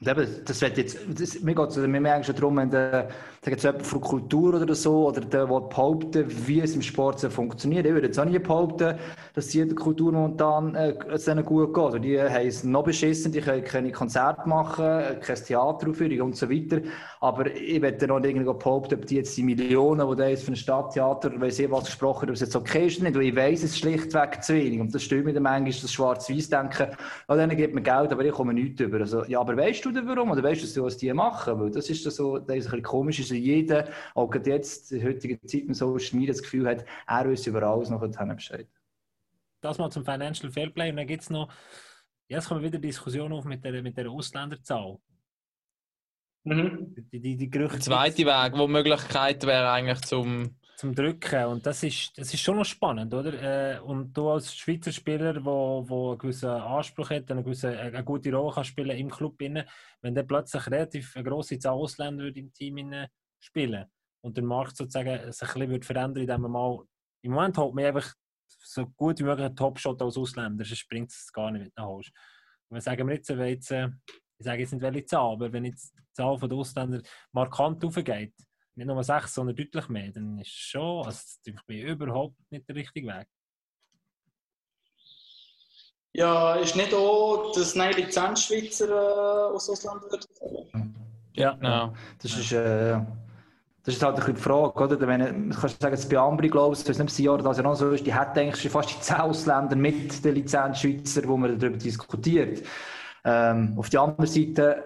[0.00, 3.08] Eben, das wird jetzt, das, mir geht es mir merken schon darum, wenn der,
[3.42, 7.18] sag jetzt jemand von Kultur oder so, oder der will behaupten, wie es im Sport
[7.18, 7.84] so funktioniert.
[7.84, 8.96] Ich würde jetzt auch nicht behaupten,
[9.34, 11.94] dass jede Kultur momentan äh, es gut geht.
[11.94, 16.36] Und die haben es noch beschissen, die können keine Konzerte machen, äh, kein Theateraufführung und
[16.36, 16.80] so weiter.
[17.18, 20.52] Aber ich werde noch irgendwie behaupten, ob die jetzt die Millionen, die da jetzt für
[20.52, 23.16] ein Stadttheater, weiss ich was gesprochen haben, ob es jetzt okay ist oder nicht.
[23.16, 24.78] Weil ich weiss, es schlichtweg zu wenig.
[24.80, 26.86] Und das stimmt mir dann manchmal, das Schwarz-Weiß-Denken,
[27.28, 29.00] ja, denen gibt man Geld, aber ich komme nichts über.
[29.00, 30.30] Also, ja, aber weißt du denn warum?
[30.30, 31.60] Oder weißt du, was die machen?
[31.60, 34.92] Weil das ist so, das ist ein bisschen komisch, ist, dass jeder, auch gerade jetzt,
[34.92, 38.66] in der heutigen Zeit Social Media, das Gefühl hat, er weiß über alles noch Bescheid.
[39.60, 40.90] Das mal zum Financial Fairplay.
[40.90, 41.52] Und dann gibt es noch,
[42.28, 44.98] jetzt kommen wieder Diskussionen auf mit der, mit der Ausländerzahl.
[46.44, 46.94] Mhm.
[47.12, 47.76] Die, die, die Gerüchte.
[47.76, 51.44] Der zweite Weg, wo die Möglichkeit wäre eigentlich zum zum Drücken.
[51.46, 53.32] Und das ist, das ist schon noch spannend, oder?
[53.74, 58.04] Äh, und du als Schweizer Spieler, wo, wo einen gewissen Anspruch hat, eine, gewisse, eine
[58.04, 59.64] gute Rolle kann spielen im Club, innen,
[60.02, 62.94] wenn dann plötzlich relativ eine grosse Zahl Ausländer im Team
[63.40, 63.86] spielen
[64.20, 66.84] und der Markt sozusagen sich ein bisschen verändern, indem man mal
[67.22, 68.14] im Moment holt man einfach
[68.46, 72.10] so gut wie möglich einen Topshot als Ausländer, sonst bringt es gar nicht nach Hause.
[72.68, 73.88] Und wenn sagen wir jetzt, wenn jetzt äh,
[74.38, 77.02] ich sage jetzt nicht welche Zahl, aber wenn jetzt die Zahl der Ausländer
[77.32, 78.32] markant aufgeht,
[78.78, 82.68] nicht nur sechs, sondern deutlich mehr, dann ist es schon, also ich bin überhaupt nicht
[82.68, 83.26] der richtige Weg.
[86.12, 90.26] Ja, ist nicht auch, dass nein Lizenzschweizer äh, aus Ausland wird?
[91.34, 91.92] Ja, Ja.
[92.20, 92.98] Das ist, äh,
[93.84, 95.06] das ist halt ein bisschen die Frage, oder?
[95.06, 97.62] Wenn, du kannst sagen, dass bei Ambri, glaube ich, das nicht das Jahr, das ja
[97.62, 101.36] noch so ist, die hat eigentlich schon fast die 10 Ausländer mit den Lizenzschweizer, wo
[101.36, 102.66] man darüber diskutiert.
[103.24, 104.84] Ähm, auf der anderen Seite,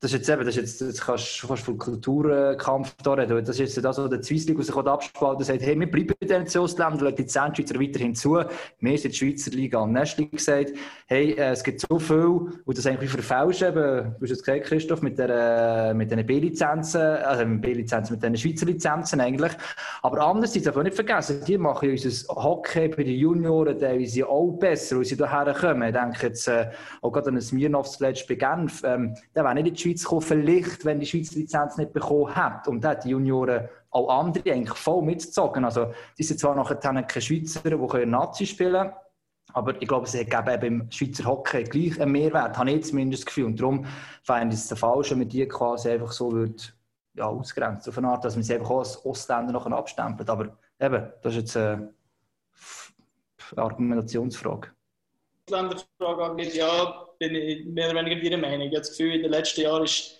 [0.00, 3.44] das ist jetzt eben, das ist jetzt, das kannst du fast von Kulturkampf da reden.
[3.44, 6.42] Das ist jetzt das, was der Swiss League sich abspalten sagt, hey, wir bleiben den
[6.46, 8.38] Ausländern, lassen die Lizenzschweizer weiterhin zu.
[8.78, 10.72] Wir sind die Schweizer Liga am Nestli gesagt,
[11.08, 14.66] hey, äh, es gibt so viel, und das eigentlich verfälscht eben, du hast es gesagt,
[14.66, 19.52] Christoph, mit, der, mit den B-Lizenzen, also mit B-Lizenzen, mit den Schweizer Lizenzen eigentlich.
[20.02, 24.52] Aber andererseits darf man nicht vergessen, die machen unser Hockey bei den Junioren teilweise auch
[24.52, 25.88] besser, weil sie hierher kommen.
[25.88, 26.70] Ich denke jetzt äh,
[27.02, 30.02] auch gerade an ein Smirnoff zuletzt bei Genf, ähm, der wäre nicht in die Schweiz
[30.02, 32.68] gekommen, vielleicht, wenn die Schweiz Lizenz nicht bekommen hat.
[32.68, 35.64] Und da hat die Junioren auch andere eigentlich voll mitgezogen.
[35.64, 38.92] Also, die sind zwar nachher keine Schweizer, die Nazi spielen können,
[39.54, 43.22] aber ich glaube, es geben eben im Schweizer Hockey gleich einen Mehrwert, habe ich zumindest
[43.22, 43.46] das Gefühl.
[43.46, 43.86] Und darum
[44.22, 46.62] fände ich es der falsch, wenn man die quasi einfach so würde,
[47.14, 47.88] ja, ausgrenzt.
[47.88, 50.28] Auf eine Art, dass man sie einfach auch als Ostländer noch abstempelt.
[50.28, 51.94] Aber eben, das ist jetzt eine
[53.56, 54.68] Argumentationsfrage.
[55.46, 58.68] Ausländerfrage angeht, ja, bin ich mehr oder weniger Ihrer Meinung.
[58.68, 60.16] Ich habe das Gefühl, in den letzten Jahren ist,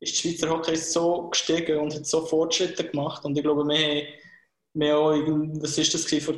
[0.00, 3.24] ist die Schweizer Hockey so gestiegen und hat so Fortschritte gemacht.
[3.24, 4.06] Und ich glaube, wir
[4.74, 6.34] haben, auch, was ist das vor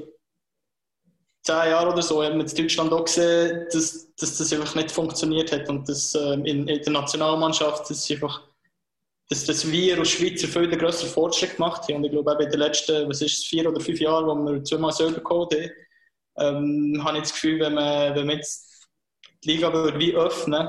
[1.42, 4.90] zehn Jahren oder so, haben wir in Deutschland auch gesehen, dass, dass das einfach nicht
[4.90, 8.50] funktioniert hat und dass ähm, in, in der Nationalmannschaft das einfach
[9.30, 11.96] dass, dass wir als Schweizer viel den grösseren Fortschritt gemacht haben.
[11.96, 14.92] Und ich glaube, in den letzten, was ist vier oder fünf Jahren, wo wir zweimal
[14.92, 15.70] Silber geholt haben,
[16.38, 18.70] ähm, habe ich das Gefühl, wenn man, wenn man jetzt
[19.45, 20.68] die Liga würde wie öffnen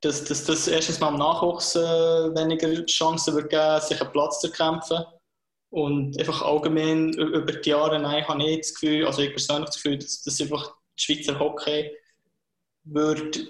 [0.00, 4.40] dass, dass das erstens mal im Nachwuchs äh, weniger Chancen wird geben, sich einen Platz
[4.40, 5.04] zu kämpfen.
[5.70, 9.76] Und einfach allgemein über die Jahre nein, habe ich das Gefühl, also ich persönlich das
[9.76, 11.90] Gefühl, dass, dass einfach die Schweizer Hockey
[12.84, 13.40] wird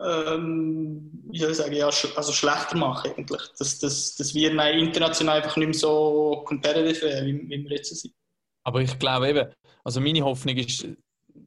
[0.00, 3.42] ähm, wie soll ich sagen, ja, also schlechter machen eigentlich.
[3.58, 8.12] Dass, dass, dass wir international einfach nicht mehr so competitive wie, wie wir jetzt sind.
[8.64, 9.52] Aber ich glaube eben,
[9.84, 10.86] also meine Hoffnung ist,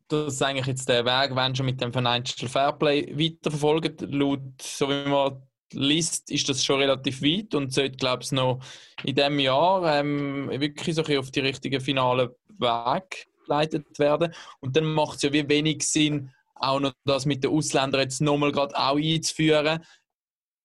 [0.08, 5.10] dass eigentlich jetzt der Weg, wenn schon mit dem Financial Fairplay weiterverfolgt, laut, so wie
[5.10, 5.42] man
[5.74, 8.60] liest, ist das schon relativ weit und sollte, glaube ich, noch
[9.04, 14.34] in diesem Jahr ähm, wirklich so ein auf die richtigen finalen Weg geleitet werden.
[14.60, 18.22] Und dann macht es ja wie wenig Sinn, auch noch das mit den Ausländern jetzt
[18.22, 19.84] nochmal gerade auch einzuführen,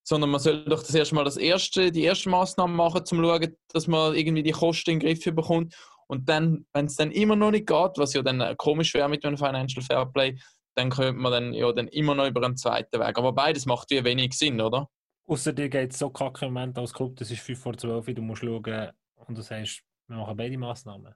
[0.05, 3.16] sondern man soll doch das erste Mal das erste, die erste Maßnahme machen, um zu
[3.16, 5.74] schauen, dass man irgendwie die Kosten in den Griff bekommt.
[6.12, 9.08] Und dann, wenn es dann immer noch nicht geht, was ja dann äh, komisch wäre
[9.08, 10.38] mit einem Financial Fairplay,
[10.76, 13.16] dann könnte man dann ja dann immer noch über einen zweiten Weg.
[13.16, 14.90] Aber beides macht wie wenig Sinn, oder?
[15.26, 18.06] Außer dir geht es so kacke im Moment als Club, das ist 5 vor 12
[18.08, 18.90] Uhr, du musst schauen
[19.26, 21.14] und du sagst, wir machen beide Massnahmen.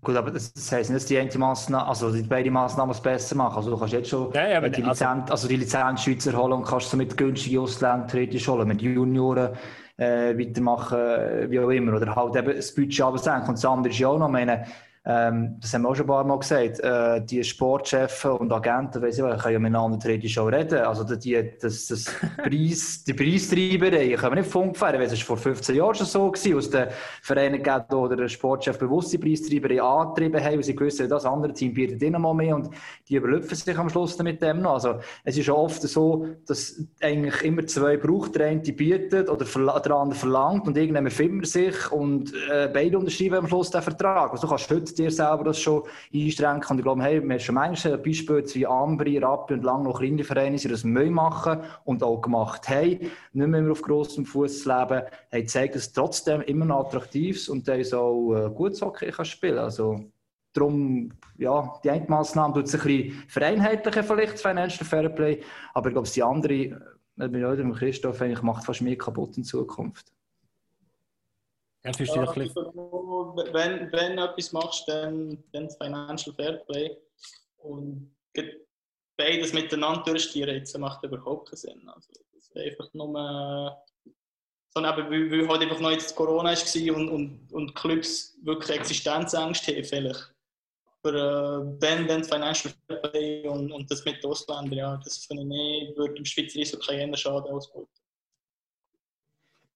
[0.00, 3.02] Gut, aber das, das heisst nicht, dass die eine Massnahme, also die beide Massnahmen es
[3.02, 3.58] besser machen.
[3.58, 6.54] Also du kannst jetzt schon Ja, ja, die, also- Lizenz, also die Lizenz Schweizer holen
[6.54, 9.54] und kannst somit günstige Ausländer theoretisch holen, mit Junioren
[9.98, 11.94] äh, weitermachen, äh, wie auch immer.
[11.94, 13.48] Oder halt eben das Budget absenken.
[13.48, 14.64] Und das andere ist ja auch noch, meine,
[15.04, 19.00] ähm, das haben wir auch schon ein paar Mal gesagt, äh, die Sportchefs und Agenten,
[19.00, 20.80] weiss ich können ja miteinander theoretisch auch reden.
[20.80, 22.04] Also die, das, das
[22.36, 26.30] Preis, die Preistreiberei können wir nicht funkfähren, weil es ist vor 15 Jahren schon so
[26.30, 26.88] gewesen, aus den
[27.22, 31.52] Vereinen gegeben, oder der Sportchef bewusst die Preistreiberei angetrieben haben, weil sie gewusst das andere
[31.52, 32.70] Team bietet ihnen mal mehr und
[33.08, 34.74] die überlüpfen sich am Schluss mit dem noch.
[34.74, 39.92] Also es ist oft so, dass eigentlich immer zwei braucht, der eine bietet oder der
[39.92, 44.32] andere verlangt und irgendjemand findet sich und äh, beide unterschreiben am Schluss den Vertrag.
[44.32, 45.82] Also du kannst heute dir selber das schon
[46.14, 49.82] einschränken und ich glaube, hey, wir haben schon manchmal Beispiele wie Ambri, Rappi und lang
[49.82, 54.26] noch kleine Vereine, die das neu machen und auch gemacht haben, nicht mehr auf grossem
[54.26, 58.50] Fuß leben, haben gezeigt, dass es trotzdem immer noch attraktiv ist und der auch äh,
[58.50, 59.58] gut Hockey kann spielen.
[59.58, 60.00] Also
[60.54, 65.42] Darum, ja, die eine Massnahme tut sich ein bisschen vereinheitlichen, vielleicht, das Financial Fairplay.
[65.74, 66.54] Aber ich glaube, die andere,
[67.18, 70.12] äh, mit Christoph, eigentlich macht fast mehr kaputt in Zukunft.
[71.84, 72.64] Ja, fühlst du dich ein bisschen,
[73.54, 76.96] wenn, wenn du etwas machst, dann, dann das Financial Fairplay.
[77.58, 78.14] Und
[79.16, 81.88] beides miteinander durchstieren, jetzt macht überhaupt keinen Sinn.
[81.88, 83.84] Also, das ist einfach nur
[84.70, 88.78] Sondern eben, weil, weil halt einfach noch jetzt Corona war und, und, und Clubs wirklich
[88.78, 90.34] Existenzängste haben, vielleicht.
[91.02, 95.24] Aber äh, wenn, wenn Financial Fair Play und, und das mit den Ausländern, ja, das
[95.26, 97.88] finde ich nicht, würde dem Schweizer Eishockey eher schaden gut.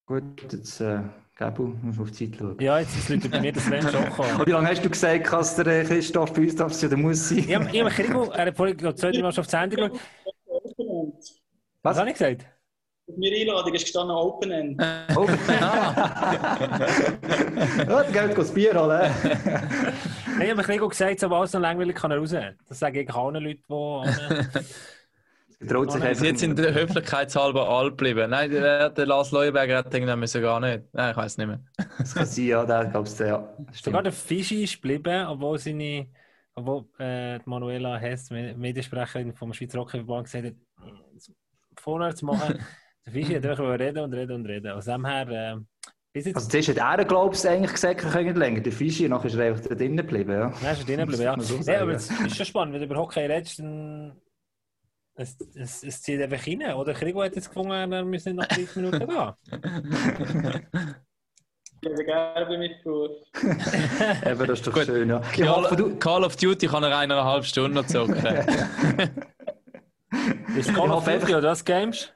[0.04, 1.04] Gut, jetzt, äh,
[1.42, 2.56] Gabu, musst du auf die Zeit schauen.
[2.60, 4.36] Ja, jetzt ist Leute bei mir das Sven schon gekommen.
[4.38, 6.96] Und wie lange hast du gesagt, dass der äh, Christoph bei uns darf sein oder
[6.98, 7.38] muss sein?
[7.38, 10.00] Ich habe Krigo, er hat vorhin glaub, zwei, drei Mal schon auf die Sendung geschaut.
[10.76, 11.40] Was
[11.82, 11.98] Was?
[11.98, 12.46] habe ich gesagt?
[13.08, 14.80] Auf meiner Einladung ist gestanden Open End.
[15.16, 15.26] Oh.
[17.88, 19.10] ja, dann geht das Bier holen.
[20.38, 22.36] Nein, ich habe Krigo gesagt, so was noch langweilig kann er raus.
[22.68, 24.60] Das sage ich allen Leuten, die...
[25.68, 28.30] Traut sich einfach Sie jetzt in der Höflichkeitshalber alt geblieben.
[28.30, 30.82] Nein, der, der Lars Leuenberger hat irgendwann müssen gar nicht.
[30.92, 31.60] Nein, ich weiß nicht mehr.
[31.98, 33.48] Das kann sein, ja, der glaubst du, ja.
[33.72, 36.08] Sogar der Fischi ist geblieben, obwohl seine...
[36.54, 40.54] Obwohl äh, die Manuela Hess, Me- Mediensprecherin vom Schweizer Hockeyverband, gesagt hat,
[41.78, 42.58] vorwärts machen.
[43.06, 44.72] Der Fischi hat einfach reden und reden und reden.
[44.72, 45.28] Aus dem her...
[45.28, 45.60] Äh,
[46.12, 46.36] bis jetzt...
[46.36, 48.60] Also zuerst hat er, glaubst du, eigentlich gesagt, er könnte länger.
[48.60, 50.52] Der Fischi, nachher ist er einfach da drinnen geblieben, ja.
[50.62, 51.40] Nein, ist er drinnen geblieben, ja.
[51.40, 51.80] So ja.
[51.80, 54.20] Aber es ist schon spannend, wenn du über Hockey redest, dann...
[55.22, 56.74] Es, es, es zieht einfach rein.
[56.74, 59.32] Oder Krigo hat jetzt gefunden, müsse nicht nach 30 Minuten gehen.
[61.84, 63.10] Ich hätte gerne bei mitgebracht.
[64.24, 64.84] Eben, das ist doch Gut.
[64.84, 65.18] schön, ja.
[65.18, 65.98] Call.
[65.98, 68.24] Call of Duty kann er eineinhalb Stunden noch zocken.
[70.56, 72.12] Ist Call of Duty oder das Games?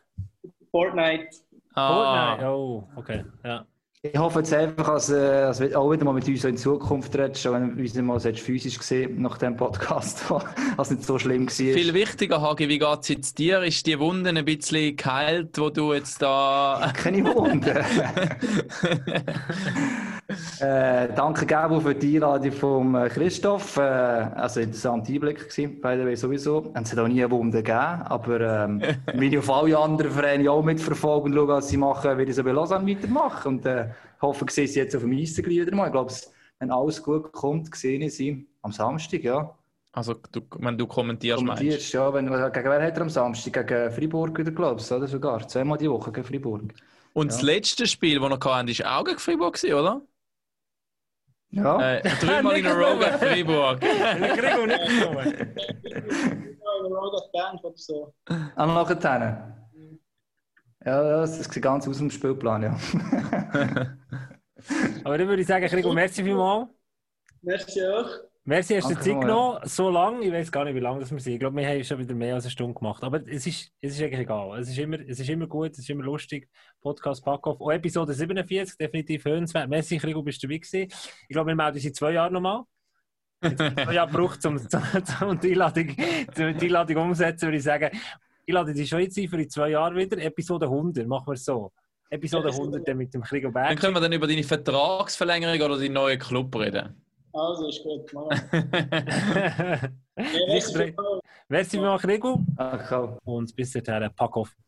[0.71, 1.31] Fortnite.
[1.75, 2.49] ah, Fortnite?
[2.49, 3.25] Oh, okay.
[3.45, 3.67] Ja.
[4.13, 7.17] Ich hoffe jetzt einfach, dass, äh, dass du auch wieder mal mit uns in Zukunft
[7.17, 10.25] redest, schon wenn du uns mal so physisch gesehen nach dem Podcast,
[10.77, 11.53] was nicht so schlimm war.
[11.53, 13.63] Viel wichtiger, Hagi, wie geht es jetzt dir?
[13.63, 16.93] Ist die Wunde ein bisschen geheilt, wo du jetzt da.
[16.95, 17.85] Keine Wunder.
[20.61, 23.77] äh, danke, Gabo, für die Einladung von äh, Christoph.
[23.77, 26.73] Äh, also interessanter Einblick gewesen, by the way, sowieso.
[26.75, 28.83] Es hat auch nie eine Wunde gegeben, aber ähm,
[29.15, 32.53] will auf alle anderen Vereine auch mitverfolgen und schauen, was sie machen, wie sie bei
[32.53, 33.57] Lausanne weitermachen.
[33.57, 33.89] Und äh,
[34.21, 35.87] hoffe, ich sehe sie jetzt auf dem Eis wieder mal.
[35.87, 36.13] Ich glaube,
[36.59, 39.55] wenn alles gut kommt, sehe ich sie am Samstag, ja.
[39.93, 41.67] Also, du, wenn du kommentierst, meinst du?
[41.67, 42.13] Kommentierst, ja.
[42.13, 43.67] Wenn, gegen wer hat er am Samstag?
[43.67, 45.47] Gegen Freiburg wieder, glaubst du, oder sogar?
[45.49, 46.75] Zweimal die Woche gegen Freiburg.
[47.15, 50.03] Und das letzte Spiel, das noch hatten, war auch gegen Freiburg, oder?
[51.57, 51.95] Ja.
[51.95, 53.81] Äh, dreimal in a row gegen Freiburg.
[53.81, 55.27] Krigo nicht gekommen.
[55.85, 58.15] Ja, in der Road of Band oder so.
[58.29, 59.57] Ah, nachher.
[60.85, 62.77] Ja, ja, das sieht ganz aus dem Spielplan, ja.
[65.05, 66.69] Aber dann würde ich sagen, Krigo, merci vielmals.
[67.43, 68.09] Merci auch.
[68.49, 69.59] Merci, hast du dir Zeit mal, genommen.
[69.65, 71.33] So lang, ich weiß gar nicht, wie lange das wir sind.
[71.33, 73.03] Ich glaube, wir haben schon wieder mehr als eine Stunde gemacht.
[73.03, 74.57] Aber es ist, es ist eigentlich egal.
[74.61, 76.49] Es ist, immer, es ist immer gut, es ist immer lustig.
[76.81, 77.61] Podcast Packoff.
[77.61, 79.69] Auch Episode 47, definitiv hörenswert.
[79.69, 80.93] Merci, Krigo, bist du dabei gewesen.
[81.23, 82.63] Ich glaube, wir melden uns in zwei Jahren nochmal.
[83.43, 84.57] Jetzt zwei Jahre gebraucht, um,
[85.21, 87.91] um, um die, Einladung, um die Einladung umzusetzen, würde ich sagen.
[88.45, 90.19] Ich lade dich schon jetzt ein für in zwei Jahre wieder.
[90.19, 91.73] Episode 100, machen wir es so.
[92.11, 93.81] Episode 100 dann mit dem Krigo Dann Berg.
[93.81, 97.06] können wir dann über deine Vertragsverlängerung oder deinen neuen Club reden.
[97.37, 98.13] Also, ist gut.
[98.15, 99.93] Machen wir.
[100.49, 100.95] Merci.
[102.57, 103.19] Ach, komm.
[103.25, 104.57] Und bis dahin, Packoff.
[104.57, 104.66] Und